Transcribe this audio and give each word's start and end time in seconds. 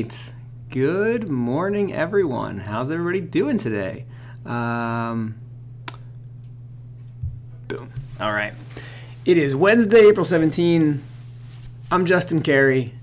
Right. 0.00 0.32
Good 0.70 1.28
morning, 1.28 1.92
everyone. 1.92 2.56
How's 2.56 2.90
everybody 2.90 3.20
doing 3.20 3.58
today? 3.58 4.06
Um, 4.46 5.34
boom. 7.68 7.92
All 8.18 8.32
right. 8.32 8.54
It 9.26 9.36
is 9.36 9.54
Wednesday, 9.54 10.08
April 10.08 10.24
17. 10.24 11.02
I'm 11.90 12.06
Justin 12.06 12.42
Cary, 12.42 12.94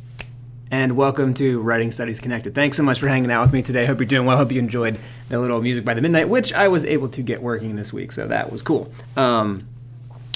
and 0.71 0.97
welcome 0.97 1.35
to 1.35 1.61
Writing 1.61 1.91
Studies 1.91 2.19
Connected. 2.19 2.55
Thanks 2.55 2.77
so 2.77 2.83
much 2.83 2.99
for 2.99 3.07
hanging 3.07 3.29
out 3.29 3.43
with 3.43 3.53
me 3.53 3.61
today. 3.61 3.85
Hope 3.85 3.99
you're 3.99 4.07
doing 4.07 4.25
well. 4.25 4.37
Hope 4.37 4.51
you 4.51 4.57
enjoyed 4.57 4.97
the 5.29 5.39
little 5.39 5.61
music 5.61 5.85
by 5.85 5.93
the 5.93 6.01
midnight, 6.01 6.29
which 6.29 6.51
I 6.51 6.67
was 6.67 6.83
able 6.83 7.09
to 7.09 7.21
get 7.21 7.43
working 7.43 7.75
this 7.75 7.93
week, 7.93 8.11
so 8.11 8.27
that 8.27 8.51
was 8.51 8.63
cool. 8.63 8.91
Um, 9.15 9.67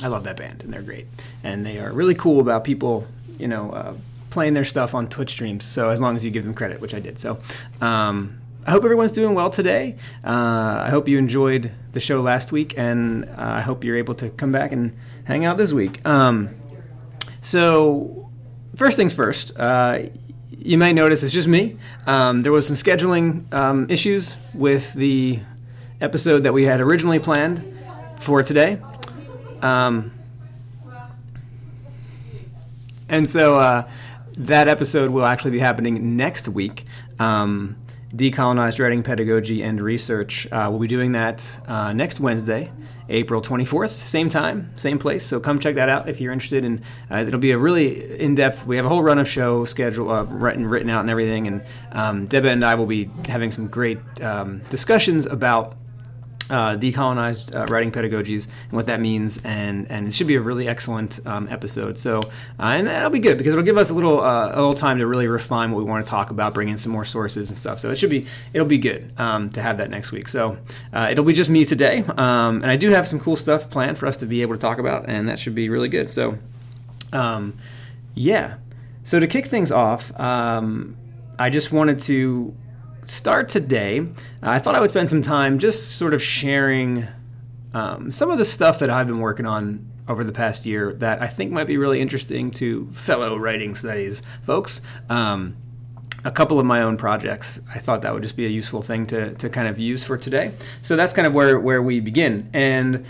I 0.03 0.09
love 0.09 0.25
that 0.25 0.37
band, 0.37 0.63
and 0.63 0.71
they're 0.71 0.83
great, 0.83 1.07
and 1.43 1.65
they 1.65 1.79
are 1.79 1.91
really 1.91 2.13
cool 2.13 2.39
about 2.39 2.63
people, 2.63 3.07
you 3.39 3.47
know, 3.47 3.71
uh, 3.71 3.93
playing 4.31 4.55
their 4.55 4.65
stuff 4.65 4.95
on 4.95 5.07
Twitch 5.07 5.29
streams. 5.29 5.63
So 5.63 5.89
as 5.89 6.01
long 6.01 6.15
as 6.15 6.25
you 6.25 6.31
give 6.31 6.43
them 6.43 6.55
credit, 6.55 6.81
which 6.81 6.95
I 6.95 6.99
did. 6.99 7.19
So 7.19 7.39
um, 7.81 8.41
I 8.65 8.71
hope 8.71 8.83
everyone's 8.83 9.11
doing 9.11 9.35
well 9.35 9.51
today. 9.51 9.97
Uh, 10.25 10.81
I 10.85 10.89
hope 10.89 11.07
you 11.07 11.19
enjoyed 11.19 11.71
the 11.91 11.99
show 11.99 12.21
last 12.21 12.51
week, 12.51 12.77
and 12.77 13.25
uh, 13.25 13.35
I 13.37 13.61
hope 13.61 13.83
you're 13.83 13.97
able 13.97 14.15
to 14.15 14.29
come 14.29 14.51
back 14.51 14.71
and 14.71 14.95
hang 15.25 15.45
out 15.45 15.57
this 15.57 15.73
week. 15.73 16.03
Um, 16.05 16.49
so 17.41 18.29
first 18.75 18.97
things 18.97 19.13
first. 19.13 19.57
Uh, 19.57 20.03
you 20.63 20.77
might 20.77 20.93
notice 20.93 21.23
it's 21.23 21.33
just 21.33 21.47
me. 21.47 21.77
Um, 22.07 22.41
there 22.41 22.51
was 22.51 22.67
some 22.67 22.75
scheduling 22.75 23.51
um, 23.53 23.87
issues 23.89 24.35
with 24.53 24.93
the 24.93 25.39
episode 25.99 26.43
that 26.43 26.53
we 26.53 26.65
had 26.65 26.81
originally 26.81 27.19
planned 27.19 27.77
for 28.17 28.43
today. 28.43 28.77
Um, 29.61 30.11
and 33.09 33.27
so 33.27 33.59
uh, 33.59 33.89
that 34.37 34.67
episode 34.67 35.11
will 35.11 35.25
actually 35.25 35.51
be 35.51 35.59
happening 35.59 36.15
next 36.15 36.47
week. 36.47 36.85
Um, 37.19 37.77
Decolonized 38.15 38.79
Writing 38.79 39.03
Pedagogy 39.03 39.63
and 39.63 39.79
Research. 39.79 40.45
Uh, 40.51 40.67
we'll 40.69 40.79
be 40.79 40.87
doing 40.87 41.13
that 41.13 41.59
uh, 41.67 41.93
next 41.93 42.19
Wednesday, 42.19 42.69
April 43.07 43.41
24th, 43.41 43.91
same 43.91 44.27
time, 44.27 44.67
same 44.75 44.99
place. 44.99 45.25
So 45.25 45.39
come 45.39 45.59
check 45.59 45.75
that 45.75 45.87
out 45.87 46.09
if 46.09 46.19
you're 46.19 46.33
interested. 46.33 46.65
And 46.65 46.81
uh, 47.09 47.23
it'll 47.25 47.39
be 47.39 47.51
a 47.51 47.57
really 47.57 48.19
in 48.19 48.35
depth, 48.35 48.65
we 48.65 48.75
have 48.75 48.85
a 48.85 48.89
whole 48.89 49.03
run 49.03 49.17
of 49.17 49.29
show 49.29 49.63
schedule 49.65 50.11
uh, 50.11 50.23
written, 50.23 50.67
written 50.67 50.89
out 50.89 51.01
and 51.01 51.09
everything. 51.09 51.47
And 51.47 51.63
um, 51.93 52.27
Deba 52.27 52.51
and 52.51 52.65
I 52.65 52.75
will 52.75 52.85
be 52.85 53.09
having 53.27 53.49
some 53.49 53.67
great 53.67 53.99
um, 54.21 54.59
discussions 54.69 55.25
about 55.25 55.77
uh, 56.51 56.75
decolonized 56.75 57.55
uh, 57.55 57.65
writing 57.71 57.91
pedagogies 57.91 58.45
and 58.45 58.73
what 58.73 58.85
that 58.85 58.99
means, 58.99 59.39
and 59.43 59.89
and 59.89 60.07
it 60.07 60.13
should 60.13 60.27
be 60.27 60.35
a 60.35 60.41
really 60.41 60.67
excellent 60.67 61.25
um, 61.25 61.47
episode. 61.49 61.97
So, 61.97 62.19
uh, 62.19 62.73
and 62.75 62.87
that'll 62.87 63.09
be 63.09 63.19
good 63.19 63.37
because 63.37 63.53
it'll 63.53 63.65
give 63.65 63.77
us 63.77 63.89
a 63.89 63.93
little 63.93 64.21
uh, 64.21 64.47
a 64.47 64.55
little 64.55 64.73
time 64.73 64.99
to 64.99 65.07
really 65.07 65.27
refine 65.27 65.71
what 65.71 65.77
we 65.77 65.85
want 65.85 66.05
to 66.05 66.09
talk 66.09 66.29
about, 66.29 66.53
bring 66.53 66.69
in 66.69 66.77
some 66.77 66.91
more 66.91 67.05
sources 67.05 67.49
and 67.49 67.57
stuff. 67.57 67.79
So 67.79 67.89
it 67.89 67.95
should 67.97 68.09
be 68.09 68.27
it'll 68.53 68.67
be 68.67 68.77
good 68.77 69.11
um, 69.17 69.49
to 69.51 69.61
have 69.61 69.77
that 69.77 69.89
next 69.89 70.11
week. 70.11 70.27
So 70.27 70.57
uh, 70.93 71.07
it'll 71.09 71.25
be 71.25 71.33
just 71.33 71.49
me 71.49 71.65
today, 71.65 72.03
um, 72.17 72.61
and 72.61 72.67
I 72.67 72.75
do 72.75 72.89
have 72.89 73.07
some 73.07 73.19
cool 73.19 73.37
stuff 73.37 73.69
planned 73.69 73.97
for 73.97 74.05
us 74.05 74.17
to 74.17 74.25
be 74.25 74.41
able 74.41 74.53
to 74.55 74.61
talk 74.61 74.77
about, 74.77 75.07
and 75.07 75.29
that 75.29 75.39
should 75.39 75.55
be 75.55 75.69
really 75.69 75.89
good. 75.89 76.09
So, 76.09 76.37
um, 77.13 77.57
yeah. 78.13 78.57
So 79.03 79.19
to 79.19 79.25
kick 79.25 79.47
things 79.47 79.71
off, 79.71 80.17
um, 80.19 80.95
I 81.39 81.49
just 81.49 81.71
wanted 81.71 82.01
to 82.01 82.53
start 83.05 83.49
today, 83.49 84.07
I 84.41 84.59
thought 84.59 84.75
I 84.75 84.79
would 84.79 84.89
spend 84.89 85.09
some 85.09 85.21
time 85.21 85.59
just 85.59 85.97
sort 85.97 86.13
of 86.13 86.21
sharing 86.21 87.07
um, 87.73 88.11
some 88.11 88.29
of 88.29 88.37
the 88.37 88.45
stuff 88.45 88.79
that 88.79 88.89
I've 88.89 89.07
been 89.07 89.19
working 89.19 89.45
on 89.45 89.87
over 90.07 90.23
the 90.23 90.31
past 90.33 90.65
year 90.65 90.93
that 90.93 91.21
I 91.21 91.27
think 91.27 91.51
might 91.51 91.67
be 91.67 91.77
really 91.77 92.01
interesting 92.01 92.51
to 92.51 92.87
fellow 92.91 93.37
writing 93.37 93.75
studies 93.75 94.21
folks. 94.43 94.81
Um, 95.09 95.55
a 96.23 96.31
couple 96.31 96.59
of 96.59 96.65
my 96.65 96.81
own 96.81 96.97
projects. 96.97 97.59
I 97.73 97.79
thought 97.79 98.03
that 98.03 98.13
would 98.13 98.21
just 98.21 98.35
be 98.35 98.45
a 98.45 98.49
useful 98.49 98.81
thing 98.81 99.07
to, 99.07 99.33
to 99.35 99.49
kind 99.49 99.67
of 99.67 99.79
use 99.79 100.03
for 100.03 100.17
today. 100.17 100.51
So 100.81 100.95
that's 100.95 101.13
kind 101.13 101.25
of 101.25 101.33
where, 101.33 101.59
where 101.59 101.81
we 101.81 101.99
begin. 101.99 102.49
And 102.53 103.05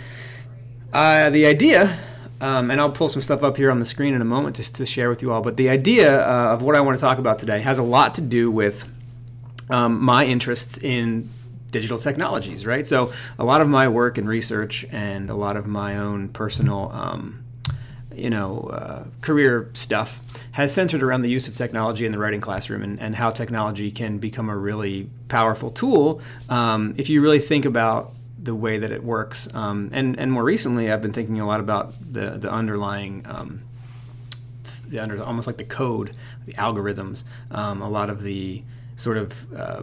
uh, 0.94 1.28
the 1.30 1.44
idea, 1.44 1.98
um, 2.40 2.70
and 2.70 2.80
I'll 2.80 2.90
pull 2.90 3.10
some 3.10 3.20
stuff 3.20 3.42
up 3.42 3.56
here 3.56 3.70
on 3.70 3.80
the 3.80 3.84
screen 3.84 4.14
in 4.14 4.22
a 4.22 4.24
moment 4.24 4.56
to, 4.56 4.72
to 4.72 4.86
share 4.86 5.10
with 5.10 5.20
you 5.20 5.30
all, 5.30 5.42
but 5.42 5.58
the 5.58 5.68
idea 5.68 6.26
uh, 6.26 6.54
of 6.54 6.62
what 6.62 6.74
I 6.74 6.80
want 6.80 6.98
to 6.98 7.04
talk 7.04 7.18
about 7.18 7.38
today 7.38 7.60
has 7.60 7.78
a 7.78 7.82
lot 7.82 8.14
to 8.14 8.22
do 8.22 8.50
with 8.50 8.90
um, 9.72 10.02
my 10.02 10.24
interests 10.24 10.78
in 10.78 11.28
digital 11.70 11.98
technologies, 11.98 12.66
right? 12.66 12.86
So 12.86 13.12
a 13.38 13.44
lot 13.44 13.62
of 13.62 13.68
my 13.68 13.88
work 13.88 14.18
and 14.18 14.28
research 14.28 14.84
and 14.92 15.30
a 15.30 15.34
lot 15.34 15.56
of 15.56 15.66
my 15.66 15.96
own 15.96 16.28
personal, 16.28 16.92
um, 16.92 17.44
you 18.14 18.28
know, 18.28 18.60
uh, 18.64 19.04
career 19.22 19.70
stuff 19.72 20.20
has 20.52 20.74
centered 20.74 21.02
around 21.02 21.22
the 21.22 21.30
use 21.30 21.48
of 21.48 21.56
technology 21.56 22.04
in 22.04 22.12
the 22.12 22.18
writing 22.18 22.42
classroom 22.42 22.82
and, 22.82 23.00
and 23.00 23.16
how 23.16 23.30
technology 23.30 23.90
can 23.90 24.18
become 24.18 24.50
a 24.50 24.56
really 24.56 25.08
powerful 25.28 25.70
tool 25.70 26.20
um, 26.50 26.94
if 26.98 27.08
you 27.08 27.22
really 27.22 27.38
think 27.38 27.64
about 27.64 28.12
the 28.38 28.54
way 28.54 28.76
that 28.76 28.92
it 28.92 29.02
works. 29.02 29.48
Um, 29.54 29.88
and, 29.92 30.18
and 30.18 30.30
more 30.30 30.44
recently, 30.44 30.92
I've 30.92 31.00
been 31.00 31.12
thinking 31.14 31.40
a 31.40 31.46
lot 31.46 31.60
about 31.60 31.94
the, 32.12 32.32
the 32.32 32.50
underlying 32.50 33.24
um, 33.26 33.62
the 34.88 35.00
under, 35.00 35.22
almost 35.22 35.46
like 35.46 35.56
the 35.56 35.64
code, 35.64 36.12
the 36.44 36.52
algorithms, 36.52 37.24
um, 37.50 37.80
a 37.80 37.88
lot 37.88 38.10
of 38.10 38.22
the 38.22 38.62
sort 38.96 39.16
of 39.16 39.52
uh, 39.54 39.82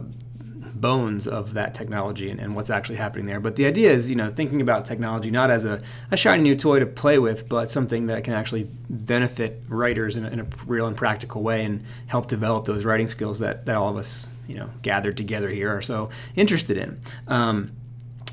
bones 0.80 1.26
of 1.26 1.54
that 1.54 1.74
technology 1.74 2.30
and, 2.30 2.40
and, 2.40 2.54
what's 2.54 2.70
actually 2.70 2.96
happening 2.96 3.26
there. 3.26 3.40
But 3.40 3.56
the 3.56 3.66
idea 3.66 3.90
is, 3.90 4.08
you 4.08 4.16
know, 4.16 4.30
thinking 4.30 4.60
about 4.60 4.84
technology 4.84 5.30
not 5.30 5.50
as 5.50 5.64
a, 5.64 5.80
a 6.10 6.16
shiny 6.16 6.42
new 6.42 6.56
toy 6.56 6.78
to 6.78 6.86
play 6.86 7.18
with, 7.18 7.48
but 7.48 7.70
something 7.70 8.06
that 8.06 8.24
can 8.24 8.34
actually 8.34 8.66
benefit 8.88 9.62
writers 9.68 10.16
in 10.16 10.24
a, 10.24 10.30
in 10.30 10.40
a, 10.40 10.46
real 10.66 10.86
and 10.86 10.96
practical 10.96 11.42
way 11.42 11.64
and 11.64 11.84
help 12.06 12.28
develop 12.28 12.64
those 12.64 12.84
writing 12.84 13.06
skills 13.06 13.38
that, 13.40 13.66
that 13.66 13.76
all 13.76 13.90
of 13.90 13.96
us, 13.96 14.26
you 14.48 14.54
know, 14.54 14.70
gathered 14.82 15.16
together 15.16 15.48
here 15.48 15.74
are 15.74 15.82
so 15.82 16.10
interested 16.36 16.76
in. 16.76 17.00
Um, 17.28 17.72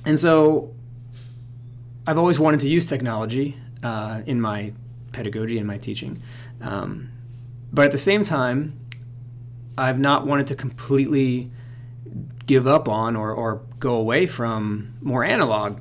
and 0.06 0.20
so 0.20 0.74
I've 2.06 2.18
always 2.18 2.40
wanted 2.40 2.62
to 2.62 2.70
use 2.70 2.88
technology 2.88 3.58
uh, 3.84 4.22
in 4.26 4.40
my 4.40 4.74
pedagogy 5.12 5.58
and 5.58 5.68
my 5.68 5.78
teaching. 5.78 6.22
Um, 6.62 7.10
but 7.72 7.86
at 7.86 7.92
the 7.92 7.98
same 7.98 8.24
time, 8.24 8.80
I've 9.78 10.00
not 10.00 10.26
wanted 10.26 10.48
to 10.48 10.56
completely 10.56 11.52
give 12.46 12.66
up 12.66 12.88
on 12.88 13.16
or, 13.16 13.32
or 13.32 13.62
go 13.80 13.96
away 13.96 14.26
from 14.26 14.94
more 15.02 15.24
analog 15.24 15.80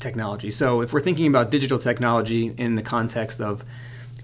technology. 0.00 0.50
So 0.50 0.80
if 0.80 0.92
we're 0.92 1.00
thinking 1.00 1.26
about 1.26 1.50
digital 1.50 1.78
technology 1.78 2.54
in 2.56 2.74
the 2.74 2.82
context 2.82 3.40
of 3.40 3.64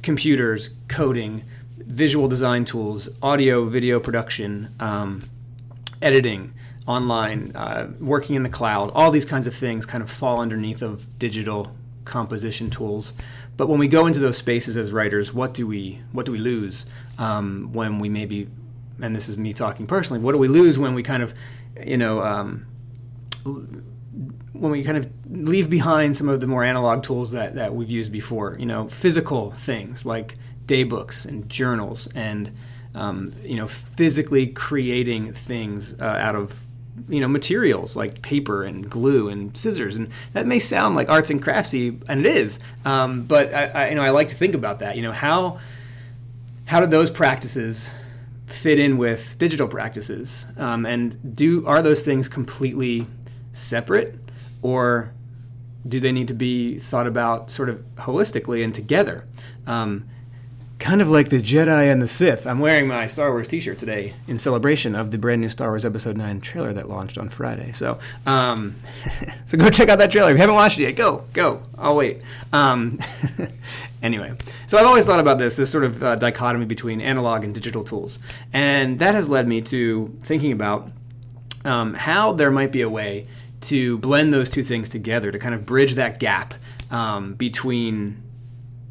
computers, 0.03 0.71
coding, 0.89 1.45
visual 1.79 2.29
design 2.29 2.65
tools, 2.65 3.09
audio, 3.23 3.65
video 3.67 4.01
production, 4.01 4.75
um, 4.81 5.23
editing, 6.03 6.53
online, 6.87 7.53
uh, 7.55 7.91
working 8.01 8.37
in 8.37 8.43
the 8.43 8.49
cloud, 8.49 8.91
all 8.95 9.11
these 9.11 9.25
kinds 9.25 9.47
of 9.47 9.55
things 9.55 9.87
kind 9.87 10.03
of 10.03 10.11
fall 10.11 10.41
underneath 10.41 10.83
of 10.83 11.19
digital 11.19 11.73
composition 12.05 12.69
tools. 12.69 13.15
But 13.57 13.69
when 13.69 13.79
we 13.79 13.89
go 13.89 14.07
into 14.07 14.19
those 14.19 14.37
spaces 14.37 14.77
as 14.77 14.93
writers, 14.93 15.33
what 15.33 15.55
do 15.55 15.67
we 15.67 16.03
what 16.13 16.27
do 16.27 16.33
we 16.33 16.39
lose 16.39 16.85
um, 17.19 17.71
when 17.73 17.99
we 17.99 18.09
maybe 18.09 18.49
and 19.01 19.15
this 19.15 19.29
is 19.29 19.37
me 19.37 19.53
talking 19.53 19.87
personally, 19.87 20.23
what 20.23 20.33
do 20.33 20.39
we 20.39 20.49
lose 20.49 20.79
when 20.79 20.95
we 20.95 21.03
kind 21.03 21.23
of, 21.23 21.35
you 21.85 21.97
know, 21.97 22.23
um, 22.23 22.67
when 23.45 24.71
we 24.71 24.85
kind 24.85 24.97
of 24.97 25.11
leave 25.29 25.69
behind 25.69 26.17
some 26.17 26.29
of 26.29 26.41
the 26.41 26.47
more 26.47 26.65
analog 26.65 27.03
tools 27.03 27.33
that, 27.33 27.57
that 27.57 27.75
we've 27.75 27.91
used 27.91 28.13
before, 28.13 28.57
you 28.59 28.67
know, 28.67 28.89
physical 28.89 29.51
things 29.51 30.07
like 30.07 30.37
daybooks 30.67 31.27
and 31.27 31.49
journals 31.49 32.09
and, 32.15 32.51
um, 32.95 33.33
you 33.43 33.57
know, 33.57 33.67
physically 33.67 34.47
creating 34.47 35.33
things 35.33 35.95
uh, 36.01 36.05
out 36.05 36.37
of, 36.37 36.63
you 37.09 37.21
know, 37.21 37.27
materials 37.27 37.97
like 37.97 38.23
paper 38.23 38.63
and 38.63 38.89
glue 38.89 39.29
and 39.29 39.57
scissors. 39.57 39.97
And 39.97 40.09
that 40.33 40.47
may 40.47 40.61
sound 40.61 40.95
like 40.95 41.09
arts 41.09 41.31
and 41.31 41.43
craftsy, 41.43 42.01
and 42.09 42.21
it 42.21 42.27
is, 42.27 42.61
um, 42.85 43.25
but 43.25 43.53
I, 43.53 43.65
I, 43.67 43.89
you 43.89 43.97
know, 43.97 44.03
I 44.03 44.11
like 44.11 44.29
to 44.29 44.37
think 44.37 44.55
about 44.55 44.79
that. 44.79 44.97
You 44.97 45.03
know, 45.03 45.13
how, 45.13 45.59
how 46.67 46.79
did 46.79 46.91
those 46.91 47.11
practices 47.11 47.91
fit 48.47 48.79
in 48.79 48.99
with 48.99 49.37
digital 49.39 49.69
practices? 49.69 50.47
Um, 50.57 50.87
and 50.87 51.37
do 51.37 51.67
are 51.67 51.83
those 51.83 52.03
things 52.03 52.29
completely 52.29 53.07
separate, 53.53 54.19
or 54.63 55.13
do 55.87 56.01
they 56.01 56.13
need 56.13 56.29
to 56.29 56.35
be 56.35 56.79
thought 56.79 57.07
about 57.07 57.51
sort 57.51 57.69
of 57.69 57.83
holistically 57.97 58.65
and 58.65 58.75
together? 58.75 59.27
Um, 59.67 60.09
kind 60.79 61.01
of 61.01 61.09
like 61.11 61.31
the 61.31 61.41
Jedi 61.41 61.91
and 61.91 62.03
the 62.03 62.07
Sith. 62.07 62.47
I'm 62.47 62.59
wearing 62.59 62.87
my 62.87 63.07
Star 63.07 63.31
Wars 63.31 63.49
T-shirt 63.49 63.79
today 63.79 64.15
in 64.27 64.39
celebration 64.39 64.95
of 64.95 65.11
the 65.11 65.19
brand 65.19 65.41
new 65.41 65.49
Star 65.49 65.71
Wars 65.71 65.85
Episode 65.85 66.17
Nine 66.17 66.41
trailer 66.41 66.73
that 66.73 66.89
launched 66.89 67.17
on 67.17 67.29
Friday. 67.29 67.73
So, 67.73 67.99
um, 68.27 68.77
so 69.45 69.57
go 69.57 69.71
check 69.71 69.89
out 69.89 69.99
that 69.99 70.11
trailer. 70.11 70.31
If 70.31 70.35
you 70.35 70.41
haven't 70.41 70.57
watched 70.57 70.79
it 70.79 70.83
yet, 70.83 70.97
go, 70.97 71.25
go. 71.33 71.63
I'll 71.79 71.97
wait. 71.97 72.23
Um, 72.53 72.99
anyway, 74.05 74.35
so 74.69 74.79
I've 74.79 74.87
always 74.87 75.05
thought 75.05 75.19
about 75.19 75.39
this, 75.39 75.57
this 75.57 75.71
sort 75.71 75.83
of 75.83 76.03
uh, 76.03 76.15
dichotomy 76.15 76.67
between 76.67 77.01
analog 77.01 77.43
and 77.43 77.53
digital 77.53 77.83
tools, 77.83 78.21
and 78.53 79.01
that 79.01 79.17
has 79.17 79.29
led 79.29 79.49
me 79.49 79.61
to 79.63 80.17
thinking 80.23 80.53
about 80.53 80.91
um, 81.65 81.95
how 81.95 82.33
there 82.33 82.51
might 82.51 82.71
be 82.71 82.83
a 82.83 82.89
way 82.89 83.25
to 83.63 83.99
blend 83.99 84.33
those 84.33 84.51
two 84.51 84.63
things 84.63 84.89
together 84.89 85.33
to 85.33 85.39
kind 85.39 85.55
of 85.55 85.65
bridge 85.65 85.95
that 85.95 86.21
gap 86.21 86.55
um, 86.91 87.35
between 87.35 88.23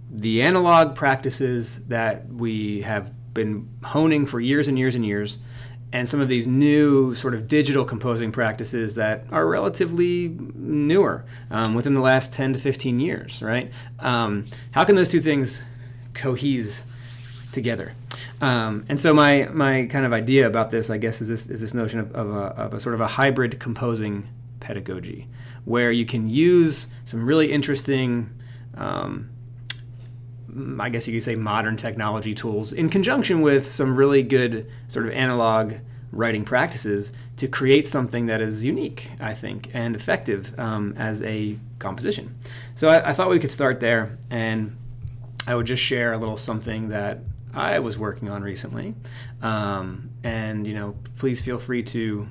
the 0.10 0.42
analog 0.42 0.95
practices 0.95 1.80
that 1.86 2.27
we 2.27 2.81
have 2.81 3.12
been 3.33 3.69
honing 3.83 4.25
for 4.25 4.39
years 4.39 4.68
and 4.68 4.77
years 4.77 4.95
and 4.95 5.06
years, 5.06 5.38
and 5.94 6.10
some 6.10 6.19
of 6.19 6.28
these 6.28 6.48
new 6.48 7.13
sort 7.13 7.36
of 7.36 7.48
digital 7.48 7.86
composing 7.86 8.31
practices 8.31 8.95
that 8.95 9.25
are 9.31 9.48
relatively 9.48 10.36
newer 10.56 11.24
um, 11.51 11.75
within 11.75 11.94
the 11.94 12.01
last 12.01 12.34
10 12.34 12.54
to 12.54 12.60
15 12.60 13.00
years, 13.00 13.44
right? 13.44 13.72
Um, 14.00 14.48
how 14.72 14.84
can 14.84 14.95
those 14.95 15.07
two 15.07 15.22
things 15.22 15.62
cohese 16.13 16.84
together? 17.54 17.94
Um, 18.42 18.86
and 18.90 19.00
so 19.00 19.13
my, 19.13 19.48
my 19.54 19.86
kind 19.86 20.04
of 20.04 20.13
idea 20.13 20.48
about 20.48 20.72
this, 20.72 20.90
I 20.90 20.98
guess, 20.98 21.22
is 21.22 21.30
this, 21.30 21.48
is 21.48 21.62
this 21.62 21.75
notion 21.75 22.00
of, 22.00 22.12
of, 22.16 22.30
a, 22.31 22.39
of 22.39 22.74
a 22.74 22.80
sort 22.80 22.96
of 22.96 23.01
a 23.01 23.07
hybrid 23.07 23.60
composing 23.60 24.28
pedagogy 24.60 25.28
where 25.63 25.92
you 25.92 26.07
can 26.07 26.28
use 26.28 26.88
some 27.06 27.24
really 27.24 27.51
interesting 27.51 28.31
um, 28.75 29.30
I 30.79 30.89
guess 30.89 31.07
you 31.07 31.13
could 31.13 31.23
say 31.23 31.35
modern 31.35 31.77
technology 31.77 32.33
tools 32.33 32.73
in 32.73 32.89
conjunction 32.89 33.41
with 33.41 33.67
some 33.67 33.95
really 33.95 34.23
good 34.23 34.69
sort 34.88 35.07
of 35.07 35.13
analog 35.13 35.75
writing 36.11 36.45
practices 36.45 37.11
to 37.38 37.47
create 37.47 37.88
something 37.88 38.27
that 38.27 38.39
is 38.39 38.63
unique, 38.63 39.11
I 39.19 39.33
think, 39.33 39.69
and 39.73 39.95
effective 39.95 40.57
um, 40.59 40.94
as 40.97 41.21
a 41.23 41.57
composition. 41.79 42.35
So 42.75 42.88
I, 42.88 43.09
I, 43.09 43.13
thought 43.13 43.29
we 43.29 43.39
could 43.39 43.51
start 43.51 43.79
there, 43.79 44.17
and 44.29 44.77
I 45.47 45.55
would 45.55 45.65
just 45.65 45.81
share 45.81 46.13
a 46.13 46.17
little 46.17 46.38
something 46.38 46.89
that 46.89 47.19
I 47.53 47.79
was 47.79 47.97
working 47.97 48.29
on 48.29 48.44
recently. 48.44 48.94
Um, 49.41 50.11
and 50.23 50.67
you 50.67 50.75
know, 50.75 50.95
please 51.17 51.41
feel 51.41 51.57
free 51.57 51.83
to. 51.83 52.27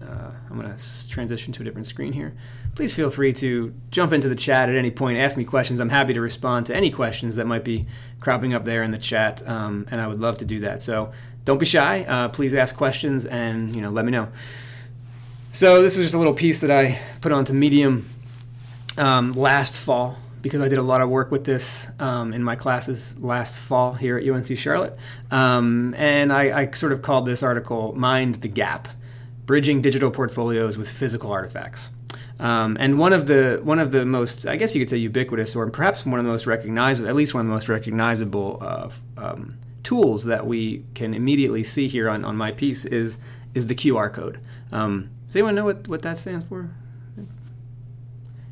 Uh, 0.00 0.30
I'm 0.50 0.60
going 0.60 0.76
to 0.76 1.08
transition 1.08 1.52
to 1.54 1.62
a 1.62 1.64
different 1.64 1.86
screen 1.86 2.12
here 2.12 2.36
please 2.74 2.94
feel 2.94 3.10
free 3.10 3.32
to 3.34 3.74
jump 3.90 4.12
into 4.12 4.28
the 4.28 4.34
chat 4.34 4.68
at 4.68 4.76
any 4.76 4.90
point, 4.90 5.18
ask 5.18 5.36
me 5.36 5.44
questions. 5.44 5.80
I'm 5.80 5.90
happy 5.90 6.14
to 6.14 6.20
respond 6.20 6.66
to 6.66 6.74
any 6.74 6.90
questions 6.90 7.36
that 7.36 7.46
might 7.46 7.64
be 7.64 7.86
cropping 8.20 8.54
up 8.54 8.64
there 8.64 8.82
in 8.82 8.90
the 8.90 8.98
chat, 8.98 9.46
um, 9.46 9.86
and 9.90 10.00
I 10.00 10.06
would 10.06 10.20
love 10.20 10.38
to 10.38 10.44
do 10.44 10.60
that. 10.60 10.82
So 10.82 11.12
don't 11.44 11.58
be 11.58 11.66
shy. 11.66 12.04
Uh, 12.04 12.28
please 12.28 12.54
ask 12.54 12.76
questions 12.76 13.26
and 13.26 13.74
you 13.74 13.82
know 13.82 13.90
let 13.90 14.04
me 14.04 14.12
know. 14.12 14.28
So 15.52 15.82
this 15.82 15.96
was 15.96 16.06
just 16.06 16.14
a 16.14 16.18
little 16.18 16.34
piece 16.34 16.60
that 16.60 16.70
I 16.70 16.98
put 17.20 17.30
onto 17.30 17.52
Medium 17.52 18.08
um, 18.96 19.32
last 19.32 19.78
fall 19.78 20.16
because 20.40 20.60
I 20.60 20.68
did 20.68 20.78
a 20.78 20.82
lot 20.82 21.02
of 21.02 21.10
work 21.10 21.30
with 21.30 21.44
this 21.44 21.90
um, 22.00 22.32
in 22.32 22.42
my 22.42 22.56
classes 22.56 23.18
last 23.22 23.58
fall 23.58 23.92
here 23.92 24.18
at 24.18 24.28
UNC 24.28 24.56
Charlotte, 24.56 24.96
um, 25.30 25.94
and 25.96 26.32
I, 26.32 26.60
I 26.62 26.70
sort 26.72 26.92
of 26.92 27.02
called 27.02 27.26
this 27.26 27.42
article 27.42 27.92
"Mind 27.94 28.36
the 28.36 28.48
Gap." 28.48 28.88
Bridging 29.44 29.82
digital 29.82 30.12
portfolios 30.12 30.78
with 30.78 30.88
physical 30.88 31.32
artifacts. 31.32 31.90
Um, 32.40 32.76
and 32.80 32.98
one 32.98 33.12
of 33.12 33.26
the 33.26 33.60
one 33.62 33.78
of 33.78 33.92
the 33.92 34.04
most, 34.04 34.46
I 34.46 34.56
guess 34.56 34.74
you 34.74 34.80
could 34.80 34.90
say, 34.90 34.96
ubiquitous, 34.96 35.54
or 35.54 35.68
perhaps 35.70 36.04
one 36.04 36.18
of 36.18 36.24
the 36.24 36.30
most 36.30 36.46
recognizable, 36.46 37.08
at 37.08 37.14
least 37.14 37.34
one 37.34 37.42
of 37.42 37.46
the 37.46 37.52
most 37.52 37.68
recognizable 37.68 38.58
uh, 38.60 38.90
um, 39.16 39.58
tools 39.82 40.24
that 40.24 40.46
we 40.46 40.84
can 40.94 41.14
immediately 41.14 41.64
see 41.64 41.88
here 41.88 42.08
on, 42.08 42.24
on 42.24 42.36
my 42.36 42.50
piece 42.50 42.84
is 42.84 43.18
is 43.54 43.66
the 43.66 43.74
QR 43.74 44.12
code. 44.12 44.40
Um, 44.70 45.10
does 45.26 45.36
anyone 45.36 45.54
know 45.54 45.64
what, 45.64 45.88
what 45.88 46.02
that 46.02 46.18
stands 46.18 46.44
for? 46.44 46.70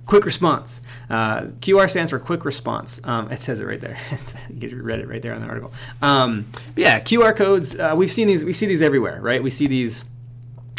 Quick 0.07 0.25
response. 0.25 0.81
Uh, 1.09 1.43
QR 1.61 1.89
stands 1.89 2.11
for 2.11 2.19
quick 2.19 2.45
response. 2.45 3.01
Um, 3.05 3.31
it 3.31 3.41
says 3.41 3.61
it 3.61 3.65
right 3.65 3.81
there. 3.81 3.97
you 4.51 4.83
read 4.83 4.99
it 4.99 5.09
right 5.09 5.23
there 5.23 5.35
on 5.35 5.41
the 5.41 5.47
article. 5.47 5.73
Um, 6.03 6.51
yeah, 6.77 7.01
QR 7.01 7.35
codes. 7.37 7.79
Uh, 7.79 7.95
we've 7.97 8.11
seen 8.11 8.27
these. 8.27 8.45
We 8.45 8.53
see 8.53 8.67
these 8.67 8.83
everywhere, 8.83 9.21
right? 9.21 9.43
We 9.43 9.51
see 9.51 9.67
these 9.67 10.05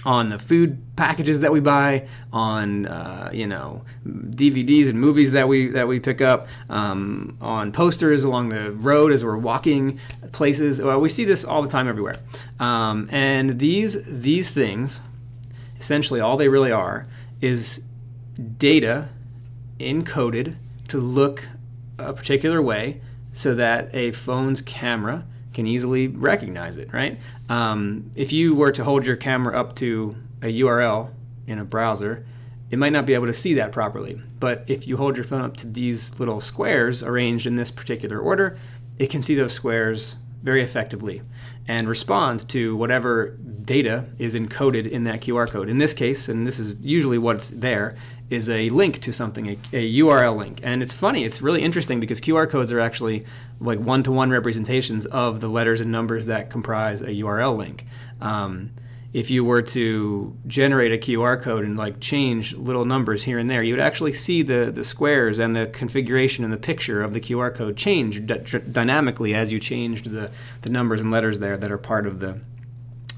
on 0.03 0.30
the 0.30 0.39
food 0.39 0.81
packages 0.95 1.42
that 1.42 1.51
we 1.51 1.59
buy, 1.59 2.07
on 2.33 2.88
uh, 2.88 3.30
you 3.33 3.48
know 3.48 3.83
DVDs 4.06 4.89
and 4.89 5.00
movies 5.00 5.31
that 5.33 5.48
we 5.48 5.68
that 5.69 5.88
we 5.88 6.00
pick 6.00 6.21
up, 6.21 6.48
um, 6.69 7.38
on 7.42 7.71
posters 7.71 8.24
along 8.24 8.50
the 8.50 8.71
road 8.71 9.12
as 9.12 9.24
we're 9.24 9.38
walking 9.38 10.00
places. 10.31 10.81
Well, 10.81 11.00
we 11.00 11.09
see 11.09 11.25
this 11.25 11.44
all 11.44 11.62
the 11.62 11.69
time 11.69 11.88
everywhere. 11.88 12.19
Um, 12.59 13.09
and 13.12 13.59
these 13.59 14.03
these 14.06 14.50
things, 14.51 15.01
essentially, 15.80 16.19
all 16.19 16.38
they 16.38 16.47
really 16.47 16.71
are 16.71 17.06
is 17.42 17.81
data 18.57 19.09
encoded 19.80 20.57
to 20.88 21.00
look 21.00 21.47
a 21.97 22.13
particular 22.13 22.62
way 22.62 23.00
so 23.33 23.56
that 23.56 23.89
a 23.94 24.12
phone's 24.12 24.62
camera 24.62 25.25
can 25.53 25.68
easily 25.68 26.07
recognize 26.07 26.77
it, 26.77 26.94
right? 26.94 27.19
Um, 27.50 28.12
if 28.15 28.31
you 28.31 28.56
were 28.56 28.71
to 28.71 28.83
hold 28.83 29.06
your 29.06 29.15
camera 29.15 29.59
up 29.59 29.75
to 29.77 30.13
a 30.42 30.48
URL 30.62 31.13
in 31.48 31.59
a 31.59 31.65
browser, 31.65 32.25
it 32.69 32.80
might 32.80 32.94
not 32.94 33.06
be 33.06 33.13
able 33.13 33.27
to 33.27 33.33
see 33.33 33.53
that 33.56 33.71
properly. 33.71 34.21
But 34.39 34.63
if 34.68 34.88
you 34.88 34.98
hold 34.98 35.18
your 35.18 35.25
phone 35.25 35.42
up 35.42 35.57
to 35.57 35.68
these 35.68 36.18
little 36.19 36.39
squares 36.39 37.03
arranged 37.03 37.45
in 37.45 37.56
this 37.56 37.69
particular 37.69 38.18
order, 38.18 38.57
it 38.98 39.09
can 39.09 39.21
see 39.21 39.36
those 39.36 39.53
squares 39.53 40.15
very 40.42 40.63
effectively 40.63 41.21
and 41.68 41.88
respond 41.88 42.47
to 42.50 42.75
whatever 42.75 43.38
data 43.63 44.09
is 44.18 44.36
encoded 44.36 44.88
in 44.88 45.04
that 45.04 45.21
QR 45.21 45.50
code. 45.50 45.69
In 45.69 45.77
this 45.77 45.94
case, 45.94 46.27
and 46.27 46.47
this 46.47 46.59
is 46.59 46.75
usually 46.81 47.18
what's 47.18 47.50
there, 47.50 47.95
is 48.31 48.50
a 48.50 48.69
link 48.69 49.01
to 49.01 49.12
something, 49.12 49.48
a, 49.50 49.57
a 49.74 50.00
URL 50.00 50.38
link. 50.38 50.62
And 50.63 50.81
it's 50.81 50.94
funny, 50.94 51.25
it's 51.25 51.42
really 51.42 51.62
interesting 51.62 52.00
because 52.00 52.22
QR 52.22 52.50
codes 52.50 52.72
are 52.72 52.80
actually 52.80 53.25
like 53.60 53.78
one 53.80 54.04
to 54.04 54.12
one 54.12 54.31
representations 54.31 55.06
of 55.06 55.42
the 55.42 55.50
letters 55.50 55.81
and 55.81 55.92
numbers 55.92 56.25
that 56.25 56.50
comprise 56.50 57.01
a 57.01 57.07
URL 57.07 57.57
link. 57.57 57.86
Um, 58.22 58.72
if 59.12 59.30
you 59.30 59.44
were 59.44 59.62
to 59.62 60.33
generate 60.48 60.94
a 60.94 60.98
QR 60.98 61.42
code 61.42 61.66
and 61.66 61.75
like 61.75 62.00
change 62.00 62.54
little 62.54 62.86
numbers 62.86 63.24
here 63.24 63.38
and 63.38 63.50
there, 63.50 63.62
you 63.62 63.74
would 63.74 63.83
actually 63.83 64.13
see 64.13 64.42
the, 64.42 64.72
the 64.74 64.86
squares 64.86 65.38
and 65.38 65.54
the 65.54 65.68
configuration 65.68 66.45
and 66.45 66.54
the 66.54 66.57
picture 66.57 67.04
of 67.04 67.13
the 67.13 67.19
QR 67.19 67.54
code 67.54 67.75
change 67.75 68.25
d- 68.25 68.60
dynamically 68.72 69.36
as 69.36 69.51
you 69.51 69.60
changed 69.60 70.12
the, 70.12 70.31
the 70.62 70.69
numbers 70.69 71.01
and 71.01 71.12
letters 71.12 71.39
there 71.39 71.57
that 71.57 71.69
are 71.69 71.78
part 71.78 72.07
of 72.07 72.22
the 72.22 72.39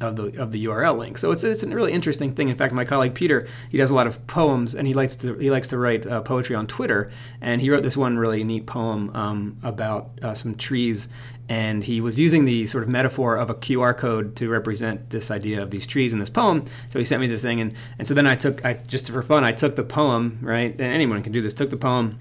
of 0.03 0.15
the 0.15 0.41
of 0.41 0.51
the 0.51 0.65
URL 0.65 0.97
link. 0.97 1.17
So 1.17 1.31
it's 1.31 1.43
it's 1.43 1.63
a 1.63 1.67
really 1.67 1.91
interesting 1.91 2.33
thing. 2.33 2.49
In 2.49 2.55
fact, 2.55 2.73
my 2.73 2.85
colleague 2.85 3.13
Peter 3.13 3.47
he 3.69 3.77
does 3.77 3.89
a 3.89 3.95
lot 3.95 4.07
of 4.07 4.25
poems 4.27 4.75
and 4.75 4.87
he 4.87 4.93
likes 4.93 5.15
to 5.17 5.35
he 5.35 5.49
likes 5.49 5.67
to 5.69 5.77
write 5.77 6.05
uh, 6.05 6.21
poetry 6.21 6.55
on 6.55 6.67
Twitter. 6.67 7.11
And 7.41 7.61
he 7.61 7.69
wrote 7.69 7.83
this 7.83 7.97
one 7.97 8.17
really 8.17 8.43
neat 8.43 8.65
poem 8.65 9.15
um, 9.15 9.57
about 9.63 10.11
uh, 10.21 10.33
some 10.33 10.55
trees. 10.55 11.07
And 11.49 11.83
he 11.83 11.99
was 11.99 12.17
using 12.17 12.45
the 12.45 12.65
sort 12.65 12.83
of 12.83 12.89
metaphor 12.89 13.35
of 13.35 13.49
a 13.49 13.53
QR 13.53 13.97
code 13.97 14.35
to 14.37 14.49
represent 14.49 15.09
this 15.09 15.29
idea 15.29 15.61
of 15.61 15.71
these 15.71 15.85
trees 15.85 16.13
in 16.13 16.19
this 16.19 16.29
poem. 16.29 16.65
So 16.89 16.99
he 16.99 17.05
sent 17.05 17.19
me 17.19 17.27
the 17.27 17.37
thing, 17.37 17.59
and, 17.59 17.73
and 17.99 18.07
so 18.07 18.13
then 18.13 18.25
I 18.25 18.35
took, 18.35 18.63
I 18.63 18.75
just 18.75 19.11
for 19.11 19.21
fun, 19.21 19.43
I 19.43 19.51
took 19.51 19.75
the 19.75 19.83
poem, 19.83 20.39
right? 20.41 20.71
And 20.71 20.81
anyone 20.81 21.21
can 21.21 21.33
do 21.33 21.41
this. 21.41 21.53
Took 21.53 21.69
the 21.69 21.77
poem, 21.77 22.19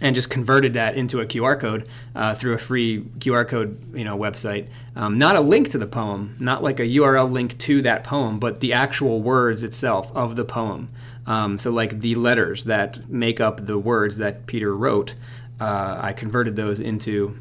and 0.00 0.14
just 0.14 0.30
converted 0.30 0.74
that 0.74 0.96
into 0.96 1.20
a 1.20 1.26
QR 1.26 1.58
code 1.58 1.88
uh, 2.14 2.34
through 2.34 2.54
a 2.54 2.58
free 2.58 3.02
QR 3.18 3.48
code, 3.48 3.78
you 3.94 4.04
know, 4.04 4.16
website. 4.16 4.68
Um, 4.94 5.18
not 5.18 5.36
a 5.36 5.40
link 5.40 5.68
to 5.70 5.78
the 5.78 5.86
poem, 5.86 6.36
not 6.38 6.62
like 6.62 6.80
a 6.80 6.84
URL 6.84 7.30
link 7.30 7.58
to 7.58 7.82
that 7.82 8.04
poem, 8.04 8.38
but 8.38 8.60
the 8.60 8.72
actual 8.72 9.22
words 9.22 9.62
itself 9.62 10.14
of 10.14 10.36
the 10.36 10.44
poem. 10.44 10.88
Um, 11.26 11.58
so, 11.58 11.70
like 11.70 12.00
the 12.00 12.14
letters 12.14 12.64
that 12.64 13.08
make 13.08 13.40
up 13.40 13.66
the 13.66 13.78
words 13.78 14.18
that 14.18 14.46
Peter 14.46 14.74
wrote, 14.74 15.14
uh, 15.60 15.98
I 16.00 16.12
converted 16.12 16.56
those 16.56 16.80
into. 16.80 17.38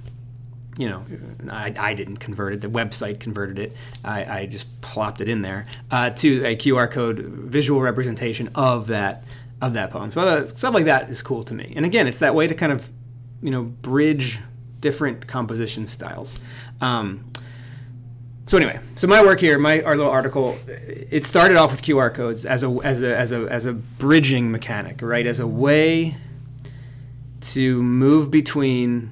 You 0.77 0.89
know, 0.89 1.05
I, 1.49 1.73
I 1.77 1.93
didn't 1.93 2.17
convert 2.17 2.51
it. 2.51 2.59
The 2.59 2.67
website 2.67 3.21
converted 3.21 3.59
it. 3.59 3.73
I, 4.03 4.39
I 4.39 4.45
just 4.45 4.81
plopped 4.81 5.21
it 5.21 5.29
in 5.29 5.41
there 5.41 5.65
uh, 5.89 6.09
to 6.09 6.43
a 6.43 6.57
QR 6.57 6.91
code 6.91 7.19
visual 7.19 7.79
representation 7.79 8.49
of 8.55 8.87
that 8.87 9.23
of 9.65 9.73
that 9.73 9.91
poem. 9.91 10.11
So 10.11 10.21
uh, 10.21 10.45
stuff 10.45 10.73
like 10.73 10.85
that 10.85 11.09
is 11.09 11.21
cool 11.21 11.43
to 11.43 11.53
me. 11.53 11.73
And 11.75 11.85
again, 11.85 12.07
it's 12.07 12.19
that 12.19 12.35
way 12.35 12.47
to 12.47 12.53
kind 12.53 12.71
of, 12.71 12.91
you 13.41 13.49
know, 13.49 13.63
bridge 13.63 14.39
different 14.79 15.27
composition 15.27 15.87
styles. 15.87 16.39
Um, 16.81 17.31
so 18.45 18.57
anyway, 18.57 18.79
so 18.93 19.07
my 19.07 19.23
work 19.23 19.39
here, 19.39 19.57
my 19.57 19.81
our 19.81 19.97
little 19.97 20.11
article, 20.11 20.57
it 20.67 21.25
started 21.25 21.57
off 21.57 21.71
with 21.71 21.81
QR 21.81 22.13
codes 22.13 22.45
as 22.45 22.63
a 22.63 22.69
as 22.83 23.01
a 23.01 23.17
as 23.17 23.31
a 23.31 23.47
as 23.47 23.65
a 23.65 23.73
bridging 23.73 24.51
mechanic, 24.51 25.01
right? 25.01 25.25
As 25.25 25.39
a 25.39 25.47
way 25.47 26.15
to 27.41 27.81
move 27.81 28.29
between 28.29 29.11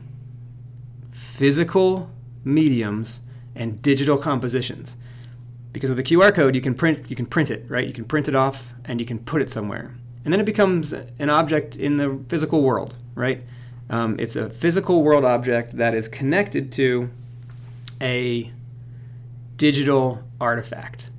physical 1.11 2.11
mediums 2.43 3.21
and 3.55 3.81
digital 3.81 4.17
compositions. 4.17 4.95
Because 5.71 5.89
with 5.89 5.97
a 5.97 6.03
QR 6.03 6.31
code, 6.31 6.53
you 6.53 6.61
can 6.61 6.75
print 6.75 7.09
you 7.09 7.15
can 7.15 7.25
print 7.25 7.49
it, 7.49 7.65
right? 7.67 7.87
You 7.87 7.93
can 7.93 8.05
print 8.05 8.27
it 8.27 8.35
off 8.35 8.75
and 8.85 8.99
you 8.99 9.05
can 9.07 9.17
put 9.17 9.41
it 9.41 9.49
somewhere 9.49 9.95
and 10.23 10.33
then 10.33 10.39
it 10.39 10.45
becomes 10.45 10.93
an 10.93 11.29
object 11.29 11.75
in 11.75 11.97
the 11.97 12.19
physical 12.29 12.61
world, 12.61 12.95
right? 13.15 13.43
Um, 13.89 14.15
it's 14.19 14.35
a 14.35 14.49
physical 14.49 15.03
world 15.03 15.25
object 15.25 15.77
that 15.77 15.93
is 15.93 16.07
connected 16.07 16.71
to 16.73 17.09
a 18.01 18.51
digital 19.57 20.23
artifact. 20.39 21.09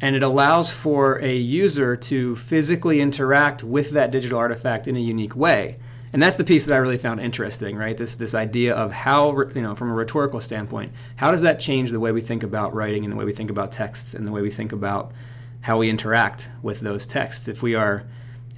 And 0.00 0.14
it 0.14 0.22
allows 0.22 0.70
for 0.70 1.20
a 1.20 1.36
user 1.36 1.96
to 1.96 2.36
physically 2.36 3.00
interact 3.00 3.64
with 3.64 3.90
that 3.90 4.10
digital 4.10 4.38
artifact 4.38 4.86
in 4.86 4.96
a 4.96 5.00
unique 5.00 5.34
way. 5.34 5.76
And 6.12 6.22
that's 6.22 6.36
the 6.36 6.44
piece 6.44 6.64
that 6.66 6.74
I 6.74 6.78
really 6.78 6.98
found 6.98 7.20
interesting, 7.20 7.76
right? 7.76 7.96
This 7.96 8.16
this 8.16 8.34
idea 8.34 8.74
of 8.74 8.92
how, 8.92 9.38
you 9.54 9.60
know, 9.60 9.74
from 9.74 9.90
a 9.90 9.94
rhetorical 9.94 10.40
standpoint, 10.40 10.92
how 11.16 11.30
does 11.30 11.42
that 11.42 11.60
change 11.60 11.90
the 11.90 12.00
way 12.00 12.12
we 12.12 12.20
think 12.20 12.42
about 12.42 12.74
writing 12.74 13.04
and 13.04 13.12
the 13.12 13.16
way 13.16 13.24
we 13.26 13.32
think 13.32 13.50
about 13.50 13.72
texts 13.72 14.14
and 14.14 14.26
the 14.26 14.32
way 14.32 14.40
we 14.40 14.50
think 14.50 14.72
about 14.72 15.12
how 15.60 15.78
we 15.78 15.90
interact 15.90 16.48
with 16.62 16.80
those 16.80 17.04
texts? 17.04 17.46
If 17.46 17.62
we 17.62 17.74
are 17.74 18.04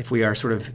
if 0.00 0.10
we 0.10 0.24
are 0.24 0.34
sort 0.34 0.52
of 0.52 0.72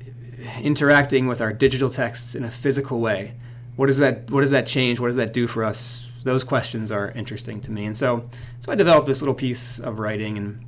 interacting 0.62 1.28
with 1.28 1.42
our 1.42 1.52
digital 1.52 1.90
texts 1.90 2.36
in 2.36 2.44
a 2.44 2.52
physical 2.52 3.00
way, 3.00 3.34
what 3.76 3.88
does 3.88 3.98
that 3.98 4.32
what 4.32 4.42
does 4.42 4.52
that 4.52 4.68
change? 4.68 5.00
What 5.00 5.08
does 5.08 5.18
that 5.18 5.34
do 5.34 5.48
for 5.48 5.64
us 5.64 6.06
those 6.26 6.44
questions 6.44 6.92
are 6.92 7.12
interesting 7.12 7.62
to 7.62 7.72
me. 7.72 7.86
And 7.86 7.96
so, 7.96 8.24
so 8.60 8.72
I 8.72 8.76
developed 8.76 9.08
this 9.08 9.22
little 9.22 9.36
piece 9.36 9.80
of 9.80 10.00
writing, 10.00 10.38
and 10.38 10.66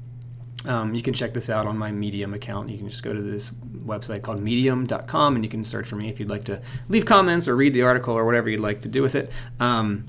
um, 0.69 0.93
you 0.93 1.01
can 1.01 1.13
check 1.15 1.33
this 1.33 1.49
out 1.49 1.65
on 1.65 1.77
my 1.77 1.91
Medium 1.91 2.33
account. 2.33 2.69
You 2.69 2.77
can 2.77 2.87
just 2.87 3.01
go 3.01 3.11
to 3.11 3.21
this 3.21 3.49
website 3.85 4.21
called 4.21 4.39
medium.com 4.39 5.35
and 5.35 5.43
you 5.43 5.49
can 5.49 5.63
search 5.63 5.87
for 5.87 5.95
me 5.95 6.09
if 6.09 6.19
you'd 6.19 6.29
like 6.29 6.45
to 6.45 6.61
leave 6.89 7.05
comments 7.05 7.47
or 7.47 7.55
read 7.55 7.73
the 7.73 7.81
article 7.81 8.15
or 8.15 8.25
whatever 8.25 8.49
you'd 8.49 8.59
like 8.59 8.81
to 8.81 8.87
do 8.87 9.01
with 9.01 9.15
it. 9.15 9.31
Um, 9.59 10.05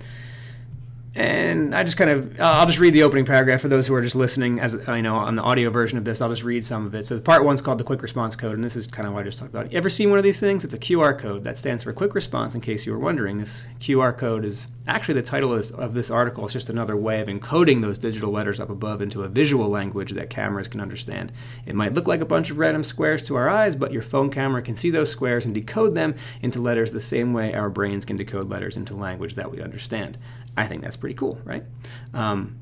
and 1.19 1.75
I 1.75 1.83
just 1.83 1.97
kind 1.97 2.11
of, 2.11 2.39
uh, 2.39 2.45
I'll 2.45 2.67
just 2.67 2.79
read 2.79 2.95
the 2.95 3.03
opening 3.03 3.25
paragraph 3.25 3.61
for 3.61 3.67
those 3.67 3.89
who 3.89 3.95
are 3.95 4.01
just 4.01 4.15
listening. 4.15 4.61
As 4.61 4.77
uh, 4.77 4.85
I 4.87 5.01
know, 5.01 5.17
on 5.17 5.35
the 5.35 5.43
audio 5.43 5.69
version 5.69 5.99
of 5.99 6.05
this, 6.05 6.21
I'll 6.21 6.29
just 6.29 6.45
read 6.45 6.65
some 6.65 6.87
of 6.87 6.95
it. 6.95 7.07
So, 7.07 7.17
the 7.17 7.21
part 7.21 7.45
one's 7.45 7.61
called 7.61 7.79
the 7.79 7.85
Quick 7.85 8.03
Response 8.03 8.37
Code, 8.37 8.55
and 8.55 8.63
this 8.63 8.77
is 8.77 8.87
kind 8.87 9.09
of 9.09 9.15
what 9.15 9.21
I 9.21 9.25
just 9.25 9.41
talked 9.41 9.51
about. 9.51 9.73
You 9.73 9.79
ever 9.79 9.91
seen 9.91 10.11
one 10.11 10.19
of 10.21 10.23
these 10.23 10.39
things? 10.39 10.63
It's 10.63 10.75
a 10.75 10.79
QR 10.79 11.19
code 11.19 11.43
that 11.43 11.59
stands 11.59 11.83
for 11.83 11.93
Quick 11.93 12.15
Response. 12.15 12.55
In 12.55 12.61
case 12.61 12.87
you 12.87 12.93
were 12.93 13.01
wondering, 13.01 13.39
this 13.39 13.67
QR 13.81 14.17
code 14.17 14.45
is 14.45 14.69
actually 14.87 15.15
the 15.15 15.23
title 15.23 15.53
of 15.53 15.93
this 15.93 16.11
article. 16.11 16.45
It's 16.45 16.53
just 16.53 16.71
another 16.71 16.97
way 16.97 17.21
of 17.21 17.27
encoding 17.27 17.83
those 17.83 17.99
digital 17.99 18.31
letters 18.31 18.61
up 18.61 18.71
above 18.71 19.03
into 19.03 19.25
a 19.25 19.29
visual 19.29 19.69
language 19.69 20.13
that 20.13 20.31
cameras 20.31 20.69
can 20.69 20.81
understand. 20.81 21.33
It 21.67 21.75
might 21.75 21.95
look 21.95 22.07
like 22.07 22.21
a 22.21 22.27
bunch 22.27 22.51
of 22.51 22.59
random 22.59 22.85
squares 22.85 23.25
to 23.25 23.35
our 23.35 23.49
eyes, 23.49 23.75
but 23.75 23.93
your 23.93 24.03
phone 24.03 24.31
camera 24.31 24.63
can 24.63 24.77
see 24.77 24.91
those 24.91 25.11
squares 25.11 25.45
and 25.45 25.53
decode 25.53 25.97
them 25.97 26.15
into 26.43 26.63
letters 26.63 26.93
the 26.93 27.01
same 27.01 27.33
way 27.33 27.53
our 27.55 27.69
brains 27.69 28.05
can 28.05 28.17
decode 28.17 28.49
letters 28.49 28.77
into 28.77 28.95
language 28.95 29.35
that 29.35 29.51
we 29.51 29.61
understand. 29.61 30.17
I 30.59 30.67
think 30.67 30.83
that's 30.83 30.97
pretty 30.97 31.15
cool, 31.15 31.39
right? 31.45 31.63
Um, 32.13 32.59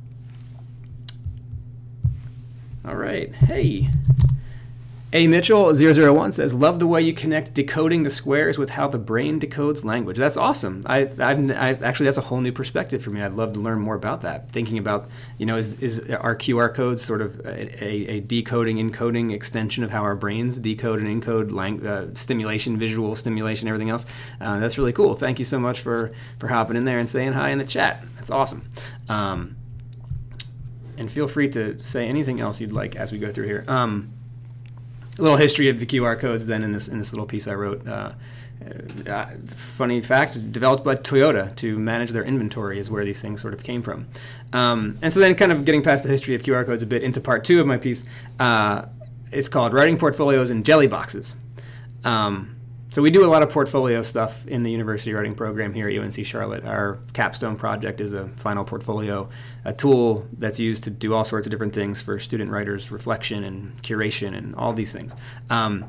all 2.87 2.95
right. 2.95 3.35
Hey. 3.35 3.89
A 5.17 5.27
Mitchell 5.27 5.73
001 5.73 6.33
says, 6.33 6.53
"Love 6.53 6.79
the 6.79 6.87
way 6.87 7.01
you 7.01 7.15
connect 7.15 7.55
decoding 7.55 8.03
the 8.03 8.11
squares 8.11 8.59
with 8.59 8.69
how 8.69 8.87
the 8.87 8.99
brain 8.99 9.41
decodes 9.41 9.83
language." 9.83 10.19
That's 10.19 10.37
awesome. 10.37 10.83
I, 10.85 11.09
I've, 11.19 11.51
I've, 11.53 11.83
actually 11.83 12.05
that's 12.05 12.19
a 12.19 12.21
whole 12.29 12.43
new 12.43 12.53
perspective 12.53 13.03
for 13.03 13.09
me. 13.09 13.23
I'd 13.23 13.33
love 13.33 13.55
to 13.55 13.61
learn 13.61 13.81
more 13.81 13.95
about 13.95 14.21
that. 14.21 14.51
Thinking 14.51 14.77
about, 14.77 15.09
you 15.39 15.47
know, 15.47 15.57
is, 15.57 15.73
is 15.81 16.01
our 16.11 16.37
QR 16.37 16.75
codes 16.75 17.03
sort 17.03 17.23
of 17.23 17.41
a, 17.47 17.83
a, 17.83 18.17
a 18.17 18.21
decoding, 18.21 18.77
encoding 18.77 19.33
extension 19.33 19.83
of 19.83 19.91
how 19.91 20.03
our 20.03 20.17
brains 20.17 20.59
decode 20.59 21.01
and 21.01 21.23
encode 21.23 21.51
lang- 21.51 21.87
uh, 21.87 22.15
stimulation, 22.15 22.77
visual 22.77 23.17
stimulation, 23.17 23.69
everything 23.69 23.89
else? 23.89 24.05
Uh, 24.39 24.61
that's 24.61 24.77
really 24.77 24.93
cool. 24.93 25.15
Thank 25.15 25.39
you 25.39 25.47
so 25.47 25.59
much 25.59 25.81
for 25.81 26.11
for 26.39 26.49
hopping 26.49 26.77
in 26.77 26.85
there 26.85 26.99
and 26.99 27.09
saying 27.09 27.33
hi 27.33 27.49
in 27.49 27.57
the 27.57 27.65
chat. 27.65 28.05
That's 28.17 28.31
awesome. 28.31 28.69
Um, 29.09 29.57
and 30.99 31.11
feel 31.11 31.27
free 31.27 31.49
to 31.53 31.83
say 31.83 32.07
anything 32.07 32.39
else 32.39 32.61
you'd 32.61 32.73
like 32.73 32.97
as 32.97 33.13
we 33.13 33.19
go 33.19 33.33
through 33.33 33.47
here. 33.47 33.65
Um, 33.67 34.13
a 35.19 35.23
little 35.23 35.37
history 35.37 35.69
of 35.69 35.79
the 35.79 35.87
QR 35.87 36.19
codes 36.19 36.47
then 36.47 36.63
in 36.63 36.73
this 36.73 36.89
in 36.89 36.99
this 36.99 37.13
little 37.13 37.27
piece 37.27 37.49
I 37.49 37.55
wrote. 37.55 37.87
Uh, 37.87 38.13
uh, 39.07 39.27
funny 39.47 40.01
fact, 40.01 40.51
developed 40.51 40.83
by 40.83 40.97
Toyota 40.97 41.55
to 41.57 41.79
manage 41.79 42.11
their 42.11 42.25
inventory 42.25 42.79
is 42.79 42.91
where 42.91 43.05
these 43.05 43.21
things 43.21 43.41
sort 43.41 43.55
of 43.55 43.63
came 43.63 43.83
from. 43.83 44.09
Um, 44.53 44.99
and 45.03 45.13
so 45.13 45.21
then, 45.21 45.35
kind 45.35 45.53
of 45.53 45.65
getting 45.65 45.83
past 45.83 46.03
the 46.03 46.09
history 46.09 46.35
of 46.35 46.43
QR 46.43 46.65
codes 46.65 46.83
a 46.83 46.87
bit 46.87 47.03
into 47.03 47.21
part 47.21 47.45
two 47.45 47.61
of 47.61 47.67
my 47.67 47.77
piece, 47.77 48.05
uh, 48.41 48.87
it's 49.31 49.49
called 49.49 49.73
Writing 49.73 49.99
Portfolios 49.99 50.51
in 50.51 50.63
JellyBoxes. 50.63 51.35
Um, 52.05 52.56
so 52.89 53.03
we 53.03 53.11
do 53.11 53.25
a 53.25 53.29
lot 53.29 53.43
of 53.43 53.51
portfolio 53.51 54.01
stuff 54.03 54.47
in 54.47 54.63
the 54.63 54.71
university 54.71 55.13
writing 55.13 55.35
program 55.35 55.75
here 55.75 55.89
at 55.89 55.99
UNC 55.99 56.25
Charlotte. 56.25 56.65
Our 56.65 56.99
capstone 57.13 57.57
project 57.57 58.01
is 58.01 58.13
a 58.13 58.29
final 58.29 58.65
portfolio, 58.65 59.29
a 59.65 59.73
tool 59.73 60.27
that's 60.39 60.61
used 60.61 60.85
to 60.85 60.91
do 60.91 61.13
all 61.13 61.25
sorts 61.25 61.47
of 61.47 61.51
different 61.51 61.75
things 61.75 62.01
for 62.01 62.19
student 62.19 62.51
writers, 62.51 62.91
reflection 62.91 63.45
and 63.45 63.83
curation 63.83 64.37
and 64.37 64.55
all 64.55 64.73
these 64.73 64.93
things. 64.93 65.15
Um, 65.51 65.87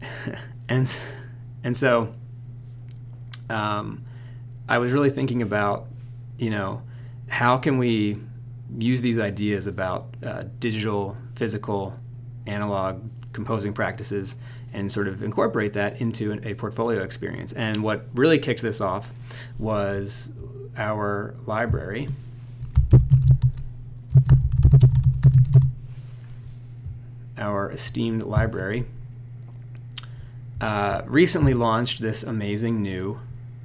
and 0.68 0.98
and 1.62 1.76
so 1.76 2.12
um, 3.48 4.04
I 4.68 4.78
was 4.78 4.92
really 4.92 5.10
thinking 5.10 5.40
about, 5.42 5.86
you 6.36 6.50
know, 6.50 6.82
how 7.28 7.58
can 7.58 7.78
we 7.78 8.18
use 8.76 9.02
these 9.02 9.18
ideas 9.18 9.68
about 9.68 10.08
uh, 10.24 10.42
digital, 10.58 11.16
physical, 11.36 11.94
analog 12.46 13.02
composing 13.32 13.72
practices 13.72 14.36
and 14.72 14.90
sort 14.90 15.08
of 15.08 15.22
incorporate 15.22 15.72
that 15.72 16.00
into 16.00 16.38
a 16.42 16.54
portfolio 16.54 17.02
experience. 17.02 17.52
And 17.52 17.82
what 17.82 18.06
really 18.14 18.38
kicked 18.38 18.62
this 18.62 18.80
off 18.80 19.10
was 19.58 20.30
our 20.76 21.34
library. 21.46 22.08
Our 27.38 27.70
esteemed 27.70 28.22
library 28.22 28.86
uh, 30.60 31.02
recently 31.06 31.54
launched 31.54 32.00
this 32.00 32.22
amazing 32.22 32.82
new 32.82 33.18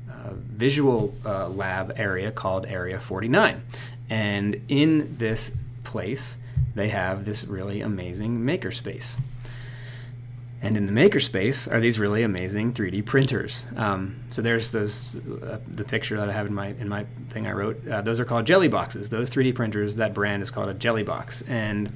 uh, 0.09 0.33
visual 0.33 1.13
uh, 1.25 1.47
lab 1.49 1.93
area 1.95 2.31
called 2.31 2.65
Area 2.65 2.99
49. 2.99 3.61
And 4.09 4.61
in 4.67 5.15
this 5.17 5.55
place, 5.83 6.37
they 6.75 6.89
have 6.89 7.25
this 7.25 7.45
really 7.45 7.81
amazing 7.81 8.43
makerspace. 8.43 9.17
And 10.63 10.77
in 10.77 10.85
the 10.85 10.91
makerspace 10.91 11.71
are 11.71 11.79
these 11.79 11.97
really 11.97 12.21
amazing 12.21 12.73
3D 12.73 13.03
printers. 13.03 13.65
Um, 13.75 14.23
so 14.29 14.43
there's 14.43 14.69
those 14.69 15.15
uh, 15.15 15.59
the 15.67 15.83
picture 15.83 16.17
that 16.17 16.29
I 16.29 16.31
have 16.31 16.45
in 16.45 16.53
my 16.53 16.67
in 16.67 16.87
my 16.87 17.05
thing 17.29 17.47
I 17.47 17.51
wrote. 17.51 17.87
Uh, 17.87 18.01
those 18.01 18.19
are 18.19 18.25
called 18.25 18.45
JellyBoxes. 18.45 19.09
Those 19.09 19.31
3D 19.31 19.55
printers. 19.55 19.95
That 19.95 20.13
brand 20.13 20.43
is 20.43 20.51
called 20.51 20.67
a 20.67 20.75
JellyBox. 20.75 21.49
And 21.49 21.91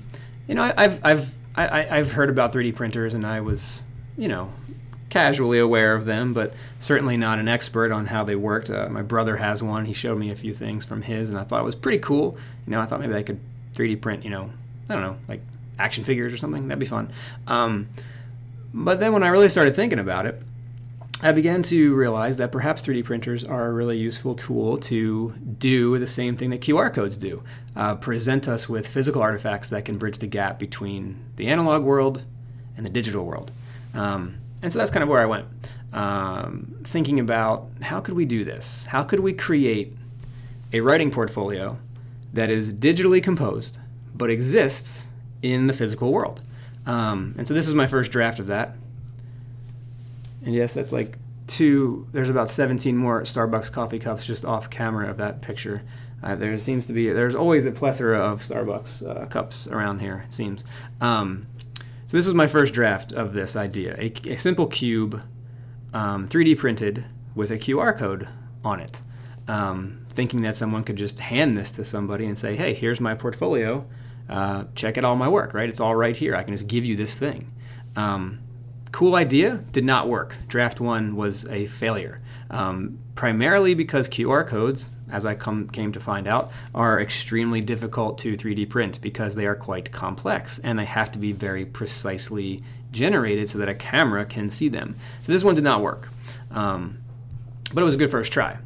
you 0.48 0.56
know 0.56 0.64
I, 0.64 0.74
I've 0.78 1.06
I've 1.06 1.34
I, 1.58 2.00
I've 2.00 2.12
heard 2.12 2.30
about 2.30 2.54
3D 2.54 2.76
printers, 2.76 3.14
and 3.14 3.24
I 3.24 3.42
was 3.42 3.84
you 4.18 4.28
know 4.28 4.52
casually 5.10 5.60
aware 5.60 5.94
of 5.94 6.06
them, 6.06 6.34
but 6.34 6.54
certainly 6.80 7.16
not 7.16 7.40
an 7.40 7.48
expert 7.48 7.92
on 7.92 8.08
how 8.08 8.24
they 8.24 8.36
worked. 8.36 8.70
Uh, 8.70 8.90
my 8.90 9.02
brother 9.02 9.38
has 9.38 9.64
one. 9.64 9.86
He 9.86 9.94
showed 9.94 10.18
me 10.18 10.32
a 10.32 10.36
few 10.36 10.54
things 10.54 10.86
from 10.86 11.04
his, 11.04 11.30
and 11.30 11.38
I 11.38 11.44
thought 11.44 11.62
it 11.62 11.66
was 11.66 11.76
pretty 11.76 12.00
cool. 12.00 12.36
You 12.66 12.72
know, 12.72 12.82
I 12.82 12.86
thought 12.86 13.00
maybe 13.00 13.14
I 13.14 13.24
could 13.24 13.40
3D 13.74 14.02
print. 14.02 14.24
You 14.24 14.32
know, 14.32 14.50
I 14.90 14.94
don't 14.94 15.04
know, 15.04 15.18
like 15.28 15.42
action 15.78 16.04
figures 16.04 16.34
or 16.34 16.38
something. 16.38 16.68
That'd 16.68 16.80
be 16.80 16.86
fun. 16.86 17.12
Um, 17.48 17.90
but 18.76 19.00
then 19.00 19.14
when 19.14 19.24
I 19.24 19.30
really 19.30 19.48
started 19.48 19.74
thinking 19.74 20.00
about 20.00 20.26
it, 20.26 20.42
I 21.24 21.32
began 21.32 21.64
to 21.64 21.96
realize 21.96 22.36
that 22.38 22.52
perhaps 22.52 22.86
3D 22.86 23.06
printers 23.06 23.46
are 23.46 23.68
a 23.68 23.72
really 23.72 23.98
useful 23.98 24.36
tool 24.36 24.78
to 24.80 25.34
do 25.58 25.98
the 25.98 26.08
same 26.08 26.36
thing 26.36 26.50
that 26.50 26.60
QR 26.60 26.94
codes 26.94 27.16
do 27.16 27.42
uh, 27.78 27.96
present 27.96 28.50
us 28.50 28.68
with 28.68 28.86
physical 28.86 29.22
artifacts 29.22 29.70
that 29.70 29.86
can 29.86 29.98
bridge 29.98 30.18
the 30.18 30.28
gap 30.28 30.60
between 30.60 31.24
the 31.38 31.48
analog 31.48 31.84
world 31.84 32.24
and 32.76 32.86
the 32.86 32.90
digital 32.90 33.24
world. 33.24 33.50
Um, 33.94 34.40
and 34.62 34.74
so 34.74 34.80
that's 34.80 34.92
kind 34.92 35.04
of 35.04 35.10
where 35.10 35.22
I 35.22 35.26
went, 35.26 35.46
um, 35.94 36.76
thinking 36.84 37.22
about 37.22 37.70
how 37.82 38.02
could 38.02 38.16
we 38.16 38.26
do 38.26 38.44
this? 38.44 38.84
How 38.90 39.04
could 39.04 39.22
we 39.22 39.32
create 39.32 39.96
a 40.74 40.82
writing 40.82 41.12
portfolio 41.12 41.78
that 42.34 42.50
is 42.50 42.74
digitally 42.74 43.24
composed 43.24 43.80
but 44.14 44.30
exists 44.30 45.08
in 45.42 45.68
the 45.68 45.74
physical 45.74 46.12
world? 46.12 46.42
Um, 46.86 47.34
and 47.38 47.48
so 47.48 47.54
this 47.54 47.68
is 47.68 47.74
my 47.74 47.88
first 47.88 48.12
draft 48.12 48.40
of 48.40 48.48
that. 48.48 48.76
And 50.44 50.54
yes, 50.54 50.74
that's 50.74 50.92
like 50.92 51.18
two. 51.48 52.08
There's 52.12 52.30
about 52.30 52.50
17 52.50 52.96
more 52.96 53.22
Starbucks 53.24 53.72
coffee 53.72 54.00
cups 54.00 54.26
just 54.26 54.46
off 54.46 54.70
camera 54.70 55.10
of 55.10 55.18
that 55.18 55.42
picture. 55.42 55.82
Uh, 56.24 56.36
there 56.36 56.58
seems 56.58 56.88
to 56.88 56.94
be 56.94 57.12
there's 57.12 57.36
always 57.36 57.66
a 57.66 57.72
plethora 57.72 58.20
of 58.20 58.42
Starbucks 58.42 59.08
uh, 59.08 59.26
cups 59.26 59.68
around 59.68 60.00
here. 60.00 60.24
It 60.28 60.34
seems. 60.34 60.64
Um, 61.02 61.48
so 62.06 62.18
this 62.18 62.26
was 62.26 62.36
my 62.36 62.48
first 62.48 62.74
draft 62.74 63.12
of 63.12 63.34
this 63.34 63.56
idea: 63.56 63.96
a, 63.98 64.14
a 64.30 64.38
simple 64.38 64.68
cube, 64.68 65.24
um, 65.94 66.28
3D 66.28 66.58
printed 66.58 67.06
with 67.34 67.52
a 67.52 67.58
QR 67.58 67.98
code 67.98 68.28
on 68.64 68.80
it. 68.80 69.02
Um, 69.48 70.06
thinking 70.10 70.42
that 70.42 70.56
someone 70.56 70.84
could 70.84 70.96
just 70.96 71.20
hand 71.20 71.58
this 71.58 71.72
to 71.72 71.84
somebody 71.84 72.26
and 72.26 72.38
say, 72.38 72.56
"Hey, 72.56 72.74
here's 72.74 73.00
my 73.02 73.16
portfolio 73.16 73.86
uh, 74.30 74.66
check 74.76 74.98
out 74.98 75.04
all 75.04 75.16
my 75.16 75.28
work, 75.28 75.54
right? 75.54 75.70
It's 75.70 75.80
all 75.80 75.96
right 75.96 76.16
here. 76.16 76.36
I 76.36 76.44
can 76.44 76.54
just 76.54 76.68
give 76.68 76.86
you 76.86 76.96
this 76.96 77.16
thing. 77.16 77.52
Um, 77.96 78.40
cool 78.92 79.16
idea, 79.16 79.58
did 79.72 79.84
not 79.84 80.08
work. 80.08 80.36
Draft 80.48 80.80
one 80.80 81.16
was 81.16 81.46
a 81.48 81.66
failure, 81.66 82.18
um, 82.50 83.00
primarily 83.16 83.74
because 83.74 84.08
QR 84.08 84.48
codes, 84.48 84.90
as 85.12 85.26
I 85.26 85.36
come, 85.36 85.70
came 85.70 85.92
to 85.92 86.00
find 86.00 86.28
out, 86.28 86.52
are 86.74 87.02
extremely 87.02 87.62
difficult 87.62 88.18
to 88.20 88.38
3D 88.38 88.70
print 88.70 89.02
because 89.02 89.36
they 89.36 89.46
are 89.46 89.56
quite 89.56 89.92
complex 89.92 90.60
and 90.60 90.80
they 90.80 90.86
have 90.86 91.12
to 91.12 91.20
be 91.20 91.32
very 91.32 91.66
precisely 91.66 92.62
generated 92.92 93.50
so 93.50 93.58
that 93.58 93.68
a 93.68 93.76
camera 93.76 94.26
can 94.26 94.50
see 94.50 94.70
them. 94.70 94.96
So 95.22 95.32
this 95.32 95.44
one 95.44 95.56
did 95.56 95.64
not 95.64 95.82
work, 95.82 96.10
um, 96.52 97.00
but 97.74 97.82
it 97.82 97.86
was 97.86 97.96
a 97.96 97.98
good 97.98 98.12
first 98.12 98.32
try. 98.32 98.58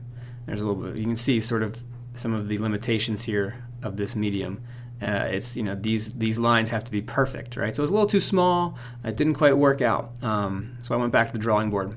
There's 0.46 0.62
a 0.62 0.66
little 0.66 0.84
bit, 0.84 0.98
you 0.98 1.06
can 1.06 1.16
see 1.16 1.42
sort 1.42 1.64
of 1.64 1.84
some 2.14 2.34
of 2.34 2.48
the 2.48 2.58
limitations 2.60 3.24
here 3.24 3.64
of 3.82 3.98
this 3.98 4.16
medium. 4.16 4.62
Uh, 5.02 5.28
it's 5.32 5.56
you 5.56 5.64
know 5.64 5.76
these 5.76 6.14
these 6.14 6.38
lines 6.38 6.70
have 6.70 6.84
to 6.84 6.92
be 6.92 7.02
perfect, 7.02 7.56
right? 7.56 7.76
So 7.76 7.82
it 7.82 7.84
was 7.84 7.92
a 7.92 7.94
little 7.94 8.10
too 8.10 8.20
small. 8.20 8.78
It 9.04 9.16
didn't 9.16 9.36
quite 9.36 9.58
work 9.58 9.82
out. 9.82 10.12
Um, 10.22 10.78
so 10.82 10.94
I 10.94 10.98
went 10.98 11.12
back 11.12 11.28
to 11.28 11.34
the 11.34 11.40
drawing 11.40 11.70
board, 11.70 11.96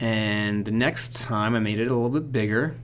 and 0.00 0.64
the 0.64 0.70
next 0.70 1.16
time 1.16 1.54
I 1.54 1.58
made 1.58 1.78
it 1.78 1.90
a 1.90 1.94
little 1.94 2.08
bit 2.08 2.32
bigger, 2.32 2.74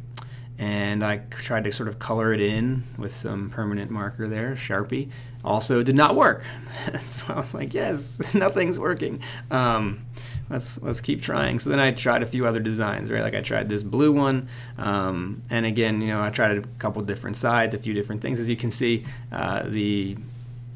and 0.58 1.02
I 1.02 1.18
tried 1.30 1.64
to 1.64 1.72
sort 1.72 1.88
of 1.88 1.98
color 1.98 2.32
it 2.32 2.40
in 2.40 2.84
with 2.98 3.14
some 3.14 3.50
permanent 3.50 3.90
marker 3.90 4.28
there, 4.28 4.54
Sharpie. 4.54 5.10
Also, 5.44 5.82
did 5.82 5.96
not 5.96 6.14
work. 6.14 6.44
so 6.98 7.22
I 7.28 7.40
was 7.40 7.54
like, 7.54 7.74
yes, 7.74 8.34
nothing's 8.34 8.78
working. 8.78 9.20
Um, 9.50 10.06
let's 10.50 10.80
let's 10.82 11.00
keep 11.00 11.22
trying. 11.22 11.58
So 11.58 11.70
then 11.70 11.80
I 11.80 11.92
tried 11.92 12.22
a 12.22 12.26
few 12.26 12.46
other 12.46 12.60
designs, 12.60 13.10
right? 13.10 13.22
Like 13.22 13.34
I 13.34 13.40
tried 13.40 13.68
this 13.68 13.82
blue 13.82 14.12
one, 14.12 14.48
um, 14.78 15.42
and 15.50 15.66
again, 15.66 16.00
you 16.00 16.08
know, 16.08 16.22
I 16.22 16.30
tried 16.30 16.58
a 16.58 16.62
couple 16.78 17.02
different 17.02 17.36
sides, 17.36 17.74
a 17.74 17.78
few 17.78 17.94
different 17.94 18.22
things. 18.22 18.40
As 18.40 18.48
you 18.48 18.56
can 18.56 18.70
see, 18.70 19.04
uh, 19.32 19.62
the 19.66 20.16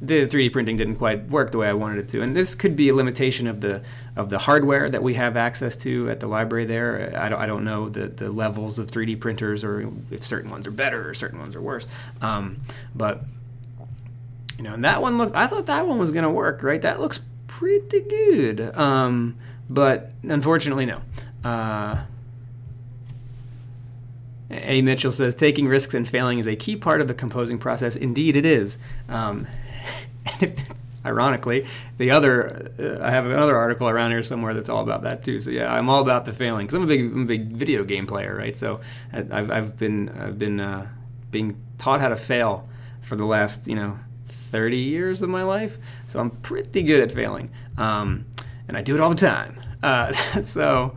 the 0.00 0.28
3D 0.28 0.52
printing 0.52 0.76
didn't 0.76 0.94
quite 0.94 1.28
work 1.28 1.50
the 1.50 1.58
way 1.58 1.68
I 1.68 1.72
wanted 1.72 1.98
it 1.98 2.08
to, 2.10 2.22
and 2.22 2.36
this 2.36 2.54
could 2.54 2.76
be 2.76 2.88
a 2.88 2.94
limitation 2.94 3.46
of 3.46 3.60
the 3.60 3.82
of 4.16 4.30
the 4.30 4.38
hardware 4.38 4.88
that 4.88 5.02
we 5.02 5.14
have 5.14 5.36
access 5.36 5.76
to 5.76 6.10
at 6.10 6.20
the 6.20 6.26
library. 6.26 6.64
There, 6.64 7.12
I 7.16 7.28
don't, 7.28 7.40
I 7.40 7.46
don't 7.46 7.64
know 7.64 7.88
the, 7.88 8.08
the 8.08 8.30
levels 8.30 8.78
of 8.78 8.90
3D 8.90 9.20
printers 9.20 9.64
or 9.64 9.90
if 10.10 10.24
certain 10.24 10.50
ones 10.50 10.66
are 10.66 10.72
better 10.72 11.08
or 11.08 11.14
certain 11.14 11.38
ones 11.38 11.56
are 11.56 11.60
worse, 11.60 11.86
um, 12.20 12.60
but 12.94 13.22
you 14.56 14.64
know, 14.64 14.74
and 14.74 14.84
that 14.84 15.02
one 15.02 15.18
looked. 15.18 15.36
I 15.36 15.46
thought 15.46 15.66
that 15.66 15.86
one 15.86 15.98
was 15.98 16.10
going 16.10 16.24
to 16.24 16.30
work, 16.30 16.62
right? 16.62 16.82
That 16.82 17.00
looks 17.00 17.20
pretty 17.46 18.00
good, 18.00 18.76
um, 18.76 19.36
but 19.68 20.12
unfortunately, 20.22 20.86
no. 20.86 21.00
Uh, 21.44 22.04
a. 24.50 24.82
Mitchell 24.82 25.12
says 25.12 25.34
taking 25.34 25.68
risks 25.68 25.94
and 25.94 26.08
failing 26.08 26.38
is 26.38 26.46
a 26.46 26.56
key 26.56 26.76
part 26.76 27.00
of 27.00 27.08
the 27.08 27.14
composing 27.14 27.58
process. 27.58 27.96
Indeed, 27.96 28.36
it 28.36 28.46
is. 28.46 28.78
Um, 29.08 29.46
ironically, 31.04 31.66
the 31.98 32.10
other 32.10 32.72
uh, 32.78 33.04
I 33.04 33.10
have 33.10 33.26
another 33.26 33.56
article 33.56 33.88
around 33.88 34.10
here 34.10 34.22
somewhere 34.22 34.54
that's 34.54 34.68
all 34.68 34.82
about 34.82 35.02
that 35.02 35.22
too. 35.22 35.40
So 35.40 35.50
yeah, 35.50 35.72
I'm 35.72 35.88
all 35.88 36.00
about 36.00 36.24
the 36.24 36.32
failing 36.32 36.66
because 36.66 36.76
I'm 36.76 36.84
a 36.84 36.86
big 36.86 37.00
I'm 37.00 37.22
a 37.22 37.26
big 37.26 37.48
video 37.52 37.84
game 37.84 38.06
player, 38.06 38.34
right? 38.34 38.56
So 38.56 38.80
I've 39.12 39.50
I've 39.50 39.76
been 39.76 40.08
I've 40.10 40.38
been 40.38 40.60
uh, 40.60 40.86
being 41.30 41.60
taught 41.78 42.00
how 42.00 42.08
to 42.08 42.16
fail 42.16 42.68
for 43.02 43.16
the 43.16 43.24
last 43.24 43.66
you 43.66 43.74
know 43.74 43.98
30 44.28 44.78
years 44.78 45.22
of 45.22 45.28
my 45.28 45.42
life, 45.42 45.78
so 46.06 46.20
I'm 46.20 46.30
pretty 46.30 46.82
good 46.82 47.02
at 47.02 47.12
failing, 47.12 47.50
um, 47.76 48.24
and 48.68 48.76
I 48.76 48.82
do 48.82 48.94
it 48.94 49.00
all 49.00 49.10
the 49.10 49.16
time. 49.16 49.60
Uh, 49.82 50.12
so 50.42 50.96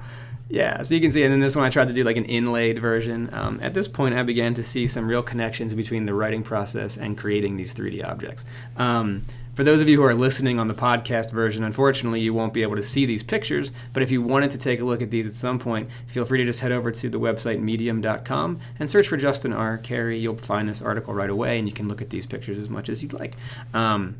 yeah, 0.52 0.82
so 0.82 0.94
you 0.94 1.00
can 1.00 1.12
see, 1.12 1.24
and 1.24 1.32
then 1.32 1.40
this 1.40 1.56
one 1.56 1.64
I 1.64 1.70
tried 1.70 1.88
to 1.88 1.94
do 1.94 2.04
like 2.04 2.18
an 2.18 2.26
inlaid 2.26 2.78
version. 2.78 3.34
Um, 3.34 3.62
at 3.64 3.74
this 3.74 3.88
point, 3.88 4.16
I 4.16 4.24
began 4.24 4.54
to 4.56 4.64
see 4.64 4.86
some 4.86 5.08
real 5.08 5.24
connections 5.24 5.74
between 5.74 6.06
the 6.06 6.14
writing 6.14 6.44
process 6.44 6.98
and 6.98 7.18
creating 7.18 7.56
these 7.56 7.74
3D 7.74 8.06
objects. 8.06 8.44
Um, 8.76 9.22
for 9.56 9.64
those 9.64 9.82
of 9.82 9.88
you 9.88 9.96
who 9.96 10.04
are 10.04 10.14
listening 10.14 10.60
on 10.60 10.68
the 10.68 10.74
podcast 10.74 11.32
version, 11.32 11.64
unfortunately, 11.64 12.20
you 12.20 12.34
won't 12.34 12.54
be 12.54 12.64
able 12.64 12.76
to 12.76 12.84
see 12.84 13.06
these 13.06 13.24
pictures. 13.24 13.72
But 13.94 14.04
if 14.04 14.12
you 14.12 14.22
wanted 14.22 14.52
to 14.52 14.58
take 14.58 14.82
a 14.82 14.84
look 14.84 15.02
at 15.02 15.10
these 15.10 15.26
at 15.26 15.36
some 15.36 15.58
point, 15.58 15.90
feel 16.08 16.26
free 16.26 16.40
to 16.40 16.46
just 16.46 16.60
head 16.60 16.74
over 16.74 16.92
to 16.92 17.10
the 17.10 17.20
website 17.20 17.62
medium.com 17.62 18.60
and 18.78 18.90
search 18.90 19.08
for 19.08 19.16
Justin 19.16 19.54
R. 19.54 19.78
Cary. 19.78 20.20
You'll 20.20 20.36
find 20.36 20.68
this 20.68 20.82
article 20.82 21.14
right 21.14 21.30
away, 21.30 21.60
and 21.60 21.68
you 21.68 21.74
can 21.74 21.88
look 21.88 22.02
at 22.02 22.10
these 22.10 22.26
pictures 22.26 22.58
as 22.58 22.70
much 22.70 22.90
as 22.90 23.02
you'd 23.02 23.14
like. 23.14 23.38
Um, 23.74 24.18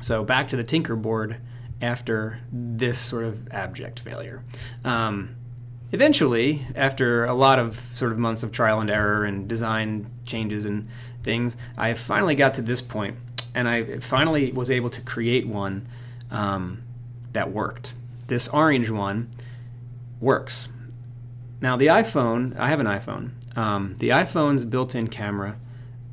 so 0.00 0.24
back 0.24 0.48
to 0.48 0.56
the 0.56 0.64
Tinker 0.64 0.96
board 0.96 1.36
after 1.82 2.38
this 2.52 2.98
sort 2.98 3.24
of 3.24 3.52
abject 3.52 3.98
failure. 3.98 4.42
Um, 4.84 5.34
eventually, 5.90 6.66
after 6.74 7.24
a 7.24 7.34
lot 7.34 7.58
of 7.58 7.76
sort 7.94 8.12
of 8.12 8.18
months 8.18 8.42
of 8.42 8.52
trial 8.52 8.80
and 8.80 8.88
error 8.88 9.24
and 9.24 9.48
design 9.48 10.08
changes 10.24 10.64
and 10.64 10.88
things, 11.22 11.56
I 11.76 11.94
finally 11.94 12.36
got 12.36 12.54
to 12.54 12.62
this 12.62 12.80
point, 12.80 13.16
and 13.54 13.68
I 13.68 13.98
finally 13.98 14.52
was 14.52 14.70
able 14.70 14.90
to 14.90 15.00
create 15.00 15.46
one 15.46 15.86
um, 16.30 16.82
that 17.32 17.50
worked. 17.50 17.94
This 18.28 18.48
orange 18.48 18.90
one 18.90 19.28
works. 20.20 20.68
Now, 21.60 21.76
the 21.76 21.86
iPhone, 21.86 22.56
I 22.58 22.68
have 22.68 22.80
an 22.80 22.86
iPhone. 22.86 23.32
Um, 23.56 23.96
the 23.98 24.10
iPhone's 24.10 24.64
built 24.64 24.94
in 24.94 25.08
camera 25.08 25.56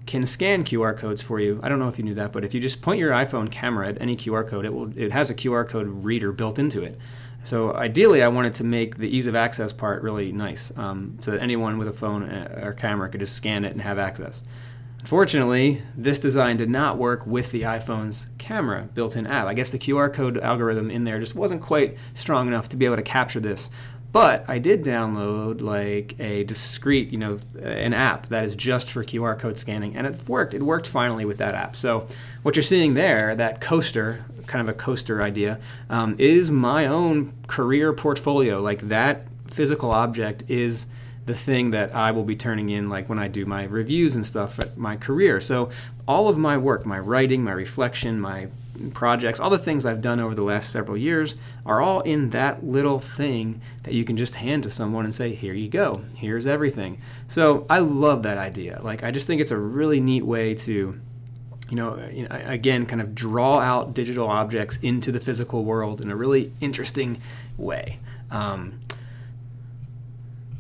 can 0.10 0.26
scan 0.26 0.64
QR 0.64 0.98
codes 0.98 1.22
for 1.22 1.40
you. 1.40 1.60
I 1.62 1.70
don't 1.70 1.78
know 1.78 1.88
if 1.88 2.00
you 2.00 2.04
knew 2.04 2.16
that, 2.16 2.34
but 2.34 2.44
if 2.44 2.56
you 2.56 2.60
just 2.60 2.82
point 2.82 3.00
your 3.00 3.12
iPhone 3.12 3.52
camera 3.52 3.90
at 3.90 4.02
any 4.02 4.18
QR 4.18 4.46
code, 4.46 4.66
it 4.66 4.74
will 4.74 4.92
it 4.98 5.12
has 5.12 5.30
a 5.30 5.36
QR 5.36 5.70
code 5.70 5.86
reader 6.04 6.32
built 6.32 6.58
into 6.58 6.82
it. 6.82 6.98
So 7.44 7.76
ideally, 7.76 8.24
I 8.24 8.28
wanted 8.28 8.56
to 8.56 8.64
make 8.64 8.98
the 8.98 9.08
ease 9.08 9.28
of 9.28 9.36
access 9.36 9.72
part 9.72 10.02
really 10.02 10.32
nice, 10.32 10.76
um, 10.78 11.20
so 11.22 11.30
that 11.32 11.42
anyone 11.42 11.78
with 11.78 11.88
a 11.88 11.94
phone 11.94 12.24
uh, 12.24 12.60
or 12.64 12.74
camera 12.74 13.08
could 13.08 13.20
just 13.20 13.36
scan 13.36 13.64
it 13.64 13.72
and 13.72 13.82
have 13.84 14.00
access. 14.00 14.42
Unfortunately, 15.00 15.84
this 15.96 16.18
design 16.20 16.58
did 16.58 16.72
not 16.72 16.98
work 16.98 17.28
with 17.28 17.52
the 17.52 17.62
iPhone's 17.62 18.26
camera 18.40 18.90
built-in 18.96 19.28
app. 19.28 19.46
I 19.46 19.54
guess 19.54 19.70
the 19.70 19.80
QR 19.80 20.12
code 20.12 20.40
algorithm 20.40 20.90
in 20.90 21.04
there 21.04 21.20
just 21.20 21.36
wasn't 21.36 21.62
quite 21.62 21.98
strong 22.16 22.48
enough 22.48 22.68
to 22.70 22.76
be 22.76 22.86
able 22.86 22.98
to 22.98 23.04
capture 23.04 23.40
this 23.40 23.70
but 24.12 24.44
I 24.48 24.58
did 24.58 24.84
download 24.84 25.62
like 25.62 26.20
a 26.20 26.44
discrete, 26.44 27.12
you 27.12 27.18
know, 27.18 27.40
an 27.62 27.94
app 27.94 28.28
that 28.30 28.44
is 28.44 28.56
just 28.56 28.90
for 28.90 29.04
QR 29.04 29.38
code 29.38 29.58
scanning, 29.58 29.96
and 29.96 30.08
it 30.08 30.28
worked. 30.28 30.54
It 30.54 30.64
worked 30.64 30.88
finally 30.88 31.26
with 31.26 31.38
that 31.38 31.54
app. 31.54 31.76
So 31.76 32.08
what 32.42 32.56
you're 32.56 32.64
seeing 32.64 32.96
there, 32.96 33.36
that 33.36 33.62
coaster, 33.62 34.26
kind 34.48 34.68
of 34.68 34.74
a 34.74 34.78
coaster 34.78 35.22
idea, 35.22 35.60
um, 35.90 36.16
is 36.18 36.50
my 36.50 36.88
own 36.88 37.34
career 37.48 37.94
portfolio. 37.94 38.62
Like 38.62 38.88
that 38.90 39.28
physical 39.48 39.92
object 39.92 40.44
is 40.48 40.88
the 41.28 41.36
thing 41.36 41.70
that 41.72 41.94
I 41.94 42.10
will 42.12 42.24
be 42.24 42.36
turning 42.36 42.70
in, 42.70 42.90
like 42.90 43.08
when 43.08 43.20
I 43.20 43.28
do 43.28 43.46
my 43.46 43.66
reviews 43.66 44.16
and 44.16 44.26
stuff 44.26 44.58
at 44.60 44.76
my 44.78 44.98
career. 44.98 45.40
So 45.40 45.70
all 46.08 46.28
of 46.28 46.40
my 46.40 46.58
work, 46.58 46.88
my 46.88 46.98
writing, 46.98 47.44
my 47.44 47.52
reflection, 47.52 48.20
my 48.20 48.48
projects, 48.94 49.40
all 49.40 49.50
the 49.50 49.58
things 49.58 49.86
I've 49.86 50.02
done 50.02 50.20
over 50.20 50.34
the 50.36 50.44
last 50.44 50.72
several 50.72 50.98
years 50.98 51.36
are 51.66 51.82
all 51.82 52.02
in 52.02 52.30
that 52.32 52.66
little 52.66 53.00
thing 53.00 53.62
that 53.84 53.94
you 53.94 54.04
can 54.04 54.18
just 54.18 54.36
hand 54.36 54.64
to 54.64 54.70
someone 54.70 55.06
and 55.06 55.14
say, 55.14 55.36
here 55.36 55.54
you 55.54 55.70
go, 55.70 56.04
here's 56.16 56.48
everything. 56.48 57.02
So 57.28 57.66
I 57.70 57.80
love 57.80 58.24
that 58.24 58.38
idea. 58.38 58.80
Like, 58.82 59.04
I 59.04 59.12
just 59.12 59.28
think 59.28 59.42
it's 59.42 59.52
a 59.52 59.58
really 59.58 60.00
neat 60.00 60.26
way 60.26 60.56
to. 60.56 61.00
You 61.72 61.76
know, 61.76 62.00
again, 62.32 62.88
kind 62.88 63.00
of 63.00 63.14
draw 63.14 63.60
out 63.60 63.94
digital 63.94 64.28
objects 64.28 64.80
into 64.82 65.12
the 65.12 65.20
physical 65.20 65.64
world 65.64 66.02
in 66.02 66.10
a 66.10 66.16
really 66.16 66.52
interesting 66.60 67.22
way. 67.58 68.00
Um, 68.32 68.80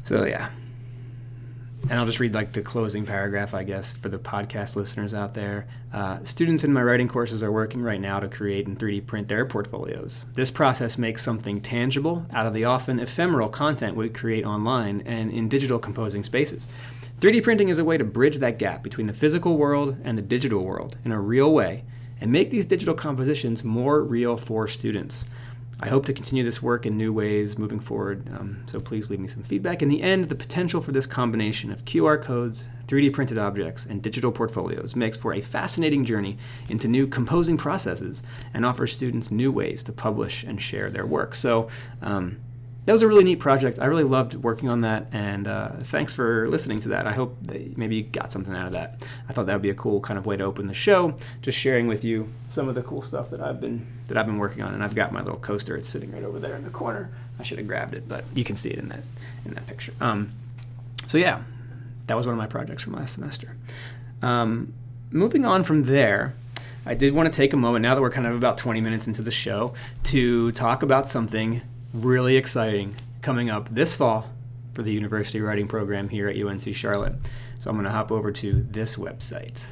so 0.04 0.26
yeah, 0.26 0.50
and 1.89 1.97
I'll 1.97 2.06
just 2.06 2.19
read 2.19 2.36
like 2.36 2.52
the 2.52 2.62
closing 2.62 3.04
paragraph, 3.04 3.56
I 3.56 3.63
guess, 3.63 3.93
for 3.95 4.10
the 4.10 4.19
podcast 4.19 4.75
listeners 4.75 5.15
out 5.15 5.34
there. 5.34 5.67
Uh, 5.91 6.23
students 6.23 6.63
in 6.63 6.71
my 6.71 6.84
writing 6.84 7.08
courses 7.08 7.41
are 7.41 7.52
working 7.52 7.82
right 7.82 7.99
now 7.99 8.19
to 8.19 8.28
create 8.28 8.67
and 8.67 8.78
3D 8.78 9.08
print 9.08 9.28
their 9.28 9.43
portfolios. 9.43 10.23
This 10.34 10.52
process 10.52 10.99
makes 10.99 11.23
something 11.23 11.62
tangible 11.62 12.28
out 12.32 12.45
of 12.45 12.54
the 12.54 12.65
often 12.65 12.99
ephemeral 12.99 13.49
content 13.49 13.95
we 13.95 14.10
create 14.10 14.45
online 14.45 15.02
and 15.08 15.32
in 15.32 15.49
digital 15.49 15.80
composing 15.80 16.23
spaces. 16.23 16.67
3D 17.21 17.43
printing 17.43 17.69
is 17.69 17.80
a 17.80 17.84
way 17.84 17.97
to 17.97 18.04
bridge 18.04 18.38
that 18.38 18.60
gap 18.60 18.84
between 18.84 19.08
the 19.08 19.13
physical 19.13 19.58
world 19.58 19.97
and 20.04 20.15
the 20.15 20.21
digital 20.21 20.63
world 20.63 20.95
in 21.04 21.12
a 21.12 21.19
real 21.19 21.52
way 21.52 21.84
and 22.21 22.32
make 22.32 22.52
these 22.52 22.67
digital 22.67 22.93
compositions 22.93 23.63
more 23.63 24.04
real 24.04 24.38
for 24.38 24.67
students. 24.67 25.25
I 25.82 25.88
hope 25.88 26.06
to 26.08 26.13
continue 26.13 26.44
this 26.44 26.62
work 26.62 26.86
in 26.86 26.98
new 26.98 27.13
ways 27.13 27.58
moving 27.58 27.80
forward, 27.80 28.28
um, 28.38 28.63
so 28.65 28.82
please 28.82 29.10
leave 29.10 29.22
me 29.22 29.30
some 29.30 29.44
feedback. 29.44 29.82
In 29.82 29.88
the 29.88 30.02
end, 30.02 30.28
the 30.28 30.36
potential 30.36 30.82
for 30.82 30.92
this 30.92 31.06
combination 31.06 31.72
of 31.72 31.86
QR 31.86 32.22
codes, 32.22 32.65
3D 32.88 33.13
printed 33.13 33.38
objects, 33.38 33.86
and 33.86 34.02
digital 34.02 34.32
portfolios 34.32 34.94
makes 34.94 35.15
for 35.15 35.34
a 35.34 35.42
fascinating 35.42 36.04
journey 36.04 36.38
into 36.68 36.89
new 36.89 37.08
composing 37.08 37.56
processes 37.56 38.24
and 38.54 38.65
offers 38.65 38.94
students 38.94 39.32
new 39.32 39.54
ways 39.54 39.82
to 39.84 39.94
publish 39.94 40.44
and 40.44 40.62
share 40.62 40.89
their 40.89 41.06
work. 41.06 41.34
So, 41.34 41.70
um, 42.02 42.39
that 42.86 42.94
was 42.94 43.02
a 43.02 43.08
really 43.08 43.24
neat 43.24 43.39
project. 43.39 43.78
I 43.80 43.86
really 43.86 44.04
loved 44.04 44.34
working 44.36 44.70
on 44.70 44.82
that, 44.82 45.08
and 45.12 45.48
uh, 45.48 45.70
thanks 45.82 46.13
for 46.13 46.48
listening 46.50 46.80
to 46.82 46.89
that. 46.89 47.06
I 47.06 47.12
hope 47.12 47.38
that 47.44 47.78
maybe 47.78 47.98
you 47.98 48.04
got 48.04 48.32
something 48.32 48.56
out 48.56 48.68
of 48.68 48.74
that. 48.74 49.04
I 49.28 49.34
thought 49.34 49.46
that 49.46 49.54
would 49.54 49.62
be 49.62 49.70
a 49.70 49.76
cool 49.76 50.00
kind 50.00 50.18
of 50.18 50.26
way 50.26 50.38
to 50.38 50.44
open 50.44 50.68
the 50.68 50.74
show, 50.74 51.13
just 51.42 51.58
sharing 51.58 51.88
with 51.88 52.04
you 52.04 52.30
some 52.48 52.68
of 52.68 52.76
the 52.76 52.82
cool 52.82 53.02
stuff 53.02 53.30
that 53.30 53.42
I've 53.42 53.62
been 53.62 53.86
that 54.08 54.18
I've 54.18 54.26
been 54.26 54.39
working 54.39 54.63
on. 54.63 54.74
And 54.74 54.84
I've 54.84 54.96
got 54.96 55.12
my 55.12 55.22
little 55.22 55.39
coaster; 55.39 55.76
it's 55.76 55.89
sitting 55.89 56.12
right 56.12 56.24
over 56.24 56.39
there 56.39 56.56
in 56.56 56.63
the 56.63 56.70
corner. 56.70 57.12
I 57.39 57.44
should 57.44 57.60
have 57.60 57.68
grabbed 57.68 57.94
it, 57.94 58.08
but 58.08 58.24
you 58.34 58.44
can 58.44 58.56
see 58.56 58.70
it 58.70 58.80
in 58.80 58.88
that 58.88 59.04
in 59.46 59.54
that 59.54 59.68
picture. 59.68 59.94
Um, 60.02 60.32
so 61.06 61.18
yeah, 61.18 61.44
that 62.08 62.18
was 62.18 62.26
one 62.26 62.34
of 62.34 62.39
my 62.39 62.48
projects 62.48 62.82
from 62.82 62.94
last 62.94 63.13
semester. 63.13 63.56
Um, 64.22 64.74
moving 65.12 65.46
on 65.46 65.63
from 65.63 65.84
there. 65.84 66.34
I 66.86 66.96
did 66.96 67.13
want 67.13 67.32
to 67.32 67.36
take 67.36 67.54
a 67.54 67.58
moment 67.58 67.84
now 67.84 67.94
that 67.94 68.02
we're 68.02 68.10
kind 68.10 68.26
of 68.26 68.36
about 68.36 68.58
20 68.58 68.82
minutes 68.82 69.06
into 69.06 69.22
the 69.22 69.32
show 69.32 69.76
to 70.06 70.52
talk 70.54 70.82
about 70.82 71.08
something 71.08 71.62
really 71.93 72.38
exciting 72.38 72.95
coming 73.21 73.49
up 73.49 73.69
this 73.69 73.95
fall 73.95 74.28
for 74.73 74.84
the 74.84 74.93
university 74.93 75.41
writing 75.41 75.67
program 75.67 76.10
here 76.10 76.28
at 76.28 76.38
UNC 76.38 76.75
Charlotte. 76.75 77.15
So 77.60 77.69
I'm 77.69 77.75
going 77.75 77.86
to 77.86 77.91
hop 77.91 78.12
over 78.12 78.32
to 78.32 78.65
this 78.69 78.95
website. 78.95 79.67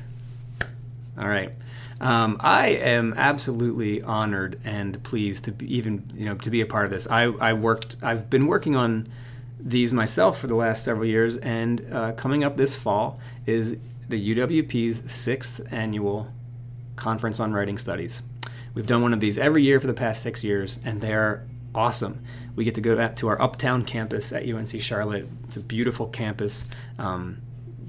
All 1.18 1.28
right. 1.28 1.54
Um, 2.00 2.38
I 2.40 2.68
am 2.68 3.14
absolutely 3.16 4.04
honored 4.04 4.60
and 4.64 5.02
pleased 5.04 5.46
to 5.46 5.52
be 5.52 5.76
even 5.76 6.12
you 6.14 6.26
know 6.26 6.36
to 6.36 6.50
be 6.50 6.62
a 6.62 6.66
part 6.66 6.86
of 6.86 6.92
this. 6.92 7.08
I, 7.10 7.24
I 7.24 7.54
worked. 7.54 7.96
I've 8.04 8.30
been 8.30 8.46
working 8.46 8.76
on 8.76 9.08
these 9.60 9.92
myself 9.92 10.40
for 10.40 10.48
the 10.48 10.56
last 10.56 10.84
several 10.84 11.08
years, 11.08 11.38
and 11.38 11.82
uh, 11.92 12.12
coming 12.12 12.44
up 12.44 12.56
this 12.56 12.76
fall 12.76 13.20
is 13.48 13.78
the 14.10 14.36
UWP's 14.36 15.12
sixth 15.12 15.62
annual 15.72 16.28
conference 16.96 17.40
on 17.40 17.52
writing 17.52 17.80
studies. 17.80 18.22
We've 18.76 18.86
done 18.86 19.02
one 19.02 19.14
of 19.14 19.20
these 19.20 19.40
every 19.40 19.64
year 19.64 19.80
for 19.80 19.88
the 19.88 19.94
past 19.94 20.22
six 20.22 20.44
years, 20.44 20.80
and 20.86 21.02
they're 21.02 21.48
awesome. 21.78 22.24
We 22.56 22.64
get 22.64 22.76
to 22.76 22.82
go 22.82 23.08
to 23.08 23.28
our 23.28 23.42
uptown 23.42 23.86
campus 23.86 24.34
at 24.34 24.50
UNC 24.50 24.82
Charlotte. 24.82 25.30
It's 25.48 25.58
a 25.58 25.62
beautiful 25.62 26.08
campus. 26.08 26.66
Um, 26.98 27.38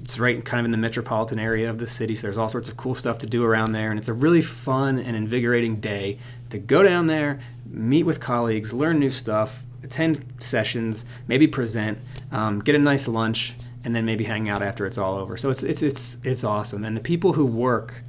it's 0.03 0.19
right 0.19 0.43
kind 0.45 0.59
of 0.59 0.65
in 0.65 0.71
the 0.71 0.77
metropolitan 0.77 1.39
area 1.39 1.69
of 1.69 1.79
the 1.79 1.87
city, 1.87 2.15
so 2.15 2.27
there's 2.27 2.37
all 2.37 2.49
sorts 2.49 2.69
of 2.69 2.77
cool 2.77 2.95
stuff 2.95 3.17
to 3.19 3.27
do 3.27 3.43
around 3.43 3.73
there, 3.73 3.89
and 3.89 3.99
it's 3.99 4.07
a 4.07 4.13
really 4.13 4.41
fun 4.41 4.99
and 4.99 5.15
invigorating 5.15 5.79
day 5.79 6.17
to 6.49 6.57
go 6.57 6.81
down 6.81 7.07
there, 7.07 7.39
meet 7.65 8.03
with 8.03 8.19
colleagues, 8.19 8.73
learn 8.73 8.99
new 8.99 9.09
stuff, 9.09 9.63
attend 9.83 10.25
sessions, 10.39 11.05
maybe 11.27 11.47
present, 11.47 11.97
um, 12.31 12.59
get 12.59 12.75
a 12.75 12.79
nice 12.79 13.07
lunch, 13.07 13.53
and 13.83 13.95
then 13.95 14.05
maybe 14.05 14.23
hang 14.23 14.49
out 14.49 14.61
after 14.61 14.85
it's 14.85 14.97
all 14.97 15.15
over. 15.15 15.37
So 15.37 15.49
it's 15.49 15.63
it's 15.63 15.81
it's 15.81 16.17
it's 16.23 16.43
awesome, 16.43 16.83
and 16.83 16.95
the 16.95 17.01
people 17.01 17.33
who 17.33 17.45
work 17.45 18.03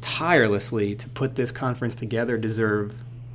tirelessly 0.00 0.94
to 0.96 1.08
put 1.10 1.36
this 1.36 1.50
conference 1.50 1.94
together 1.94 2.36
deserve 2.36 2.94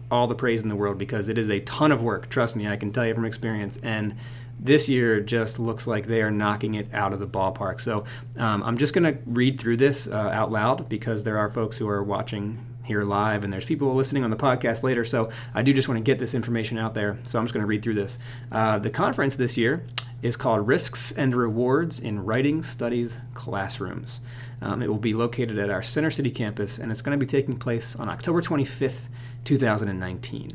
all 0.09 0.27
the 0.27 0.35
praise 0.35 0.63
in 0.63 0.69
the 0.69 0.75
world 0.75 0.97
because 0.97 1.29
it 1.29 1.37
is 1.37 1.49
a 1.49 1.59
ton 1.61 1.91
of 1.91 2.01
work. 2.01 2.29
Trust 2.29 2.55
me, 2.55 2.67
I 2.67 2.77
can 2.77 2.91
tell 2.91 3.05
you 3.05 3.13
from 3.13 3.25
experience. 3.25 3.77
And 3.83 4.15
this 4.59 4.89
year 4.89 5.19
just 5.19 5.59
looks 5.59 5.85
like 5.85 6.07
they 6.07 6.21
are 6.21 6.31
knocking 6.31 6.75
it 6.75 6.87
out 6.93 7.13
of 7.13 7.19
the 7.19 7.27
ballpark. 7.27 7.79
So 7.79 8.05
um, 8.37 8.63
I'm 8.63 8.77
just 8.77 8.93
going 8.93 9.03
to 9.03 9.19
read 9.25 9.59
through 9.59 9.77
this 9.77 10.07
uh, 10.07 10.15
out 10.15 10.51
loud 10.51 10.89
because 10.89 11.23
there 11.23 11.37
are 11.37 11.51
folks 11.51 11.77
who 11.77 11.87
are 11.87 12.03
watching 12.03 12.57
here 12.83 13.03
live 13.03 13.43
and 13.43 13.51
there's 13.51 13.65
people 13.65 13.93
listening 13.93 14.23
on 14.23 14.29
the 14.29 14.37
podcast 14.37 14.81
later. 14.81 15.03
So 15.03 15.29
I 15.53 15.61
do 15.61 15.73
just 15.73 15.87
want 15.87 15.97
to 15.97 16.03
get 16.03 16.19
this 16.19 16.33
information 16.33 16.79
out 16.79 16.93
there. 16.93 17.17
So 17.23 17.37
I'm 17.37 17.45
just 17.45 17.53
going 17.53 17.61
to 17.61 17.67
read 17.67 17.83
through 17.83 17.95
this. 17.95 18.17
Uh, 18.51 18.79
the 18.79 18.89
conference 18.89 19.35
this 19.35 19.57
year 19.57 19.85
is 20.21 20.35
called 20.35 20.67
Risks 20.67 21.11
and 21.11 21.35
Rewards 21.35 21.99
in 21.99 22.23
Writing 22.23 22.63
Studies 22.63 23.17
Classrooms. 23.33 24.21
Um, 24.61 24.81
it 24.81 24.87
will 24.87 24.97
be 24.97 25.13
located 25.13 25.59
at 25.59 25.69
our 25.69 25.83
Center 25.83 26.09
City 26.09 26.31
campus 26.31 26.79
and 26.79 26.91
it's 26.91 27.01
going 27.01 27.17
to 27.17 27.23
be 27.23 27.29
taking 27.29 27.59
place 27.59 27.95
on 27.95 28.09
October 28.09 28.41
25th, 28.41 29.07
2019. 29.47 30.51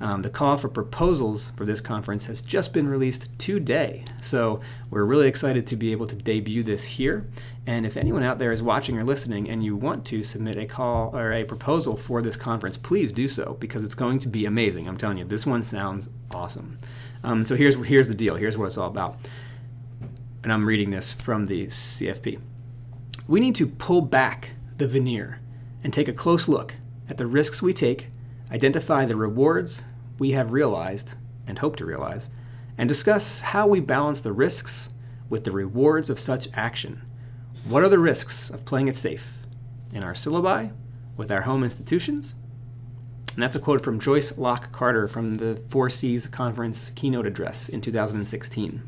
Um, 0.00 0.22
the 0.22 0.28
call 0.28 0.56
for 0.56 0.68
proposals 0.68 1.52
for 1.56 1.64
this 1.64 1.80
conference 1.80 2.26
has 2.26 2.42
just 2.42 2.72
been 2.72 2.88
released 2.88 3.28
today. 3.38 4.04
So 4.20 4.58
we're 4.90 5.04
really 5.04 5.28
excited 5.28 5.64
to 5.68 5.76
be 5.76 5.92
able 5.92 6.08
to 6.08 6.16
debut 6.16 6.64
this 6.64 6.82
here. 6.84 7.24
And 7.68 7.86
if 7.86 7.96
anyone 7.96 8.24
out 8.24 8.40
there 8.40 8.50
is 8.50 8.60
watching 8.60 8.98
or 8.98 9.04
listening 9.04 9.48
and 9.48 9.64
you 9.64 9.76
want 9.76 10.04
to 10.06 10.24
submit 10.24 10.56
a 10.56 10.66
call 10.66 11.16
or 11.16 11.32
a 11.32 11.44
proposal 11.44 11.96
for 11.96 12.20
this 12.20 12.34
conference, 12.34 12.76
please 12.76 13.12
do 13.12 13.28
so 13.28 13.56
because 13.60 13.84
it's 13.84 13.94
going 13.94 14.18
to 14.18 14.28
be 14.28 14.44
amazing. 14.44 14.88
I'm 14.88 14.96
telling 14.96 15.18
you, 15.18 15.24
this 15.24 15.46
one 15.46 15.62
sounds 15.62 16.08
awesome. 16.32 16.76
Um, 17.22 17.44
so 17.44 17.54
here's, 17.54 17.76
here's 17.86 18.08
the 18.08 18.14
deal. 18.16 18.34
Here's 18.34 18.58
what 18.58 18.66
it's 18.66 18.76
all 18.76 18.88
about. 18.88 19.14
And 20.42 20.52
I'm 20.52 20.66
reading 20.66 20.90
this 20.90 21.12
from 21.12 21.46
the 21.46 21.66
CFP. 21.66 22.40
We 23.28 23.38
need 23.38 23.54
to 23.54 23.68
pull 23.68 24.00
back 24.00 24.50
the 24.78 24.88
veneer 24.88 25.40
and 25.84 25.94
take 25.94 26.08
a 26.08 26.12
close 26.12 26.48
look 26.48 26.74
at 27.08 27.18
the 27.18 27.26
risks 27.26 27.62
we 27.62 27.72
take, 27.72 28.08
identify 28.52 29.04
the 29.04 29.16
rewards 29.16 29.82
we 30.18 30.32
have 30.32 30.52
realized 30.52 31.14
and 31.46 31.58
hope 31.58 31.76
to 31.76 31.86
realize, 31.86 32.28
and 32.78 32.88
discuss 32.88 33.40
how 33.40 33.66
we 33.66 33.80
balance 33.80 34.20
the 34.20 34.32
risks 34.32 34.90
with 35.28 35.44
the 35.44 35.50
rewards 35.50 36.10
of 36.10 36.18
such 36.18 36.48
action. 36.54 37.02
What 37.66 37.82
are 37.82 37.88
the 37.88 37.98
risks 37.98 38.50
of 38.50 38.64
playing 38.64 38.88
it 38.88 38.96
safe 38.96 39.38
in 39.92 40.02
our 40.02 40.12
syllabi, 40.12 40.72
with 41.16 41.30
our 41.30 41.42
home 41.42 41.64
institutions? 41.64 42.34
And 43.34 43.42
that's 43.42 43.56
a 43.56 43.60
quote 43.60 43.82
from 43.82 43.98
Joyce 43.98 44.36
Locke 44.36 44.72
Carter 44.72 45.08
from 45.08 45.36
the 45.36 45.62
Four 45.70 45.88
Cs 45.88 46.26
Conference 46.26 46.90
keynote 46.90 47.26
address 47.26 47.68
in 47.68 47.80
2016. 47.80 48.82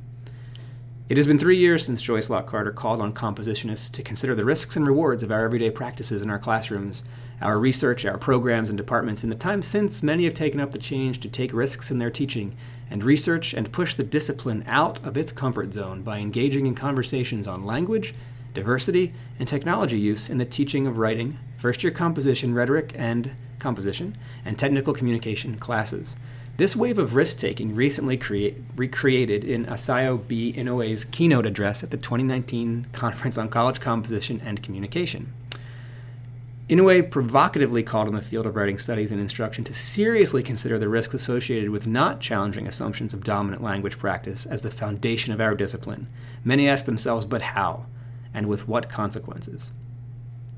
It 1.09 1.17
has 1.17 1.27
been 1.27 1.39
three 1.39 1.59
years 1.59 1.85
since 1.85 2.03
Joyce 2.03 2.29
Locke 2.29 2.47
Carter 2.47 2.73
called 2.73 3.01
on 3.01 3.13
compositionists 3.13 3.91
to 3.93 4.03
consider 4.03 4.35
the 4.35 4.45
risks 4.45 4.77
and 4.77 4.87
rewards 4.87 5.23
of 5.23 5.33
our 5.33 5.45
everyday 5.45 5.71
practices 5.71 6.23
in 6.23 6.31
our 6.31 6.39
classrooms, 6.39 7.03
our 7.41 7.59
research, 7.59 8.05
our 8.05 8.19
programs, 8.19 8.69
and 8.69 8.77
departments. 8.77 9.25
In 9.25 9.31
the 9.31 9.37
time 9.37 9.63
since, 9.63 10.03
many 10.03 10.25
have 10.25 10.35
taken 10.35 10.61
up 10.61 10.71
the 10.71 10.79
change 10.79 11.21
to 11.21 11.29
take 11.29 11.53
risks 11.53 11.91
in 11.91 11.99
their 11.99 12.11
teaching 12.11 12.57
and 12.91 13.03
research 13.03 13.55
and 13.55 13.73
push 13.73 13.95
the 13.95 14.05
discipline 14.05 14.65
out 14.67 15.05
of 15.05 15.17
its 15.17 15.33
comfort 15.33 15.73
zone 15.75 16.03
by 16.03 16.19
engaging 16.19 16.67
in 16.67 16.75
conversations 16.75 17.47
on 17.47 17.65
language, 17.65 18.15
diversity, 18.53 19.13
and 19.39 19.49
technology 19.49 19.99
use 19.99 20.29
in 20.29 20.39
the 20.39 20.45
teaching 20.45 20.87
of 20.87 20.99
writing, 20.99 21.39
first 21.59 21.83
year 21.83 21.91
composition, 21.91 22.55
rhetoric, 22.55 22.93
and 22.97 23.33
composition, 23.59 24.17
and 24.45 24.59
technical 24.59 24.95
communication 24.95 25.59
classes. 25.59 26.17
This 26.57 26.77
wave 26.77 27.01
of 27.01 27.17
risk 27.17 27.39
taking 27.39 27.75
recently 27.75 28.17
create, 28.17 28.59
recreated 28.77 29.43
in 29.43 29.67
Asao 29.67 30.25
B. 30.29 30.53
Inoue's 30.57 31.05
keynote 31.05 31.47
address 31.47 31.83
at 31.83 31.91
the 31.91 31.97
2019 31.97 32.87
Conference 32.93 33.37
on 33.37 33.49
College 33.49 33.81
Composition 33.81 34.41
and 34.45 34.63
Communication. 34.63 35.33
Inoue 36.69 37.11
provocatively 37.11 37.83
called 37.83 38.09
on 38.09 38.15
the 38.15 38.23
field 38.23 38.47
of 38.47 38.57
writing 38.57 38.79
studies 38.79 39.13
and 39.13 39.21
instruction 39.21 39.65
to 39.65 39.75
seriously 39.75 40.43
consider 40.43 40.79
the 40.79 40.89
risks 40.89 41.13
associated 41.13 41.69
with 41.69 41.87
not 41.87 42.21
challenging 42.21 42.67
assumptions 42.67 43.13
of 43.13 43.23
dominant 43.23 43.63
language 43.63 43.99
practice 43.99 44.47
as 44.47 44.63
the 44.63 44.71
foundation 44.71 45.33
of 45.33 45.43
our 45.43 45.55
discipline. 45.55 46.09
Many 46.43 46.67
ask 46.67 46.87
themselves, 46.87 47.27
but 47.27 47.43
how? 47.43 47.85
And 48.33 48.49
with 48.49 48.67
what 48.67 48.89
consequences? 48.89 49.71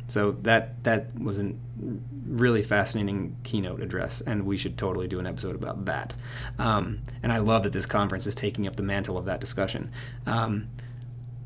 So 0.09 0.33
that 0.43 0.85
that 0.85 1.19
was 1.19 1.41
a 1.41 1.53
really 2.29 2.63
fascinating 2.63 3.37
keynote 3.43 3.83
address, 3.83 4.21
and 4.21 4.47
we 4.47 4.57
should 4.57 4.79
totally 4.79 5.09
do 5.09 5.19
an 5.19 5.27
episode 5.27 5.57
about 5.57 5.85
that. 5.87 6.15
Um, 6.59 7.01
and 7.25 7.33
I 7.33 7.39
love 7.39 7.65
that 7.65 7.73
this 7.73 7.87
conference 7.87 8.27
is 8.29 8.37
taking 8.37 8.69
up 8.69 8.77
the 8.77 8.85
mantle 8.85 9.19
of 9.19 9.25
that 9.25 9.41
discussion. 9.41 9.91
Um, 10.25 10.69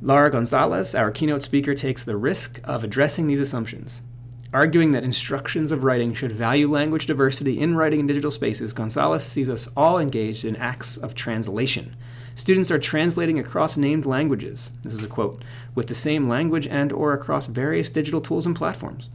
Laura 0.03 0.31
Gonzales, 0.31 0.95
our 0.95 1.11
keynote 1.11 1.43
speaker, 1.43 1.75
takes 1.75 2.05
the 2.05 2.17
risk 2.17 2.61
of 2.65 2.85
addressing 2.85 3.27
these 3.27 3.41
assumptions. 3.41 4.03
Arguing 4.53 4.91
that 4.93 5.05
instructions 5.05 5.71
of 5.71 5.85
writing 5.85 6.13
should 6.13 6.33
value 6.33 6.69
language 6.69 7.07
diversity 7.07 7.61
in 7.61 7.77
writing 7.77 8.01
in 8.01 8.07
digital 8.07 8.31
spaces, 8.31 8.73
Gonzales 8.73 9.25
sees 9.25 9.49
us 9.49 9.69
all 9.77 9.99
engaged 9.99 10.45
in 10.45 10.57
acts 10.57 10.97
of 10.97 11.15
translation 11.15 11.97
Students 12.41 12.71
are 12.71 12.79
translating 12.79 13.39
across 13.39 13.77
named 13.77 14.07
languages. 14.07 14.71
This 14.83 14.95
is 14.95 15.05
a 15.05 15.09
quote, 15.09 15.45
with 15.75 15.89
the 15.89 15.95
same 15.95 16.29
language 16.29 16.67
and 16.67 16.93
or 16.93 17.13
across 17.13 17.47
various 17.47 17.91
digital 17.91 18.21
tools 18.21 18.47
and 18.47 18.57
platforms. 18.57 19.11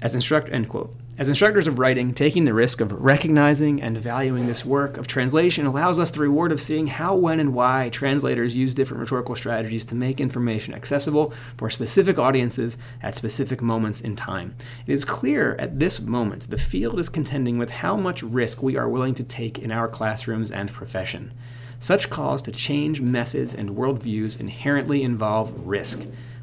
As 0.00 0.14
instruct 0.14 0.48
end 0.50 0.68
quote. 0.68 0.94
As 1.18 1.28
instructors 1.28 1.66
of 1.66 1.80
writing, 1.80 2.14
taking 2.14 2.44
the 2.44 2.54
risk 2.54 2.80
of 2.80 2.92
recognizing 2.92 3.82
and 3.82 3.98
valuing 3.98 4.46
this 4.46 4.64
work 4.64 4.96
of 4.96 5.08
translation 5.08 5.66
allows 5.66 5.98
us 5.98 6.12
the 6.12 6.20
reward 6.20 6.52
of 6.52 6.60
seeing 6.60 6.86
how, 6.86 7.16
when, 7.16 7.40
and 7.40 7.52
why 7.52 7.88
translators 7.88 8.54
use 8.54 8.72
different 8.72 9.00
rhetorical 9.00 9.34
strategies 9.34 9.84
to 9.86 9.96
make 9.96 10.20
information 10.20 10.74
accessible 10.74 11.34
for 11.56 11.70
specific 11.70 12.20
audiences 12.20 12.78
at 13.02 13.16
specific 13.16 13.60
moments 13.60 14.00
in 14.00 14.14
time. 14.14 14.54
It 14.86 14.92
is 14.92 15.04
clear 15.04 15.56
at 15.56 15.80
this 15.80 15.98
moment 15.98 16.50
the 16.50 16.56
field 16.56 17.00
is 17.00 17.08
contending 17.08 17.58
with 17.58 17.70
how 17.70 17.96
much 17.96 18.22
risk 18.22 18.62
we 18.62 18.76
are 18.76 18.88
willing 18.88 19.16
to 19.16 19.24
take 19.24 19.58
in 19.58 19.72
our 19.72 19.88
classrooms 19.88 20.52
and 20.52 20.70
profession. 20.70 21.32
Such 21.80 22.10
calls 22.10 22.42
to 22.42 22.52
change 22.52 23.00
methods 23.00 23.54
and 23.54 23.70
worldviews 23.70 24.38
inherently 24.38 25.02
involve 25.02 25.66
risk. 25.66 26.00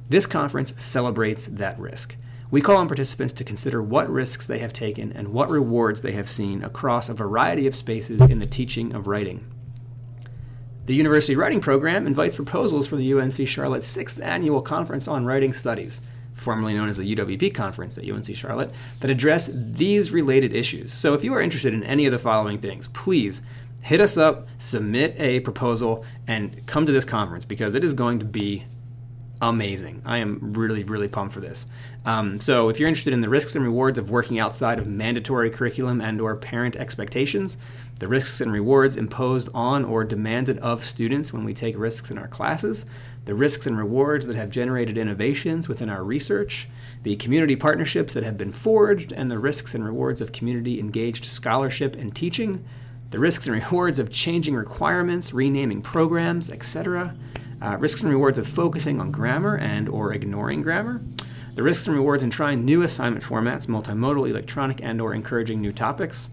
This 0.09 0.25
conference 0.25 0.73
celebrates 0.75 1.45
that 1.45 1.79
risk. 1.79 2.17
We 2.55 2.61
call 2.61 2.77
on 2.77 2.87
participants 2.87 3.33
to 3.33 3.43
consider 3.43 3.83
what 3.83 4.09
risks 4.09 4.47
they 4.47 4.59
have 4.59 4.71
taken 4.71 5.11
and 5.11 5.33
what 5.33 5.49
rewards 5.49 6.01
they 6.01 6.13
have 6.13 6.29
seen 6.29 6.63
across 6.63 7.09
a 7.09 7.13
variety 7.13 7.67
of 7.67 7.75
spaces 7.75 8.21
in 8.21 8.39
the 8.39 8.45
teaching 8.45 8.95
of 8.95 9.07
writing. 9.07 9.45
The 10.85 10.95
University 10.95 11.35
Writing 11.35 11.59
Program 11.59 12.07
invites 12.07 12.37
proposals 12.37 12.87
for 12.87 12.95
the 12.95 13.13
UNC 13.13 13.45
Charlotte 13.45 13.81
6th 13.81 14.23
Annual 14.23 14.61
Conference 14.61 15.05
on 15.05 15.25
Writing 15.25 15.51
Studies, 15.51 15.99
formerly 16.33 16.73
known 16.73 16.87
as 16.87 16.95
the 16.95 17.13
UWP 17.13 17.53
Conference 17.53 17.97
at 17.97 18.09
UNC 18.09 18.33
Charlotte, 18.33 18.71
that 19.01 19.11
address 19.11 19.51
these 19.53 20.11
related 20.11 20.53
issues. 20.53 20.93
So 20.93 21.13
if 21.13 21.25
you 21.25 21.33
are 21.33 21.41
interested 21.41 21.73
in 21.73 21.83
any 21.83 22.05
of 22.05 22.13
the 22.13 22.19
following 22.19 22.59
things, 22.59 22.87
please 22.87 23.41
hit 23.81 23.99
us 23.99 24.15
up, 24.15 24.47
submit 24.59 25.13
a 25.19 25.41
proposal, 25.41 26.05
and 26.25 26.65
come 26.67 26.85
to 26.85 26.93
this 26.93 27.03
conference 27.03 27.43
because 27.43 27.75
it 27.75 27.83
is 27.83 27.93
going 27.93 28.19
to 28.19 28.25
be 28.25 28.63
amazing. 29.41 30.01
I 30.05 30.17
am 30.19 30.39
really, 30.53 30.83
really 30.83 31.07
pumped 31.07 31.33
for 31.33 31.39
this. 31.39 31.65
Um, 32.05 32.39
so, 32.39 32.69
if 32.69 32.79
you're 32.79 32.89
interested 32.89 33.13
in 33.13 33.21
the 33.21 33.29
risks 33.29 33.55
and 33.55 33.63
rewards 33.63 33.97
of 33.97 34.09
working 34.09 34.39
outside 34.39 34.79
of 34.79 34.87
mandatory 34.87 35.49
curriculum 35.49 36.01
and/or 36.01 36.35
parent 36.35 36.75
expectations, 36.75 37.57
the 37.99 38.07
risks 38.07 38.41
and 38.41 38.51
rewards 38.51 38.97
imposed 38.97 39.49
on 39.53 39.85
or 39.85 40.03
demanded 40.03 40.59
of 40.59 40.83
students 40.83 41.31
when 41.31 41.45
we 41.45 41.53
take 41.53 41.77
risks 41.77 42.11
in 42.11 42.17
our 42.17 42.27
classes, 42.27 42.85
the 43.23 43.33
risks 43.33 43.65
and 43.65 43.77
rewards 43.77 44.27
that 44.27 44.35
have 44.35 44.49
generated 44.49 44.97
innovations 44.97 45.69
within 45.69 45.89
our 45.89 46.03
research, 46.03 46.67
the 47.03 47.15
community 47.15 47.55
partnerships 47.55 48.13
that 48.13 48.23
have 48.23 48.37
been 48.37 48.51
forged, 48.51 49.13
and 49.13 49.31
the 49.31 49.39
risks 49.39 49.73
and 49.73 49.85
rewards 49.85 50.19
of 50.19 50.31
community 50.31 50.79
engaged 50.79 51.25
scholarship 51.25 51.95
and 51.95 52.15
teaching 52.15 52.63
the 53.11 53.19
risks 53.19 53.47
and 53.47 53.55
rewards 53.63 53.97
of 53.97 54.11
changing 54.11 54.55
requirements, 54.55 55.33
renaming 55.33 55.81
programs, 55.81 56.49
etc., 56.49 57.15
uh, 57.65 57.77
risks 57.77 58.01
and 58.01 58.11
rewards 58.11 58.37
of 58.37 58.47
focusing 58.47 59.01
on 59.01 59.11
grammar 59.11 59.57
and 59.57 59.89
or 59.89 60.13
ignoring 60.13 60.61
grammar, 60.61 61.01
the 61.55 61.63
risks 61.63 61.87
and 61.87 61.95
rewards 61.95 62.21
in 62.21 62.29
trying 62.29 62.63
new 62.63 62.83
assignment 62.83 63.23
formats, 63.23 63.65
multimodal, 63.65 64.29
electronic, 64.29 64.79
and 64.83 65.01
or 65.01 65.13
encouraging 65.15 65.61
new 65.61 65.71
topics, 65.71 66.29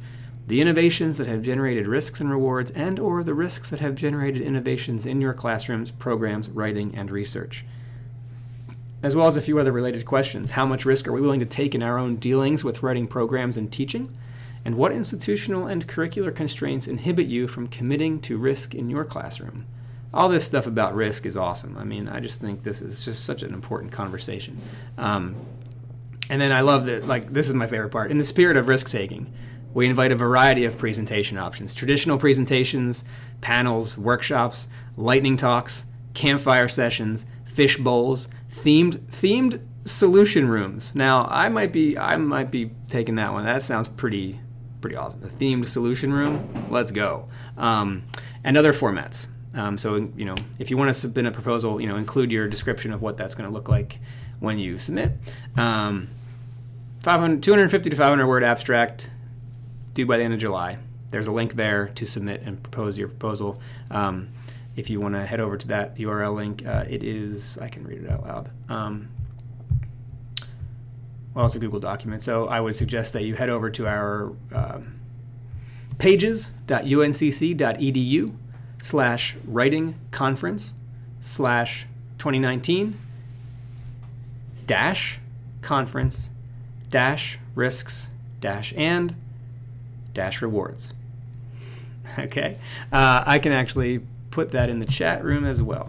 the 0.47 0.61
innovations 0.61 1.17
that 1.17 1.27
have 1.27 1.41
generated 1.41 1.87
risks 1.87 2.21
and 2.21 2.31
rewards 2.31 2.71
and 2.73 2.99
or 2.99 3.23
the 3.23 3.33
risks 3.33 3.71
that 3.71 3.81
have 3.81 3.95
generated 3.95 4.43
innovations 4.43 5.07
in 5.07 5.23
your 5.23 5.33
classrooms, 5.33 5.91
programs, 5.93 6.51
writing, 6.51 6.95
and 6.95 7.11
research. 7.11 7.65
As 9.03 9.17
well 9.17 9.27
as 9.27 9.37
a 9.37 9.43
few 9.43 9.59
other 9.59 9.73
related 9.73 10.05
questions. 10.05 10.51
How 10.51 10.67
much 10.67 10.85
risk 10.85 11.09
are 11.09 11.13
we 11.13 11.21
willing 11.23 11.41
to 11.41 11.47
take 11.47 11.75
in 11.75 11.83
our 11.83 11.99
own 11.99 12.17
dealings 12.17 12.63
with 12.63 12.83
writing 12.83 13.07
programs 13.07 13.57
and 13.57 13.73
teaching? 13.73 14.15
And 14.65 14.77
what 14.77 14.93
institutional 14.93 15.67
and 15.67 15.89
curricular 15.89 16.35
constraints 16.35 16.87
inhibit 16.87 17.27
you 17.27 17.49
from 17.49 17.69
committing 17.69 18.21
to 18.21 18.37
risk 18.37 18.75
in 18.75 18.91
your 18.91 19.05
classroom? 19.05 19.67
All 20.15 20.29
this 20.29 20.45
stuff 20.45 20.67
about 20.67 20.95
risk 20.95 21.25
is 21.27 21.37
awesome. 21.37 21.77
I 21.79 21.85
mean, 21.85 22.09
I 22.09 22.21
just 22.21 22.41
think 22.41 22.63
this 22.63 22.83
is 22.83 23.05
just 23.05 23.25
such 23.25 23.43
an 23.43 23.55
important 23.55 23.93
conversation. 23.93 24.61
Um, 24.99 25.37
and 26.29 26.41
then 26.41 26.53
I 26.53 26.61
love 26.61 26.87
that, 26.87 27.07
like, 27.07 27.33
this 27.33 27.49
is 27.49 27.55
my 27.55 27.67
favorite 27.67 27.91
part. 27.91 28.11
In 28.11 28.19
the 28.19 28.25
spirit 28.25 28.57
of 28.57 28.69
risk 28.69 28.89
taking, 28.89 29.33
We 29.75 29.87
invite 29.89 30.13
a 30.13 30.17
variety 30.17 30.65
of 30.65 30.77
presentation 30.77 31.39
options 31.39 31.75
traditional 31.75 32.19
presentations, 32.19 33.05
panels, 33.41 33.97
workshops, 33.97 34.69
lightning 34.97 35.37
talks, 35.37 35.87
campfire 36.15 36.69
sessions, 36.69 37.27
fish 37.47 37.79
bowls, 37.79 38.29
themed, 38.51 38.99
themed 39.11 39.63
solution 39.85 40.47
rooms. 40.47 40.93
Now, 40.95 41.27
I 41.31 41.49
might 41.49 41.73
be 41.73 41.97
I 41.97 42.17
might 42.17 42.51
be 42.51 42.71
taking 42.89 43.15
that 43.17 43.33
one. 43.33 43.45
That 43.45 43.63
sounds 43.63 43.89
pretty 43.89 44.41
pretty 44.81 44.97
awesome. 44.97 45.23
A 45.23 45.29
themed 45.29 45.67
solution 45.67 46.13
room. 46.13 46.67
Let's 46.71 46.91
go. 46.91 47.27
Um, 47.57 48.05
and 48.45 48.57
other 48.57 48.73
formats. 48.73 49.27
Um, 49.55 49.77
so 49.77 49.97
you 50.17 50.25
know, 50.25 50.35
if 50.59 50.71
you 50.71 50.77
want 50.77 50.89
to 50.89 50.95
submit 50.95 51.27
a 51.27 51.31
proposal, 51.31 51.81
you 51.81 51.87
know, 51.87 51.97
include 51.97 52.33
your 52.33 52.49
description 52.49 52.93
of 52.93 53.03
what 53.03 53.17
that's 53.17 53.35
going 53.35 53.49
to 53.49 53.55
look 53.55 53.69
like 53.69 53.99
when 54.41 54.59
you 54.59 54.79
submit. 54.79 55.13
Um, 55.57 56.09
500, 57.01 57.43
250 57.43 57.91
to 57.91 57.97
500 57.97 58.27
word 58.27 58.45
abstract 58.45 59.11
due 59.95 60.07
by 60.07 60.19
the 60.19 60.25
end 60.25 60.35
of 60.35 60.41
July. 60.41 60.79
There's 61.11 61.27
a 61.27 61.33
link 61.33 61.55
there 61.55 61.89
to 61.89 62.07
submit 62.07 62.43
and 62.45 62.63
propose 62.63 62.97
your 62.97 63.09
proposal. 63.09 63.61
Um, 63.91 64.29
if 64.77 64.89
you 64.89 65.01
want 65.01 65.15
to 65.15 65.27
head 65.27 65.41
over 65.41 65.59
to 65.59 65.69
that 65.69 65.97
URL 65.97 66.35
link, 66.35 66.67
uh, 66.67 66.85
it 66.89 67.03
is, 67.03 67.59
I 67.59 67.69
can 67.69 67.87
read 67.87 68.05
it 68.05 68.11
out 68.11 68.23
loud. 68.23 68.51
Um, 68.69 69.09
well, 71.35 71.47
it's 71.47 71.55
a 71.55 71.59
Google 71.59 71.81
document, 71.81 72.23
so 72.23 72.47
I 72.47 72.61
would 72.61 72.75
suggest 72.75 73.13
that 73.15 73.25
you 73.25 73.35
head 73.35 73.51
over 73.51 73.71
to 73.71 73.87
our 73.87 74.33
uh, 74.55 74.81
pages.uncc.edu 75.99 78.35
slash 78.83 79.37
writing 79.47 79.95
conference 80.11 80.75
slash 81.21 81.87
2019 82.19 82.99
dash 84.67 85.19
conference 85.63 86.29
dash 86.91 87.39
risks 87.55 88.11
dash 88.41 88.75
and 88.77 89.15
dash 90.13 90.43
rewards. 90.43 90.93
Okay, 92.19 92.59
uh, 92.93 93.25
I 93.25 93.39
can 93.39 93.53
actually 93.53 94.01
put 94.31 94.51
that 94.51 94.69
in 94.69 94.81
the 94.81 94.85
chat 94.85 95.25
room 95.25 95.47
as 95.47 95.63
well. 95.63 95.89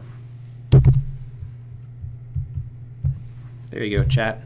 There 3.71 3.83
you 3.83 3.97
go, 3.97 4.05
chat. 4.05 4.39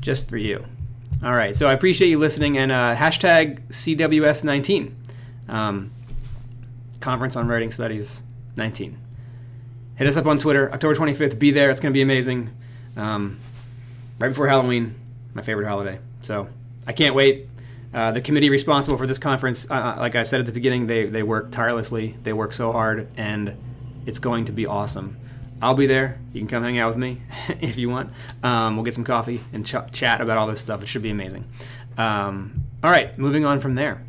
Just 0.00 0.30
for 0.30 0.38
you. 0.38 0.62
All 1.22 1.34
right, 1.34 1.54
so 1.54 1.66
I 1.66 1.74
appreciate 1.74 2.08
you 2.08 2.18
listening 2.18 2.56
and 2.56 2.72
uh, 2.72 2.96
hashtag 2.96 3.60
CWS19, 3.68 4.94
um, 5.50 5.90
Conference 7.00 7.36
on 7.36 7.48
Writing 7.48 7.70
Studies 7.70 8.22
19. 8.56 8.96
Hit 9.96 10.06
us 10.06 10.16
up 10.16 10.26
on 10.26 10.38
Twitter, 10.38 10.72
October 10.72 10.94
25th. 10.94 11.38
Be 11.38 11.50
there. 11.50 11.70
It's 11.70 11.80
going 11.80 11.92
to 11.92 11.96
be 11.96 12.02
amazing. 12.02 12.50
Um, 12.96 13.38
right 14.18 14.28
before 14.28 14.48
Halloween, 14.48 14.94
my 15.34 15.42
favorite 15.42 15.68
holiday. 15.68 15.98
So 16.22 16.48
I 16.86 16.92
can't 16.92 17.14
wait. 17.14 17.48
Uh, 17.92 18.12
the 18.12 18.20
committee 18.20 18.50
responsible 18.50 18.96
for 18.96 19.06
this 19.06 19.18
conference, 19.18 19.68
uh, 19.70 19.74
uh, 19.74 19.96
like 19.98 20.14
I 20.14 20.22
said 20.22 20.40
at 20.40 20.46
the 20.46 20.52
beginning, 20.52 20.86
they, 20.86 21.06
they 21.06 21.22
work 21.22 21.50
tirelessly. 21.50 22.16
They 22.22 22.32
work 22.32 22.52
so 22.52 22.70
hard, 22.70 23.08
and 23.16 23.56
it's 24.06 24.18
going 24.18 24.44
to 24.44 24.52
be 24.52 24.66
awesome. 24.66 25.18
I'll 25.60 25.74
be 25.74 25.86
there. 25.86 26.20
You 26.32 26.40
can 26.40 26.48
come 26.48 26.62
hang 26.62 26.78
out 26.78 26.88
with 26.88 26.98
me 26.98 27.20
if 27.60 27.76
you 27.76 27.90
want. 27.90 28.10
Um, 28.42 28.76
we'll 28.76 28.84
get 28.84 28.94
some 28.94 29.04
coffee 29.04 29.40
and 29.52 29.66
ch- 29.66 29.92
chat 29.92 30.20
about 30.20 30.38
all 30.38 30.46
this 30.46 30.60
stuff. 30.60 30.82
It 30.82 30.86
should 30.86 31.02
be 31.02 31.10
amazing. 31.10 31.44
Um, 31.98 32.64
all 32.82 32.90
right, 32.90 33.18
moving 33.18 33.44
on 33.44 33.60
from 33.60 33.74
there. 33.74 34.02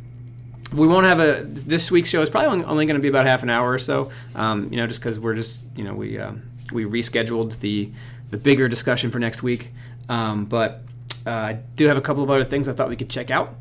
We 0.74 0.86
won't 0.86 1.04
have 1.06 1.20
a 1.20 1.44
this 1.44 1.90
week's 1.90 2.08
show 2.08 2.22
is 2.22 2.30
probably 2.30 2.64
only 2.64 2.86
going 2.86 2.96
to 2.96 3.02
be 3.02 3.08
about 3.08 3.26
half 3.26 3.42
an 3.42 3.50
hour 3.50 3.70
or 3.70 3.78
so. 3.78 4.10
Um, 4.34 4.68
you 4.70 4.78
know, 4.78 4.86
just 4.86 5.00
because 5.00 5.20
we're 5.20 5.34
just 5.34 5.60
you 5.76 5.84
know 5.84 5.94
we 5.94 6.18
uh, 6.18 6.32
we 6.72 6.84
rescheduled 6.84 7.58
the 7.60 7.90
the 8.30 8.38
bigger 8.38 8.68
discussion 8.68 9.10
for 9.10 9.18
next 9.18 9.42
week. 9.42 9.68
Um, 10.08 10.46
but 10.46 10.82
uh, 11.26 11.30
I 11.30 11.52
do 11.76 11.86
have 11.86 11.96
a 11.96 12.00
couple 12.00 12.22
of 12.22 12.30
other 12.30 12.44
things 12.44 12.68
I 12.68 12.72
thought 12.72 12.88
we 12.88 12.96
could 12.96 13.10
check 13.10 13.30
out. 13.30 13.54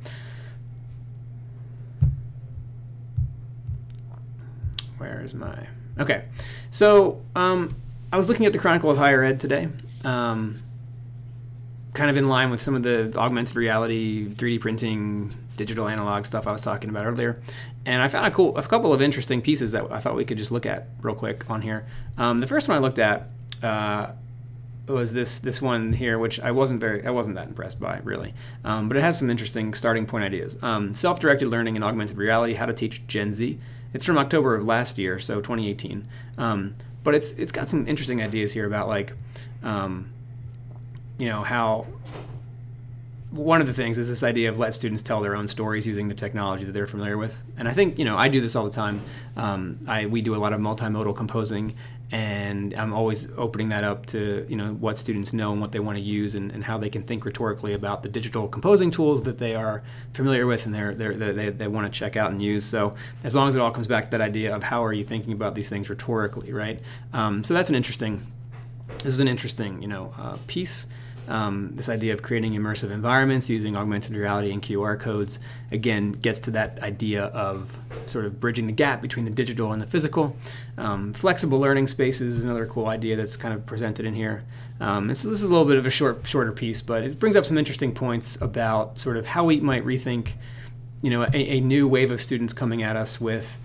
Where 4.97 5.21
is 5.21 5.33
my 5.33 5.67
okay? 5.99 6.25
So 6.69 7.21
um, 7.35 7.75
I 8.11 8.17
was 8.17 8.29
looking 8.29 8.45
at 8.45 8.53
the 8.53 8.59
Chronicle 8.59 8.89
of 8.89 8.97
Higher 8.97 9.23
Ed 9.23 9.39
today, 9.39 9.67
um, 10.03 10.61
kind 11.93 12.09
of 12.09 12.17
in 12.17 12.29
line 12.29 12.49
with 12.49 12.61
some 12.61 12.75
of 12.75 12.83
the 12.83 13.13
augmented 13.17 13.55
reality, 13.55 14.27
3D 14.27 14.61
printing, 14.61 15.33
digital 15.57 15.87
analog 15.87 16.25
stuff 16.25 16.47
I 16.47 16.51
was 16.51 16.61
talking 16.61 16.89
about 16.89 17.05
earlier, 17.05 17.41
and 17.85 18.01
I 18.01 18.07
found 18.07 18.27
a 18.27 18.31
cool, 18.31 18.57
a 18.57 18.63
couple 18.63 18.93
of 18.93 19.01
interesting 19.01 19.41
pieces 19.41 19.71
that 19.71 19.91
I 19.91 19.99
thought 19.99 20.15
we 20.15 20.25
could 20.25 20.37
just 20.37 20.51
look 20.51 20.65
at 20.65 20.87
real 21.01 21.15
quick 21.15 21.49
on 21.49 21.61
here. 21.61 21.85
Um, 22.17 22.39
the 22.39 22.47
first 22.47 22.67
one 22.67 22.77
I 22.77 22.81
looked 22.81 22.99
at. 22.99 23.31
Uh, 23.61 24.11
was 24.87 25.13
this 25.13 25.39
this 25.39 25.61
one 25.61 25.93
here, 25.93 26.19
which 26.19 26.39
I 26.39 26.51
wasn't 26.51 26.79
very 26.79 27.05
I 27.05 27.11
wasn't 27.11 27.35
that 27.35 27.47
impressed 27.47 27.79
by 27.79 27.99
really, 28.03 28.33
um, 28.63 28.87
but 28.87 28.97
it 28.97 29.01
has 29.01 29.17
some 29.17 29.29
interesting 29.29 29.73
starting 29.73 30.05
point 30.05 30.23
ideas. 30.23 30.57
Um, 30.61 30.93
self-directed 30.93 31.47
learning 31.47 31.75
and 31.75 31.83
augmented 31.83 32.17
reality: 32.17 32.53
how 32.53 32.65
to 32.65 32.73
teach 32.73 33.05
Gen 33.07 33.33
Z. 33.33 33.57
It's 33.93 34.05
from 34.05 34.17
October 34.17 34.55
of 34.55 34.65
last 34.65 34.97
year, 34.97 35.19
so 35.19 35.35
2018. 35.35 36.07
Um, 36.37 36.75
but 37.03 37.15
it's 37.15 37.31
it's 37.33 37.51
got 37.51 37.69
some 37.69 37.87
interesting 37.87 38.21
ideas 38.21 38.53
here 38.53 38.65
about 38.65 38.87
like, 38.87 39.13
um, 39.63 40.09
you 41.21 41.27
know 41.27 41.43
how. 41.43 41.85
One 43.29 43.61
of 43.61 43.67
the 43.67 43.73
things 43.73 43.97
is 43.97 44.09
this 44.09 44.23
idea 44.23 44.49
of 44.49 44.59
let 44.59 44.73
students 44.73 45.01
tell 45.01 45.21
their 45.21 45.37
own 45.37 45.47
stories 45.47 45.87
using 45.87 46.09
the 46.09 46.13
technology 46.13 46.65
that 46.65 46.73
they're 46.73 46.85
familiar 46.85 47.17
with, 47.17 47.41
and 47.57 47.65
I 47.65 47.71
think 47.71 47.97
you 47.97 48.03
know 48.03 48.17
I 48.17 48.27
do 48.27 48.41
this 48.41 48.57
all 48.57 48.65
the 48.65 48.71
time. 48.71 49.01
Um, 49.37 49.79
I 49.87 50.07
we 50.07 50.21
do 50.21 50.35
a 50.35 50.41
lot 50.45 50.51
of 50.51 50.59
multimodal 50.59 51.15
composing, 51.15 51.75
and 52.11 52.73
I'm 52.73 52.93
always 52.93 53.29
opening 53.37 53.69
that 53.69 53.85
up 53.85 54.05
to 54.07 54.45
you 54.49 54.57
know 54.57 54.73
what 54.73 54.97
students 54.97 55.31
know 55.31 55.53
and 55.53 55.61
what 55.61 55.71
they 55.71 55.79
want 55.79 55.97
to 55.97 56.03
use 56.03 56.35
and, 56.35 56.51
and 56.51 56.63
how 56.63 56.77
they 56.77 56.89
can 56.89 57.03
think 57.03 57.23
rhetorically 57.23 57.73
about 57.73 58.03
the 58.03 58.09
digital 58.09 58.49
composing 58.49 58.91
tools 58.91 59.23
that 59.23 59.37
they 59.37 59.55
are 59.55 59.81
familiar 60.13 60.45
with 60.45 60.65
and 60.65 60.75
they're, 60.75 60.93
they're, 60.93 61.33
they 61.33 61.49
they 61.49 61.67
want 61.67 61.91
to 61.91 61.97
check 61.97 62.17
out 62.17 62.31
and 62.31 62.43
use. 62.43 62.65
So 62.65 62.93
as 63.23 63.33
long 63.33 63.47
as 63.47 63.55
it 63.55 63.61
all 63.61 63.71
comes 63.71 63.87
back 63.87 64.05
to 64.05 64.11
that 64.11 64.21
idea 64.21 64.53
of 64.53 64.63
how 64.63 64.83
are 64.83 64.91
you 64.91 65.05
thinking 65.05 65.31
about 65.31 65.55
these 65.55 65.69
things 65.69 65.89
rhetorically, 65.89 66.51
right? 66.51 66.81
Um, 67.13 67.45
so 67.45 67.53
that's 67.53 67.69
an 67.69 67.75
interesting. 67.75 68.27
This 68.97 69.13
is 69.13 69.21
an 69.21 69.29
interesting 69.29 69.81
you 69.81 69.87
know 69.87 70.13
uh, 70.19 70.37
piece. 70.47 70.87
Um, 71.31 71.71
this 71.75 71.87
idea 71.87 72.13
of 72.13 72.21
creating 72.21 72.55
immersive 72.55 72.91
environments 72.91 73.49
using 73.49 73.77
augmented 73.77 74.17
reality 74.17 74.51
and 74.51 74.61
QR 74.61 74.99
codes 74.99 75.39
again 75.71 76.11
gets 76.11 76.41
to 76.41 76.51
that 76.51 76.79
idea 76.83 77.23
of 77.27 77.77
sort 78.05 78.25
of 78.25 78.41
bridging 78.41 78.65
the 78.65 78.73
gap 78.73 79.01
between 79.01 79.23
the 79.23 79.31
digital 79.31 79.71
and 79.71 79.81
the 79.81 79.87
physical. 79.87 80.35
Um, 80.77 81.13
flexible 81.13 81.57
learning 81.57 81.87
spaces 81.87 82.37
is 82.37 82.43
another 82.43 82.65
cool 82.65 82.87
idea 82.87 83.15
that's 83.15 83.37
kind 83.37 83.53
of 83.53 83.65
presented 83.65 84.05
in 84.05 84.13
here. 84.13 84.43
Um, 84.81 85.15
so 85.15 85.29
this 85.29 85.37
is 85.37 85.43
a 85.43 85.49
little 85.49 85.63
bit 85.63 85.77
of 85.77 85.85
a 85.85 85.89
short, 85.89 86.27
shorter 86.27 86.51
piece, 86.51 86.81
but 86.81 87.01
it 87.01 87.17
brings 87.17 87.37
up 87.37 87.45
some 87.45 87.57
interesting 87.57 87.93
points 87.93 88.35
about 88.41 88.99
sort 88.99 89.15
of 89.15 89.25
how 89.25 89.45
we 89.45 89.61
might 89.61 89.85
rethink, 89.85 90.33
you 91.01 91.09
know, 91.09 91.23
a, 91.23 91.37
a 91.37 91.59
new 91.61 91.87
wave 91.87 92.11
of 92.11 92.19
students 92.19 92.51
coming 92.51 92.83
at 92.83 92.97
us 92.97 93.21
with 93.21 93.57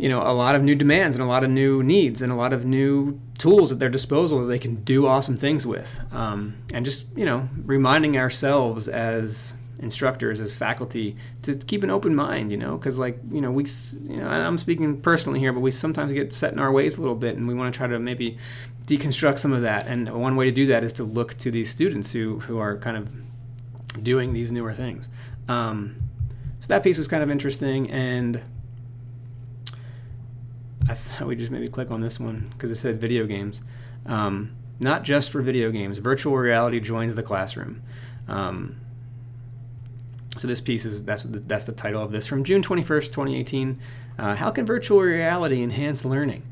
you 0.00 0.08
know 0.08 0.22
a 0.22 0.32
lot 0.32 0.54
of 0.54 0.62
new 0.62 0.74
demands 0.74 1.16
and 1.16 1.22
a 1.22 1.26
lot 1.26 1.44
of 1.44 1.50
new 1.50 1.82
needs 1.82 2.22
and 2.22 2.32
a 2.32 2.34
lot 2.34 2.52
of 2.52 2.64
new 2.64 3.20
tools 3.38 3.72
at 3.72 3.78
their 3.78 3.88
disposal 3.88 4.40
that 4.40 4.46
they 4.46 4.58
can 4.58 4.76
do 4.82 5.06
awesome 5.06 5.36
things 5.36 5.66
with. 5.66 6.00
Um, 6.12 6.56
and 6.72 6.84
just 6.84 7.06
you 7.16 7.24
know 7.24 7.48
reminding 7.64 8.16
ourselves 8.16 8.88
as 8.88 9.54
instructors 9.78 10.40
as 10.40 10.54
faculty 10.54 11.16
to 11.40 11.56
keep 11.56 11.82
an 11.82 11.88
open 11.88 12.14
mind 12.14 12.50
you 12.50 12.56
know 12.58 12.76
because 12.76 12.98
like 12.98 13.18
you 13.32 13.40
know 13.40 13.50
we 13.50 13.64
you 14.02 14.18
know 14.18 14.28
i'm 14.28 14.58
speaking 14.58 15.00
personally 15.00 15.38
here 15.38 15.54
but 15.54 15.60
we 15.60 15.70
sometimes 15.70 16.12
get 16.12 16.34
set 16.34 16.52
in 16.52 16.58
our 16.58 16.70
ways 16.70 16.98
a 16.98 17.00
little 17.00 17.16
bit 17.16 17.34
and 17.34 17.48
we 17.48 17.54
want 17.54 17.72
to 17.72 17.78
try 17.78 17.86
to 17.86 17.98
maybe 17.98 18.36
deconstruct 18.90 19.38
some 19.38 19.52
of 19.52 19.62
that. 19.62 19.86
And 19.86 20.12
one 20.12 20.36
way 20.36 20.46
to 20.46 20.50
do 20.50 20.66
that 20.66 20.82
is 20.82 20.92
to 20.94 21.04
look 21.04 21.38
to 21.38 21.50
these 21.50 21.70
students 21.70 22.12
who 22.12 22.40
who 22.40 22.58
are 22.58 22.76
kind 22.76 22.96
of 22.96 24.02
doing 24.02 24.32
these 24.32 24.50
newer 24.50 24.74
things. 24.74 25.08
Um, 25.48 25.96
so 26.58 26.66
that 26.68 26.82
piece 26.82 26.98
was 26.98 27.08
kind 27.08 27.22
of 27.22 27.30
interesting 27.30 27.90
and 27.90 28.42
I 30.90 30.94
thought 30.94 31.28
we 31.28 31.36
just 31.36 31.52
maybe 31.52 31.68
click 31.68 31.92
on 31.92 32.00
this 32.00 32.18
one 32.18 32.50
because 32.52 32.72
it 32.72 32.76
said 32.76 33.00
video 33.00 33.24
games. 33.24 33.60
Um, 34.06 34.56
not 34.80 35.04
just 35.04 35.30
for 35.30 35.40
video 35.40 35.70
games. 35.70 35.98
Virtual 35.98 36.36
reality 36.36 36.80
joins 36.80 37.14
the 37.14 37.22
classroom. 37.22 37.80
Um, 38.26 38.80
so 40.36 40.48
this 40.48 40.60
piece 40.60 40.84
is 40.84 41.04
that's 41.04 41.22
the, 41.22 41.38
that's 41.38 41.66
the 41.66 41.72
title 41.72 42.02
of 42.02 42.10
this 42.10 42.26
from 42.26 42.42
June 42.42 42.60
21st, 42.60 43.06
2018. 43.06 43.78
Uh, 44.18 44.34
how 44.34 44.50
can 44.50 44.66
virtual 44.66 45.00
reality 45.00 45.62
enhance 45.62 46.04
learning? 46.04 46.42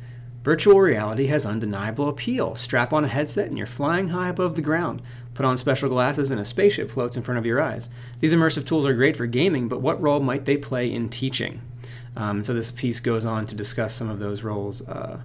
Virtual 0.48 0.80
reality 0.80 1.26
has 1.26 1.44
undeniable 1.44 2.08
appeal. 2.08 2.54
Strap 2.54 2.94
on 2.94 3.04
a 3.04 3.08
headset 3.08 3.48
and 3.48 3.58
you're 3.58 3.66
flying 3.66 4.08
high 4.08 4.30
above 4.30 4.56
the 4.56 4.62
ground. 4.62 5.02
Put 5.34 5.44
on 5.44 5.58
special 5.58 5.90
glasses 5.90 6.30
and 6.30 6.40
a 6.40 6.44
spaceship 6.46 6.90
floats 6.90 7.18
in 7.18 7.22
front 7.22 7.36
of 7.36 7.44
your 7.44 7.60
eyes. 7.60 7.90
These 8.20 8.32
immersive 8.32 8.64
tools 8.64 8.86
are 8.86 8.94
great 8.94 9.14
for 9.14 9.26
gaming, 9.26 9.68
but 9.68 9.82
what 9.82 10.00
role 10.00 10.20
might 10.20 10.46
they 10.46 10.56
play 10.56 10.90
in 10.90 11.10
teaching? 11.10 11.60
Um, 12.16 12.42
so 12.42 12.54
this 12.54 12.72
piece 12.72 12.98
goes 12.98 13.26
on 13.26 13.46
to 13.46 13.54
discuss 13.54 13.94
some 13.94 14.08
of 14.08 14.20
those 14.20 14.42
roles. 14.42 14.80
Uh, 14.88 15.20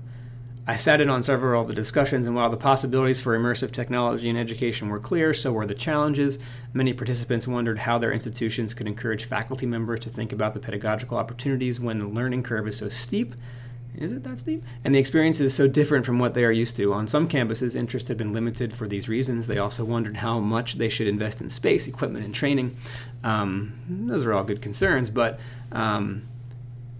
I 0.68 0.76
sat 0.76 1.00
in 1.00 1.10
on 1.10 1.24
several 1.24 1.62
of 1.62 1.70
the 1.70 1.74
discussions, 1.74 2.28
and 2.28 2.36
while 2.36 2.50
the 2.50 2.58
possibilities 2.58 3.22
for 3.22 3.40
immersive 3.40 3.72
technology 3.72 4.28
in 4.28 4.36
education 4.36 4.90
were 4.90 5.00
clear, 5.00 5.34
so 5.34 5.54
were 5.54 5.66
the 5.66 5.74
challenges. 5.74 6.38
Many 6.74 6.92
participants 6.92 7.48
wondered 7.48 7.80
how 7.80 7.98
their 7.98 8.12
institutions 8.12 8.74
could 8.74 8.88
encourage 8.88 9.24
faculty 9.24 9.68
members 9.68 10.02
to 10.02 10.10
think 10.10 10.34
about 10.34 10.54
the 10.54 10.60
pedagogical 10.60 11.18
opportunities 11.18 11.80
when 11.80 12.00
the 12.00 12.10
learning 12.10 12.44
curve 12.44 12.68
is 12.68 12.76
so 12.76 12.90
steep 12.90 13.36
Is 13.98 14.12
it 14.12 14.24
that 14.24 14.40
steep? 14.40 14.64
And 14.84 14.94
the 14.94 15.00
experience 15.00 15.40
is 15.40 15.54
so 15.54 15.68
different 15.68 16.06
from 16.06 16.20
what 16.20 16.34
they 16.34 16.44
are 16.44 16.52
used 16.52 16.76
to. 16.78 16.94
On 16.94 17.08
some 17.08 17.30
campuses, 17.30 17.76
interest 17.76 18.08
had 18.08 18.18
been 18.18 18.34
limited 18.34 18.74
for 18.74 18.88
these 18.88 19.08
reasons. 19.08 19.48
They 19.48 19.58
also 19.58 19.86
wondered 19.86 20.18
how 20.18 20.40
much 20.40 20.76
they 20.76 20.90
should 20.90 21.08
invest 21.08 21.42
in 21.42 21.50
space, 21.50 21.88
equipment, 21.88 22.26
and 22.26 22.34
training. 22.34 22.76
Um, 23.24 23.74
those 23.88 24.26
are 24.26 24.34
all 24.34 24.44
good 24.44 24.62
concerns, 24.62 25.10
but 25.10 25.40
um, 25.72 26.24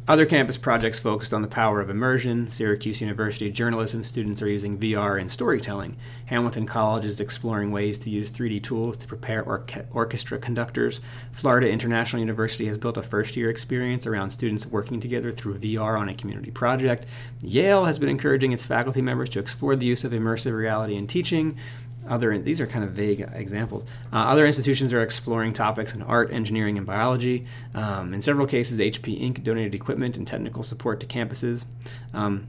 other 0.06 0.26
campus 0.26 0.58
projects 0.58 1.00
focused 1.00 1.34
on 1.34 1.42
the 1.42 1.48
power 1.48 1.80
of 1.80 1.90
immersion. 1.90 2.52
Syracuse 2.52 3.00
University 3.00 3.50
journalism 3.50 4.04
students 4.04 4.42
are 4.42 4.50
using 4.50 4.78
VR 4.78 5.20
in 5.20 5.30
storytelling. 5.30 5.96
Hamilton 6.26 6.66
College 6.66 7.06
is 7.06 7.22
exploring 7.22 7.72
ways 7.72 7.98
to 8.00 8.10
use 8.10 8.30
3D 8.30 8.62
tools 8.62 8.98
to 8.98 9.08
prepare 9.08 9.44
orchestra 9.94 10.38
conductors. 10.38 11.00
Florida 11.32 11.70
International 11.70 12.20
University 12.20 12.66
has 12.66 12.78
built 12.78 12.98
a 12.98 13.04
first 13.04 13.38
year 13.38 13.50
experience 13.50 14.06
around 14.06 14.30
students 14.30 14.66
working 14.66 15.00
together 15.00 15.32
through 15.32 15.60
VR 15.60 15.98
on 15.98 16.10
a 16.10 16.14
community 16.14 16.52
project. 16.52 17.06
Yale 17.42 17.86
has 17.86 17.98
been 17.98 18.10
encouraging 18.10 18.52
its 18.52 18.66
faculty 18.66 19.02
members 19.02 19.30
to 19.30 19.40
explore 19.40 19.78
the 19.78 19.86
use 19.86 20.04
of 20.04 20.12
immersive 20.12 20.54
reality 20.54 20.96
in 20.96 21.08
teaching 21.08 21.58
other 22.08 22.38
these 22.38 22.60
are 22.60 22.68
kind 22.68 22.84
of 22.84 22.92
vague 22.92 23.28
examples. 23.34 23.84
Uh, 24.12 24.18
other 24.18 24.46
institutions 24.46 24.94
are 24.94 25.02
exploring 25.02 25.54
topics 25.54 25.94
in 25.94 26.02
art, 26.02 26.32
engineering, 26.32 26.78
and 26.78 26.86
biology. 26.86 27.46
Um, 27.74 28.14
in 28.14 28.22
several 28.22 28.48
cases, 28.48 28.80
HP 28.80 29.20
Inc. 29.22 29.44
donated 29.44 29.76
equipment 29.76 30.18
and 30.18 30.28
technical 30.28 30.64
support 30.64 31.00
to 31.00 31.06
campuses. 31.06 31.66
Um, 32.14 32.48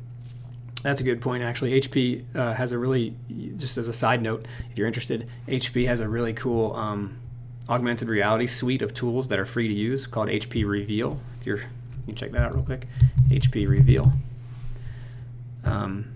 that's 0.83 1.01
a 1.01 1.05
good 1.05 1.21
point, 1.23 1.43
actually. 1.43 1.81
HP 1.81 2.25
uh, 2.35 2.55
has 2.55 2.73
a 2.73 2.79
really, 2.79 3.15
just 3.57 3.79
as 3.79 3.89
a 3.89 3.93
side 3.93 4.21
note, 4.21 4.45
if 4.71 4.77
you're 4.77 4.87
interested, 4.87 5.31
HP 5.49 5.87
has 5.87 6.01
a 6.01 6.09
really 6.09 6.35
cool 6.35 6.75
um, 6.77 7.17
augmented 7.71 8.09
reality 8.09 8.47
suite 8.47 8.83
of 8.83 8.93
tools 8.93 9.29
that 9.29 9.39
are 9.39 9.47
free 9.47 9.67
to 9.67 9.75
use 9.75 10.07
called 10.07 10.29
HP 10.29 10.69
Reveal. 10.69 11.19
If 11.41 11.47
you're, 11.47 11.59
you 11.59 11.65
can 12.07 12.15
check 12.17 12.33
that 12.33 12.43
out 12.43 12.55
real 12.55 12.65
quick. 12.65 12.87
HP 13.29 13.67
Reveal. 13.67 14.13
Um, 15.65 16.14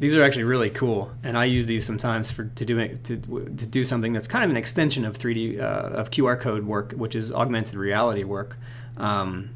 these 0.00 0.16
are 0.16 0.24
actually 0.24 0.44
really 0.44 0.70
cool, 0.70 1.12
and 1.22 1.36
I 1.36 1.44
use 1.44 1.66
these 1.66 1.84
sometimes 1.84 2.30
for 2.30 2.44
to 2.44 2.64
do 2.64 2.96
to, 2.96 3.16
to 3.16 3.66
do 3.66 3.84
something 3.84 4.14
that's 4.14 4.26
kind 4.26 4.42
of 4.42 4.48
an 4.48 4.56
extension 4.56 5.04
of 5.04 5.18
3D 5.18 5.60
uh, 5.60 5.62
of 5.62 6.10
QR 6.10 6.40
code 6.40 6.64
work, 6.64 6.92
which 6.92 7.14
is 7.14 7.30
augmented 7.30 7.74
reality 7.74 8.24
work. 8.24 8.56
Um, 8.96 9.50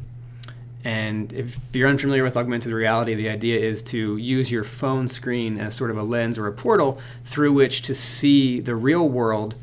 and 0.84 1.32
if 1.32 1.58
you're 1.72 1.88
unfamiliar 1.88 2.22
with 2.22 2.36
augmented 2.36 2.72
reality, 2.72 3.14
the 3.14 3.30
idea 3.30 3.58
is 3.58 3.82
to 3.84 4.18
use 4.18 4.52
your 4.52 4.64
phone 4.64 5.08
screen 5.08 5.58
as 5.58 5.74
sort 5.74 5.90
of 5.90 5.96
a 5.96 6.02
lens 6.02 6.36
or 6.36 6.46
a 6.46 6.52
portal 6.52 7.00
through 7.24 7.54
which 7.54 7.80
to 7.82 7.94
see 7.94 8.60
the 8.60 8.76
real 8.76 9.08
world, 9.08 9.54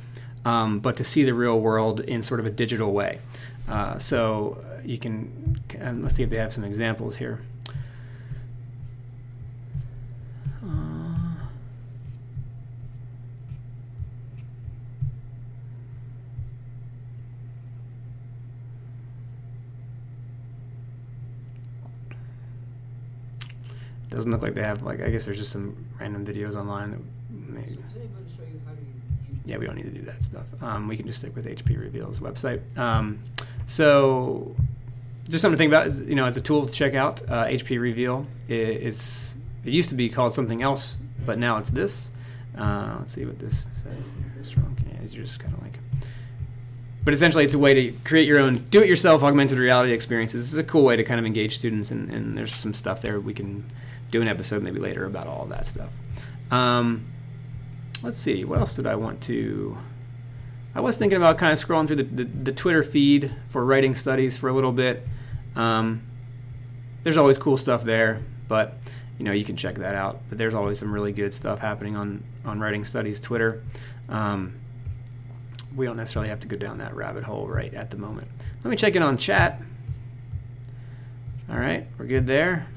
um, 0.46 0.80
but 0.80 0.98
to 0.98 1.04
see 1.04 1.24
the 1.24 1.36
real 1.36 1.60
world 1.60 2.00
in 2.00 2.24
sort 2.24 2.40
of 2.40 2.48
a 2.48 2.50
digital 2.50 2.92
way. 2.92 3.20
Uh, 3.68 4.00
so 4.00 4.66
you 4.84 4.98
can, 4.98 5.62
let's 6.02 6.16
see 6.16 6.24
if 6.24 6.32
they 6.32 6.38
have 6.38 6.52
some 6.52 6.64
examples 6.64 7.18
here. 7.18 7.40
Doesn't 24.12 24.30
look 24.30 24.44
like 24.44 24.54
they 24.54 24.62
have 24.62 24.84
like 24.84 25.02
I 25.02 25.10
guess 25.10 25.26
there's 25.26 25.40
just 25.40 25.52
some 25.52 25.76
random 26.00 26.26
videos 26.26 26.56
online 26.56 26.92
that 26.92 27.00
maybe. 27.30 27.78
Yeah, 29.46 29.58
we 29.58 29.66
don't 29.66 29.76
need 29.76 29.86
to 29.86 29.90
do 29.90 30.04
that 30.04 30.22
stuff. 30.24 30.46
Um, 30.62 30.88
we 30.88 30.96
can 30.96 31.08
just 31.08 31.20
stick 31.20 31.36
with 31.36 31.48
HP 31.48 31.80
Reveal's 31.80 32.20
website. 32.20 32.62
Um, 32.78 33.20
so, 33.66 34.56
just 35.28 35.42
something 35.42 35.58
to 35.58 35.58
think 35.58 35.74
about 35.74 35.88
is 35.88 36.02
you 36.02 36.14
know 36.14 36.26
as 36.26 36.38
a 36.38 36.42
tool 36.42 36.66
to 36.66 36.72
check 36.72 36.94
out 36.94 37.22
uh, 37.24 37.46
HP 37.46 37.80
Reveal. 37.80 38.28
It, 38.48 38.54
it's 38.54 39.38
it 39.66 39.74
used 39.74 39.90
to 39.90 39.96
be 39.96 40.10
called 40.10 40.34
something 40.34 40.62
else, 40.62 40.96
but 41.26 41.40
now 41.40 41.58
it's 41.58 41.72
this. 41.72 42.12
Uh, 42.58 42.98
let's 43.00 43.14
see 43.14 43.26
what 43.26 43.40
this 43.40 43.66
says 43.84 44.12
here. 44.12 44.44
Strong. 44.44 44.78
You're 45.10 45.24
just 45.24 45.40
kind 45.40 45.54
of 45.54 45.62
like. 45.64 45.80
But 47.04 47.14
essentially, 47.14 47.44
it's 47.44 47.56
a 47.56 47.60
way 47.60 47.74
to 47.74 47.92
create 48.04 48.28
your 48.28 48.40
own 48.40 48.66
do-it-yourself 48.70 49.24
augmented 49.24 49.58
reality 49.58 49.92
experiences. 49.92 50.44
This 50.44 50.54
is 50.54 50.60
a 50.60 50.64
cool 50.64 50.84
way 50.84 50.96
to 50.96 51.04
kind 51.04 51.20
of 51.20 51.26
engage 51.26 51.56
students, 51.56 51.90
and, 51.90 52.12
and 52.12 52.38
there's 52.38 52.54
some 52.54 52.74
stuff 52.74 53.02
there 53.02 53.20
we 53.20 53.34
can 53.34 53.66
do 54.12 54.22
an 54.22 54.28
episode 54.28 54.62
maybe 54.62 54.80
later 54.80 55.06
about 55.06 55.28
all 55.28 55.46
that 55.48 55.66
stuff. 55.66 55.90
Um, 56.52 57.12
let's 58.04 58.18
see, 58.18 58.44
what 58.44 58.60
else 58.60 58.76
did 58.76 58.86
I 58.86 58.96
want 58.96 59.22
to? 59.24 59.78
I 60.76 60.82
was 60.82 60.98
thinking 60.98 61.18
about 61.18 61.38
kind 61.38 61.52
of 61.52 61.60
scrolling 61.60 61.88
through 61.88 61.98
the, 61.98 62.04
the, 62.04 62.24
the 62.24 62.52
Twitter 62.52 62.84
feed 62.84 63.34
for 63.50 63.66
writing 63.66 63.96
studies 63.96 64.38
for 64.38 64.50
a 64.50 64.54
little 64.54 64.72
bit. 64.72 65.06
Um, 65.56 66.04
there's 67.04 67.18
always 67.18 67.38
cool 67.38 67.58
stuff 67.58 67.84
there, 67.84 68.22
but 68.48 68.78
you 69.18 69.26
know 69.26 69.32
you 69.32 69.44
can 69.44 69.58
check 69.58 69.76
that 69.76 69.96
out. 69.96 70.22
But 70.30 70.38
there's 70.38 70.54
always 70.54 70.80
some 70.80 70.94
really 70.94 71.12
good 71.12 71.34
stuff 71.34 71.60
happening 71.60 71.96
on 71.96 72.24
on 72.46 72.60
writing 72.60 72.86
studies 72.86 73.20
Twitter. 73.20 73.64
Um, 74.08 74.56
we 75.76 75.86
don't 75.86 75.98
necessarily 75.98 76.30
have 76.30 76.40
to 76.42 76.48
go 76.48 76.58
down 76.58 76.78
that 76.80 76.96
rabbit 76.96 77.24
hole 77.24 77.48
right 77.48 77.74
at 77.74 77.92
the 77.92 77.98
moment. 77.98 78.28
Let 78.64 78.72
me 78.72 78.78
check 78.78 78.96
in 78.96 79.04
on 79.04 79.18
chat. 79.18 79.62
All 81.50 81.58
right, 81.58 81.86
we're 81.98 82.06
good 82.06 82.28
there. 82.28 82.68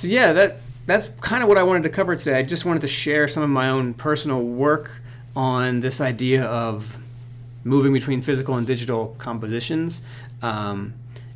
So 0.00 0.08
yeah, 0.08 0.32
that 0.32 0.60
that's 0.86 1.10
kind 1.20 1.42
of 1.42 1.48
what 1.50 1.58
I 1.58 1.62
wanted 1.62 1.82
to 1.82 1.90
cover 1.90 2.16
today. 2.16 2.38
I 2.38 2.42
just 2.42 2.64
wanted 2.64 2.80
to 2.80 2.88
share 2.88 3.28
some 3.28 3.42
of 3.42 3.50
my 3.50 3.68
own 3.68 3.92
personal 3.92 4.42
work 4.42 5.02
on 5.36 5.80
this 5.80 6.00
idea 6.00 6.44
of 6.44 6.96
moving 7.64 7.92
between 7.92 8.22
physical 8.22 8.56
and 8.56 8.66
digital 8.66 9.14
compositions. 9.18 10.00
Um, 10.40 10.94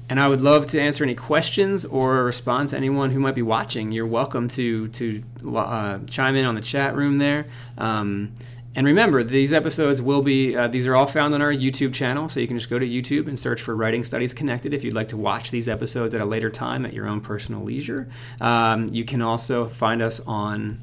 and 0.08 0.18
I 0.18 0.28
would 0.28 0.40
love 0.40 0.66
to 0.68 0.80
answer 0.80 1.04
any 1.04 1.14
questions 1.14 1.84
or 1.84 2.24
respond 2.24 2.70
to 2.70 2.78
anyone 2.78 3.10
who 3.10 3.20
might 3.20 3.34
be 3.34 3.42
watching. 3.42 3.92
You're 3.92 4.06
welcome 4.06 4.48
to 4.48 4.88
to 4.88 5.22
uh, 5.54 5.98
chime 6.08 6.34
in 6.34 6.46
on 6.46 6.54
the 6.54 6.62
chat 6.62 6.96
room 6.96 7.18
there. 7.18 7.44
Um, 7.76 8.32
and 8.76 8.86
remember, 8.86 9.22
these 9.22 9.52
episodes 9.52 10.02
will 10.02 10.22
be, 10.22 10.56
uh, 10.56 10.66
these 10.66 10.86
are 10.88 10.96
all 10.96 11.06
found 11.06 11.32
on 11.32 11.40
our 11.40 11.52
YouTube 11.52 11.94
channel, 11.94 12.28
so 12.28 12.40
you 12.40 12.48
can 12.48 12.58
just 12.58 12.68
go 12.68 12.78
to 12.78 12.86
YouTube 12.86 13.28
and 13.28 13.38
search 13.38 13.62
for 13.62 13.76
Writing 13.76 14.02
Studies 14.02 14.34
Connected 14.34 14.74
if 14.74 14.82
you'd 14.82 14.94
like 14.94 15.10
to 15.10 15.16
watch 15.16 15.52
these 15.52 15.68
episodes 15.68 16.12
at 16.12 16.20
a 16.20 16.24
later 16.24 16.50
time 16.50 16.84
at 16.84 16.92
your 16.92 17.06
own 17.06 17.20
personal 17.20 17.62
leisure. 17.62 18.08
Um, 18.40 18.88
you 18.88 19.04
can 19.04 19.22
also 19.22 19.68
find 19.68 20.02
us 20.02 20.18
on 20.26 20.78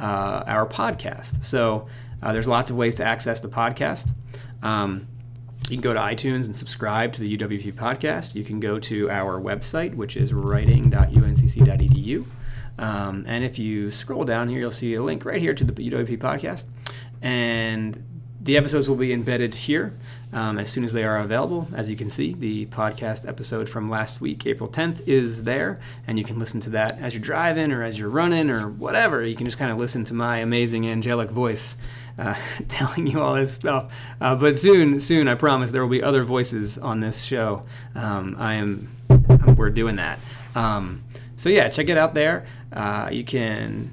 uh, 0.00 0.42
our 0.46 0.66
podcast. 0.66 1.44
So 1.44 1.84
uh, 2.20 2.32
there's 2.32 2.48
lots 2.48 2.70
of 2.70 2.76
ways 2.76 2.96
to 2.96 3.04
access 3.04 3.38
the 3.38 3.48
podcast. 3.48 4.10
Um, 4.62 5.06
you 5.68 5.76
can 5.76 5.82
go 5.82 5.94
to 5.94 6.00
iTunes 6.00 6.46
and 6.46 6.56
subscribe 6.56 7.12
to 7.12 7.20
the 7.20 7.36
UWP 7.36 7.74
podcast. 7.74 8.34
You 8.34 8.42
can 8.42 8.58
go 8.58 8.80
to 8.80 9.08
our 9.08 9.40
website, 9.40 9.94
which 9.94 10.16
is 10.16 10.32
writing.uncc.edu. 10.32 12.26
Um, 12.78 13.24
and 13.26 13.44
if 13.44 13.58
you 13.58 13.92
scroll 13.92 14.24
down 14.24 14.48
here, 14.48 14.58
you'll 14.58 14.70
see 14.72 14.94
a 14.94 15.02
link 15.02 15.24
right 15.24 15.40
here 15.40 15.54
to 15.54 15.64
the 15.64 15.72
UWP 15.72 16.18
podcast 16.18 16.64
and 17.22 18.02
the 18.40 18.56
episodes 18.56 18.88
will 18.88 18.96
be 18.96 19.12
embedded 19.12 19.54
here 19.54 19.92
um, 20.32 20.58
as 20.58 20.68
soon 20.68 20.84
as 20.84 20.92
they 20.92 21.02
are 21.02 21.18
available. 21.18 21.66
As 21.74 21.90
you 21.90 21.96
can 21.96 22.10
see, 22.10 22.32
the 22.32 22.66
podcast 22.66 23.26
episode 23.28 23.68
from 23.68 23.90
last 23.90 24.20
week, 24.20 24.46
April 24.46 24.68
10th, 24.68 25.06
is 25.06 25.42
there, 25.42 25.80
and 26.06 26.16
you 26.16 26.24
can 26.24 26.38
listen 26.38 26.60
to 26.60 26.70
that 26.70 26.98
as 27.00 27.12
you're 27.12 27.22
driving 27.22 27.72
or 27.72 27.82
as 27.82 27.98
you're 27.98 28.08
running 28.08 28.48
or 28.48 28.68
whatever. 28.68 29.24
You 29.24 29.34
can 29.34 29.46
just 29.46 29.58
kind 29.58 29.72
of 29.72 29.78
listen 29.78 30.04
to 30.06 30.14
my 30.14 30.38
amazing 30.38 30.86
angelic 30.88 31.30
voice 31.30 31.76
uh, 32.18 32.34
telling 32.68 33.06
you 33.06 33.20
all 33.20 33.34
this 33.34 33.52
stuff. 33.52 33.92
Uh, 34.20 34.36
but 34.36 34.56
soon, 34.56 35.00
soon, 35.00 35.26
I 35.26 35.34
promise 35.34 35.72
there 35.72 35.82
will 35.82 35.90
be 35.90 36.02
other 36.02 36.24
voices 36.24 36.78
on 36.78 37.00
this 37.00 37.22
show. 37.22 37.62
Um, 37.96 38.36
I 38.38 38.54
am, 38.54 38.88
we're 39.56 39.70
doing 39.70 39.96
that. 39.96 40.20
Um, 40.54 41.02
so 41.36 41.48
yeah, 41.48 41.68
check 41.68 41.88
it 41.88 41.98
out 41.98 42.14
there. 42.14 42.46
Uh, 42.72 43.08
you 43.10 43.24
can 43.24 43.90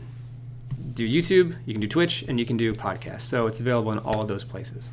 do 0.94 1.08
YouTube, 1.08 1.58
you 1.66 1.74
can 1.74 1.82
do 1.82 1.88
Twitch, 1.88 2.24
and 2.28 2.40
you 2.40 2.46
can 2.46 2.58
do 2.58 2.74
podcasts. 2.74 3.22
So 3.22 3.48
it's 3.48 3.60
available 3.60 3.92
in 3.92 4.00
all 4.00 4.22
of 4.22 4.28
those 4.28 4.44
places. 4.44 4.88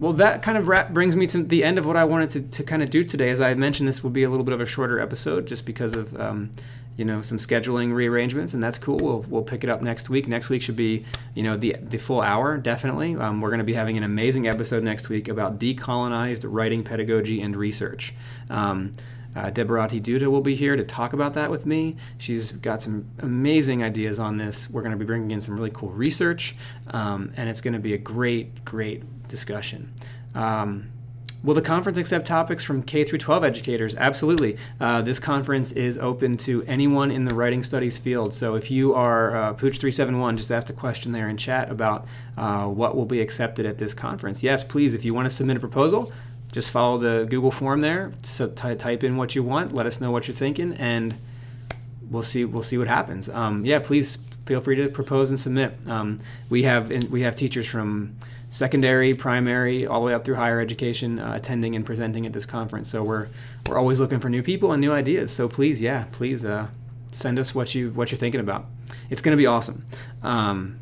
Well, 0.00 0.12
that 0.14 0.42
kind 0.42 0.56
of 0.56 0.68
wrap, 0.68 0.90
brings 0.90 1.16
me 1.16 1.26
to 1.28 1.42
the 1.42 1.64
end 1.64 1.76
of 1.78 1.86
what 1.86 1.96
I 1.96 2.04
wanted 2.04 2.30
to, 2.30 2.40
to 2.42 2.62
kind 2.62 2.82
of 2.82 2.90
do 2.90 3.02
today. 3.02 3.30
As 3.30 3.40
I 3.40 3.54
mentioned, 3.54 3.88
this 3.88 4.02
will 4.02 4.10
be 4.10 4.22
a 4.22 4.30
little 4.30 4.44
bit 4.44 4.54
of 4.54 4.60
a 4.60 4.66
shorter 4.66 5.00
episode 5.00 5.46
just 5.46 5.66
because 5.66 5.96
of 5.96 6.18
um, 6.20 6.50
you 6.96 7.04
know 7.04 7.20
some 7.20 7.38
scheduling 7.38 7.92
rearrangements, 7.92 8.54
and 8.54 8.62
that's 8.62 8.78
cool. 8.78 8.96
We'll, 8.98 9.24
we'll 9.28 9.42
pick 9.42 9.64
it 9.64 9.70
up 9.70 9.82
next 9.82 10.08
week. 10.08 10.28
Next 10.28 10.50
week 10.50 10.62
should 10.62 10.76
be 10.76 11.04
you 11.34 11.42
know 11.42 11.56
the 11.56 11.76
the 11.80 11.98
full 11.98 12.20
hour 12.20 12.58
definitely. 12.58 13.16
Um, 13.16 13.40
we're 13.40 13.50
going 13.50 13.58
to 13.58 13.64
be 13.64 13.74
having 13.74 13.96
an 13.96 14.04
amazing 14.04 14.46
episode 14.46 14.84
next 14.84 15.08
week 15.08 15.28
about 15.28 15.58
decolonized 15.58 16.44
writing 16.46 16.84
pedagogy 16.84 17.40
and 17.40 17.56
research. 17.56 18.14
Um, 18.50 18.92
uh, 19.38 19.50
Debarati 19.50 20.02
Duda 20.02 20.26
will 20.26 20.40
be 20.40 20.56
here 20.56 20.74
to 20.74 20.82
talk 20.82 21.12
about 21.12 21.34
that 21.34 21.48
with 21.48 21.64
me. 21.64 21.94
She's 22.18 22.50
got 22.50 22.82
some 22.82 23.08
amazing 23.20 23.84
ideas 23.84 24.18
on 24.18 24.36
this. 24.36 24.68
We're 24.68 24.82
going 24.82 24.92
to 24.92 24.98
be 24.98 25.04
bringing 25.04 25.30
in 25.30 25.40
some 25.40 25.56
really 25.56 25.70
cool 25.70 25.90
research, 25.90 26.56
um, 26.88 27.32
and 27.36 27.48
it's 27.48 27.60
going 27.60 27.74
to 27.74 27.80
be 27.80 27.94
a 27.94 27.98
great, 27.98 28.64
great 28.64 29.28
discussion. 29.28 29.92
Um, 30.34 30.90
Will 31.44 31.54
the 31.54 31.62
conference 31.62 31.98
accept 31.98 32.26
topics 32.26 32.64
from 32.64 32.82
K 32.82 33.04
through 33.04 33.20
12 33.20 33.44
educators? 33.44 33.94
Absolutely. 33.94 34.56
Uh, 34.80 35.02
this 35.02 35.20
conference 35.20 35.70
is 35.70 35.96
open 35.96 36.36
to 36.38 36.64
anyone 36.64 37.12
in 37.12 37.24
the 37.24 37.32
writing 37.32 37.62
studies 37.62 37.96
field. 37.96 38.34
So 38.34 38.56
if 38.56 38.72
you 38.72 38.92
are 38.94 39.36
uh, 39.36 39.52
Pooch 39.52 39.78
371, 39.78 40.36
just 40.36 40.50
ask 40.50 40.68
a 40.68 40.72
question 40.72 41.12
there 41.12 41.28
in 41.28 41.36
chat 41.36 41.70
about 41.70 42.08
uh, 42.36 42.64
what 42.64 42.96
will 42.96 43.06
be 43.06 43.20
accepted 43.20 43.66
at 43.66 43.78
this 43.78 43.94
conference. 43.94 44.42
Yes, 44.42 44.64
please. 44.64 44.94
If 44.94 45.04
you 45.04 45.14
want 45.14 45.26
to 45.26 45.34
submit 45.34 45.56
a 45.56 45.60
proposal, 45.60 46.12
just 46.52 46.70
follow 46.70 46.98
the 46.98 47.26
Google 47.28 47.50
form 47.50 47.80
there. 47.80 48.12
So 48.22 48.48
t- 48.48 48.74
type 48.74 49.04
in 49.04 49.16
what 49.16 49.34
you 49.34 49.42
want. 49.42 49.74
Let 49.74 49.86
us 49.86 50.00
know 50.00 50.10
what 50.10 50.28
you're 50.28 50.36
thinking, 50.36 50.74
and 50.74 51.14
we'll 52.10 52.22
see. 52.22 52.44
We'll 52.44 52.62
see 52.62 52.78
what 52.78 52.88
happens. 52.88 53.28
Um, 53.28 53.64
yeah, 53.64 53.78
please 53.78 54.18
feel 54.46 54.60
free 54.60 54.76
to 54.76 54.88
propose 54.88 55.28
and 55.28 55.38
submit. 55.38 55.74
Um, 55.86 56.20
we 56.48 56.62
have 56.62 56.90
we 57.10 57.22
have 57.22 57.36
teachers 57.36 57.66
from 57.66 58.16
secondary, 58.50 59.12
primary, 59.14 59.86
all 59.86 60.00
the 60.00 60.06
way 60.06 60.14
up 60.14 60.24
through 60.24 60.36
higher 60.36 60.60
education 60.60 61.18
uh, 61.18 61.34
attending 61.34 61.74
and 61.74 61.84
presenting 61.84 62.26
at 62.26 62.32
this 62.32 62.46
conference. 62.46 62.88
So 62.88 63.02
we're 63.02 63.28
we're 63.66 63.78
always 63.78 64.00
looking 64.00 64.20
for 64.20 64.30
new 64.30 64.42
people 64.42 64.72
and 64.72 64.80
new 64.80 64.92
ideas. 64.92 65.30
So 65.30 65.48
please, 65.48 65.82
yeah, 65.82 66.04
please 66.12 66.44
uh, 66.44 66.68
send 67.12 67.38
us 67.38 67.54
what 67.54 67.74
you 67.74 67.90
what 67.90 68.10
you're 68.10 68.18
thinking 68.18 68.40
about. 68.40 68.66
It's 69.10 69.20
going 69.20 69.36
to 69.36 69.40
be 69.40 69.46
awesome. 69.46 69.84
Um, 70.22 70.78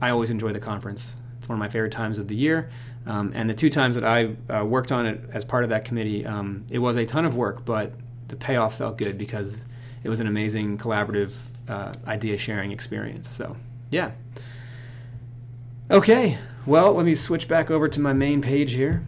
I 0.00 0.10
always 0.10 0.30
enjoy 0.30 0.52
the 0.52 0.60
conference. 0.60 1.16
It's 1.38 1.48
one 1.48 1.56
of 1.56 1.60
my 1.60 1.68
favorite 1.68 1.92
times 1.92 2.18
of 2.18 2.28
the 2.28 2.36
year. 2.36 2.70
Um, 3.08 3.32
and 3.34 3.48
the 3.48 3.54
two 3.54 3.70
times 3.70 3.94
that 3.94 4.04
I 4.04 4.36
uh, 4.52 4.64
worked 4.64 4.92
on 4.92 5.06
it 5.06 5.20
as 5.32 5.42
part 5.42 5.64
of 5.64 5.70
that 5.70 5.86
committee, 5.86 6.26
um, 6.26 6.66
it 6.70 6.78
was 6.78 6.96
a 6.96 7.06
ton 7.06 7.24
of 7.24 7.34
work, 7.34 7.64
but 7.64 7.92
the 8.28 8.36
payoff 8.36 8.76
felt 8.76 8.98
good 8.98 9.16
because 9.16 9.64
it 10.04 10.10
was 10.10 10.20
an 10.20 10.26
amazing 10.26 10.76
collaborative 10.76 11.38
uh, 11.68 11.90
idea 12.06 12.36
sharing 12.36 12.70
experience. 12.70 13.28
So, 13.28 13.56
yeah. 13.90 14.10
Okay, 15.90 16.36
well, 16.66 16.92
let 16.92 17.06
me 17.06 17.14
switch 17.14 17.48
back 17.48 17.70
over 17.70 17.88
to 17.88 17.98
my 17.98 18.12
main 18.12 18.42
page 18.42 18.72
here. 18.72 19.06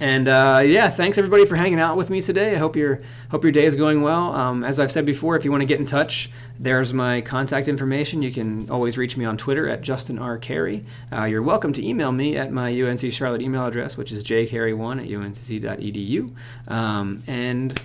And 0.00 0.28
uh, 0.28 0.62
yeah, 0.64 0.88
thanks 0.90 1.18
everybody 1.18 1.44
for 1.44 1.56
hanging 1.56 1.80
out 1.80 1.96
with 1.96 2.08
me 2.08 2.22
today. 2.22 2.54
I 2.54 2.58
hope 2.58 2.76
your 2.76 3.00
hope 3.30 3.42
your 3.42 3.52
day 3.52 3.64
is 3.64 3.74
going 3.74 4.00
well. 4.00 4.32
Um, 4.32 4.62
as 4.62 4.78
I've 4.78 4.92
said 4.92 5.04
before, 5.04 5.36
if 5.36 5.44
you 5.44 5.50
want 5.50 5.62
to 5.62 5.66
get 5.66 5.80
in 5.80 5.86
touch, 5.86 6.30
there's 6.58 6.94
my 6.94 7.20
contact 7.20 7.66
information. 7.66 8.22
You 8.22 8.32
can 8.32 8.70
always 8.70 8.96
reach 8.96 9.16
me 9.16 9.24
on 9.24 9.36
Twitter 9.36 9.68
at 9.68 9.82
Justin 9.82 10.18
R. 10.18 10.38
Cary. 10.38 10.82
Uh, 11.12 11.24
you're 11.24 11.42
welcome 11.42 11.72
to 11.72 11.84
email 11.84 12.12
me 12.12 12.36
at 12.36 12.52
my 12.52 12.80
UNC 12.80 13.12
Charlotte 13.12 13.42
email 13.42 13.66
address, 13.66 13.96
which 13.96 14.12
is 14.12 14.22
jcary1 14.22 15.04
at 15.04 15.12
unc.edu. 15.12 16.36
Um, 16.70 17.22
and 17.26 17.82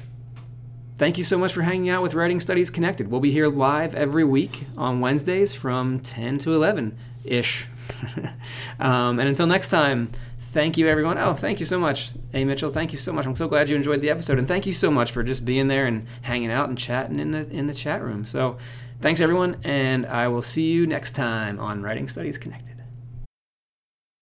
thank 0.99 1.17
you 1.17 1.23
so 1.23 1.39
much 1.39 1.53
for 1.53 1.63
hanging 1.63 1.89
out 1.89 2.03
with 2.03 2.13
Writing 2.13 2.39
Studies 2.39 2.69
Connected. 2.69 3.09
We'll 3.09 3.21
be 3.21 3.31
here 3.31 3.47
live 3.47 3.95
every 3.95 4.23
week 4.23 4.67
on 4.77 4.99
Wednesdays 4.99 5.55
from 5.55 5.99
10 5.99 6.37
to 6.39 6.53
11 6.53 6.95
ish. 7.25 7.67
um, 8.79 9.19
and 9.19 9.27
until 9.27 9.47
next 9.47 9.69
time 9.69 10.09
thank 10.53 10.77
you, 10.77 10.87
everyone. 10.87 11.17
Oh, 11.17 11.33
thank 11.33 11.59
you 11.59 11.65
so 11.65 11.79
much, 11.79 12.11
A. 12.33 12.45
Mitchell. 12.45 12.69
Thank 12.69 12.91
you 12.91 12.97
so 12.97 13.11
much. 13.11 13.25
I'm 13.25 13.35
so 13.35 13.47
glad 13.47 13.69
you 13.69 13.75
enjoyed 13.75 14.01
the 14.01 14.09
episode, 14.09 14.37
and 14.37 14.47
thank 14.47 14.65
you 14.65 14.73
so 14.73 14.91
much 14.91 15.11
for 15.11 15.23
just 15.23 15.43
being 15.43 15.67
there 15.67 15.85
and 15.85 16.05
hanging 16.21 16.51
out 16.51 16.69
and 16.69 16.77
chatting 16.77 17.19
in 17.19 17.31
the 17.31 17.49
in 17.49 17.67
the 17.67 17.73
chat 17.73 18.01
room. 18.01 18.23
So, 18.23 18.57
thanks, 19.01 19.19
everyone, 19.19 19.57
and 19.63 20.05
I 20.05 20.27
will 20.27 20.43
see 20.43 20.71
you 20.71 20.87
next 20.87 21.11
time 21.11 21.59
on 21.59 21.81
Writing 21.81 22.07
Studies 22.07 22.37
Connected. 22.37 22.72